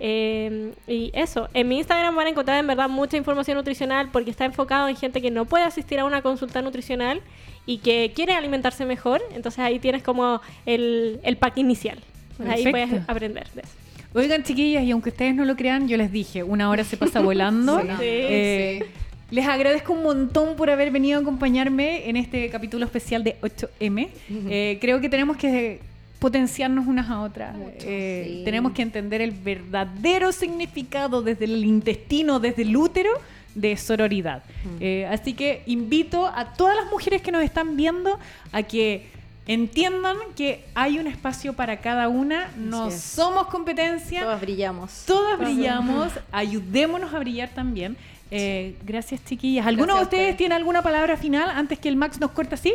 eh, 0.00 0.72
y 0.86 1.10
eso, 1.14 1.48
en 1.54 1.68
mi 1.68 1.78
Instagram 1.78 2.14
van 2.14 2.26
a 2.26 2.30
encontrar 2.30 2.58
en 2.58 2.66
verdad 2.66 2.88
mucha 2.88 3.16
información 3.16 3.56
nutricional 3.56 4.08
porque 4.12 4.30
está 4.30 4.44
enfocado 4.44 4.88
en 4.88 4.96
gente 4.96 5.22
que 5.22 5.30
no 5.30 5.44
puede 5.44 5.64
asistir 5.64 5.98
a 6.00 6.04
una 6.04 6.20
consulta 6.22 6.60
nutricional 6.62 7.20
y 7.66 7.78
que 7.78 8.12
quiere 8.14 8.34
alimentarse 8.34 8.84
mejor. 8.84 9.22
Entonces 9.34 9.60
ahí 9.60 9.78
tienes 9.78 10.02
como 10.02 10.40
el, 10.66 11.20
el 11.22 11.36
pack 11.36 11.56
inicial. 11.58 11.98
Pues 12.36 12.48
ahí 12.48 12.66
puedes 12.70 13.08
aprender 13.08 13.48
de 13.54 13.62
eso. 13.62 13.70
Oigan, 14.16 14.44
chiquillas, 14.44 14.84
y 14.84 14.90
aunque 14.92 15.08
ustedes 15.10 15.34
no 15.34 15.44
lo 15.44 15.56
crean, 15.56 15.88
yo 15.88 15.96
les 15.96 16.12
dije, 16.12 16.44
una 16.44 16.68
hora 16.70 16.84
se 16.84 16.96
pasa 16.96 17.20
volando. 17.20 17.80
Sí. 17.98 17.98
Eh, 18.02 18.86
Les 19.30 19.46
agradezco 19.46 19.92
un 19.92 20.02
montón 20.02 20.54
por 20.56 20.70
haber 20.70 20.90
venido 20.90 21.18
a 21.18 21.22
acompañarme 21.22 22.08
en 22.08 22.16
este 22.16 22.48
capítulo 22.50 22.84
especial 22.84 23.24
de 23.24 23.36
8M. 23.40 24.08
Eh, 24.48 24.78
creo 24.80 25.00
que 25.00 25.08
tenemos 25.08 25.36
que 25.36 25.80
potenciarnos 26.18 26.86
unas 26.86 27.10
a 27.10 27.20
otras. 27.20 27.54
Mucho, 27.56 27.72
Eh, 27.80 28.24
sí. 28.38 28.42
Tenemos 28.44 28.72
que 28.72 28.82
entender 28.82 29.20
el 29.20 29.32
verdadero 29.32 30.30
significado 30.32 31.22
desde 31.22 31.46
el 31.46 31.64
intestino, 31.64 32.38
desde 32.40 32.62
el 32.62 32.76
útero 32.76 33.10
de 33.54 33.76
sororidad. 33.76 34.42
Eh, 34.80 35.06
así 35.10 35.32
que 35.34 35.62
invito 35.66 36.26
a 36.26 36.52
todas 36.54 36.76
las 36.76 36.90
mujeres 36.90 37.22
que 37.22 37.30
nos 37.32 37.42
están 37.42 37.76
viendo 37.76 38.18
a 38.52 38.62
que 38.62 39.06
entiendan 39.46 40.16
que 40.36 40.64
hay 40.74 40.98
un 40.98 41.06
espacio 41.06 41.52
para 41.52 41.80
cada 41.80 42.08
una, 42.08 42.50
no 42.56 42.90
somos 42.90 43.46
competencia, 43.48 44.22
Todas 44.22 44.40
brillamos. 44.40 45.02
todas 45.06 45.38
brillamos, 45.38 46.08
ayudémonos 46.32 47.12
a 47.12 47.18
brillar 47.18 47.50
también. 47.50 47.96
Eh, 48.36 48.74
gracias, 48.84 49.24
chiquillas. 49.24 49.64
¿Alguno 49.66 49.86
Gracias 49.94 50.00
de 50.00 50.04
ustedes 50.04 50.22
ustedes. 50.22 50.36
tiene 50.38 50.54
alguna 50.56 50.82
palabra 50.82 51.16
final 51.16 51.50
antes 51.50 51.78
que 51.78 51.88
el 51.88 51.94
Max 51.96 52.18
nos 52.20 52.32
corte 52.32 52.56
así? 52.56 52.74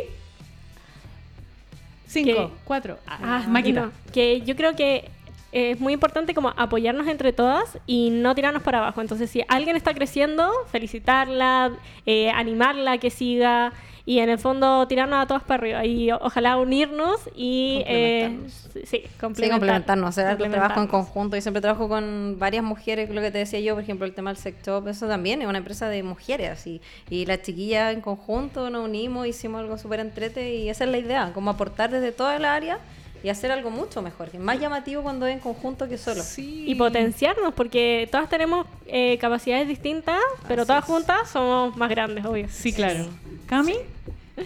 Cinco, 2.06 2.50
cuatro. 2.64 2.98
Ah, 3.06 3.18
Ah, 3.22 3.44
Maquita. 3.48 3.82
no, 3.86 3.92
que 4.12 4.40
yo 4.40 4.56
creo 4.56 4.74
que 4.74 5.08
es 5.52 5.78
muy 5.80 5.92
importante 5.92 6.32
como 6.34 6.48
apoyarnos 6.56 7.06
entre 7.08 7.32
todas 7.32 7.78
y 7.86 8.10
no 8.10 8.34
tirarnos 8.34 8.62
para 8.62 8.78
abajo. 8.78 9.00
Entonces, 9.00 9.30
si 9.30 9.42
alguien 9.48 9.76
está 9.76 9.94
creciendo, 9.94 10.50
felicitarla, 10.72 11.72
eh, 12.06 12.30
animarla 12.30 12.92
a 12.92 12.98
que 12.98 13.10
siga 13.10 13.72
y 14.10 14.18
en 14.18 14.28
el 14.28 14.40
fondo 14.40 14.88
tirarnos 14.88 15.22
a 15.22 15.26
todas 15.28 15.44
para 15.44 15.62
arriba 15.62 15.84
y 15.84 16.10
ojalá 16.10 16.56
unirnos 16.56 17.20
y 17.32 17.84
eh, 17.86 18.40
Complementarnos. 18.40 18.52
sí, 18.72 18.80
Sí, 18.84 19.02
complementar, 19.20 19.50
complementarnos, 19.50 20.08
hacer 20.08 20.26
algo, 20.26 20.50
trabajo 20.50 20.80
en 20.80 20.88
conjunto. 20.88 21.36
Yo 21.36 21.42
siempre 21.42 21.60
trabajo 21.60 21.88
con 21.88 22.36
varias 22.36 22.64
mujeres, 22.64 23.08
lo 23.10 23.20
que 23.20 23.30
te 23.30 23.38
decía 23.38 23.60
yo, 23.60 23.74
por 23.74 23.84
ejemplo, 23.84 24.06
el 24.06 24.12
tema 24.12 24.30
del 24.30 24.36
sex 24.36 24.66
shop, 24.66 24.88
eso 24.88 25.06
también 25.06 25.42
es 25.42 25.48
una 25.48 25.58
empresa 25.58 25.88
de 25.88 26.02
mujeres, 26.02 26.50
así. 26.50 26.80
Y 27.08 27.24
las 27.24 27.42
chiquillas 27.42 27.94
en 27.94 28.00
conjunto 28.00 28.68
nos 28.68 28.84
unimos, 28.84 29.28
hicimos 29.28 29.60
algo 29.60 29.78
súper 29.78 30.00
entrete 30.00 30.56
y 30.56 30.68
esa 30.68 30.82
es 30.82 30.90
la 30.90 30.98
idea, 30.98 31.30
como 31.32 31.52
aportar 31.52 31.92
desde 31.92 32.10
toda 32.10 32.34
el 32.34 32.46
área 32.46 32.80
y 33.22 33.28
hacer 33.28 33.52
algo 33.52 33.70
mucho 33.70 34.02
mejor, 34.02 34.30
que 34.30 34.36
es 34.36 34.42
más 34.42 34.58
llamativo 34.58 35.02
cuando 35.02 35.26
es 35.26 35.34
en 35.34 35.40
conjunto 35.40 35.88
que 35.88 35.98
solo. 35.98 36.22
Sí. 36.22 36.64
Y 36.66 36.74
potenciarnos, 36.74 37.54
porque 37.54 38.08
todas 38.10 38.28
tenemos 38.28 38.66
eh, 38.86 39.18
capacidades 39.18 39.68
distintas, 39.68 40.20
pero 40.48 40.62
Así 40.62 40.68
todas 40.68 40.84
es. 40.84 40.90
juntas 40.90 41.30
somos 41.30 41.76
más 41.76 41.90
grandes, 41.90 42.24
obvio. 42.24 42.46
Sí, 42.50 42.72
claro. 42.72 43.06
¿Cami? 43.46 43.74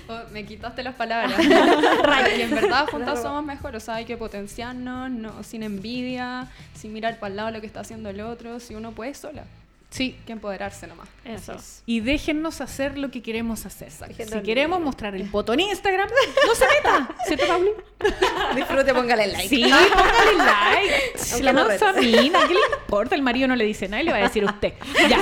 Oh, 0.08 0.18
me 0.32 0.44
quitaste 0.44 0.82
las 0.82 0.94
palabras. 0.94 1.38
y 2.36 2.40
en 2.40 2.50
verdad 2.50 2.86
juntas 2.90 3.22
somos 3.22 3.44
mejor, 3.44 3.76
o 3.76 3.80
sea, 3.80 3.96
hay 3.96 4.04
que 4.04 4.16
potenciarnos, 4.16 5.10
no, 5.10 5.42
sin 5.42 5.62
envidia, 5.62 6.48
sin 6.74 6.92
mirar 6.92 7.18
para 7.18 7.30
el 7.30 7.36
lado 7.36 7.50
lo 7.52 7.60
que 7.60 7.66
está 7.66 7.80
haciendo 7.80 8.08
el 8.08 8.20
otro, 8.20 8.58
si 8.60 8.74
uno 8.74 8.92
puede 8.92 9.14
sola. 9.14 9.44
Sí. 9.94 10.16
Hay 10.18 10.26
que 10.26 10.32
empoderarse 10.32 10.88
nomás. 10.88 11.08
Eso. 11.24 11.54
Y 11.86 12.00
déjennos 12.00 12.60
hacer 12.60 12.98
lo 12.98 13.12
que 13.12 13.22
queremos 13.22 13.64
hacer. 13.64 13.92
Si 13.92 14.40
queremos 14.42 14.80
mostrar 14.80 15.14
el 15.14 15.22
botón 15.28 15.60
Instagram, 15.60 16.08
no 16.08 16.54
se 16.56 16.64
meta. 16.66 17.14
¿Cierto, 17.28 17.46
Pauli? 17.46 17.70
Disfrute, 18.56 18.92
póngale 18.92 19.28
like. 19.28 19.48
Sí, 19.48 19.62
póngale 19.62 20.36
like. 20.36 20.94
Aunque 21.30 21.44
la 21.44 21.52
no 21.52 21.68
¿qué 21.68 22.54
le 22.54 22.60
importa? 22.82 23.14
El 23.14 23.22
marido 23.22 23.46
no 23.46 23.54
le 23.54 23.64
dice 23.64 23.86
nada 23.88 24.02
y 24.02 24.06
le 24.06 24.10
va 24.10 24.18
a 24.18 24.22
decir 24.22 24.44
usted. 24.44 24.72
Ya. 25.08 25.20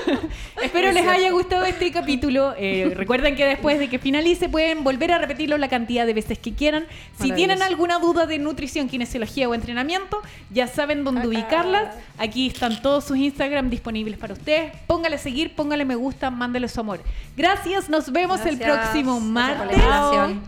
Espero 0.62 0.92
les 0.92 1.06
haya 1.08 1.32
gustado 1.32 1.64
este 1.64 1.90
capítulo. 1.90 2.54
Eh, 2.56 2.92
recuerden 2.94 3.34
que 3.34 3.44
después 3.44 3.80
de 3.80 3.88
que 3.88 3.98
finalice 3.98 4.48
pueden 4.48 4.84
volver 4.84 5.10
a 5.10 5.18
repetirlo 5.18 5.58
la 5.58 5.68
cantidad 5.68 6.06
de 6.06 6.14
veces 6.14 6.38
que 6.38 6.54
quieran. 6.54 6.86
Si 7.20 7.32
tienen 7.32 7.62
alguna 7.62 7.98
duda 7.98 8.26
de 8.26 8.38
nutrición, 8.38 8.88
kinesiología 8.88 9.48
o 9.48 9.54
entrenamiento, 9.54 10.22
ya 10.50 10.68
saben 10.68 11.02
dónde 11.02 11.26
ubicarlas. 11.26 11.96
Aquí 12.16 12.46
están 12.46 12.80
todos 12.80 13.04
sus 13.04 13.16
Instagram 13.16 13.70
disponibles 13.70 14.03
para 14.12 14.34
ustedes. 14.34 14.72
Póngale 14.86 15.18
seguir, 15.18 15.54
póngale 15.54 15.84
me 15.84 15.94
gusta, 15.94 16.30
mándale 16.30 16.68
su 16.68 16.80
amor. 16.80 17.00
Gracias, 17.36 17.88
nos 17.88 18.12
vemos 18.12 18.44
el 18.46 18.58
próximo 18.58 19.20
martes. 19.20 19.78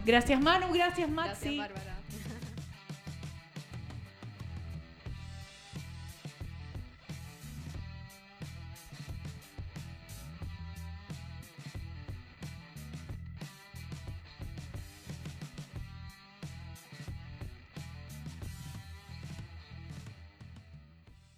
Gracias 0.05 0.41
Manu, 0.41 0.67
gracias 0.73 1.09
Maxi. 1.09 1.57
Gracias, 1.57 1.57
Bárbara. 1.57 1.96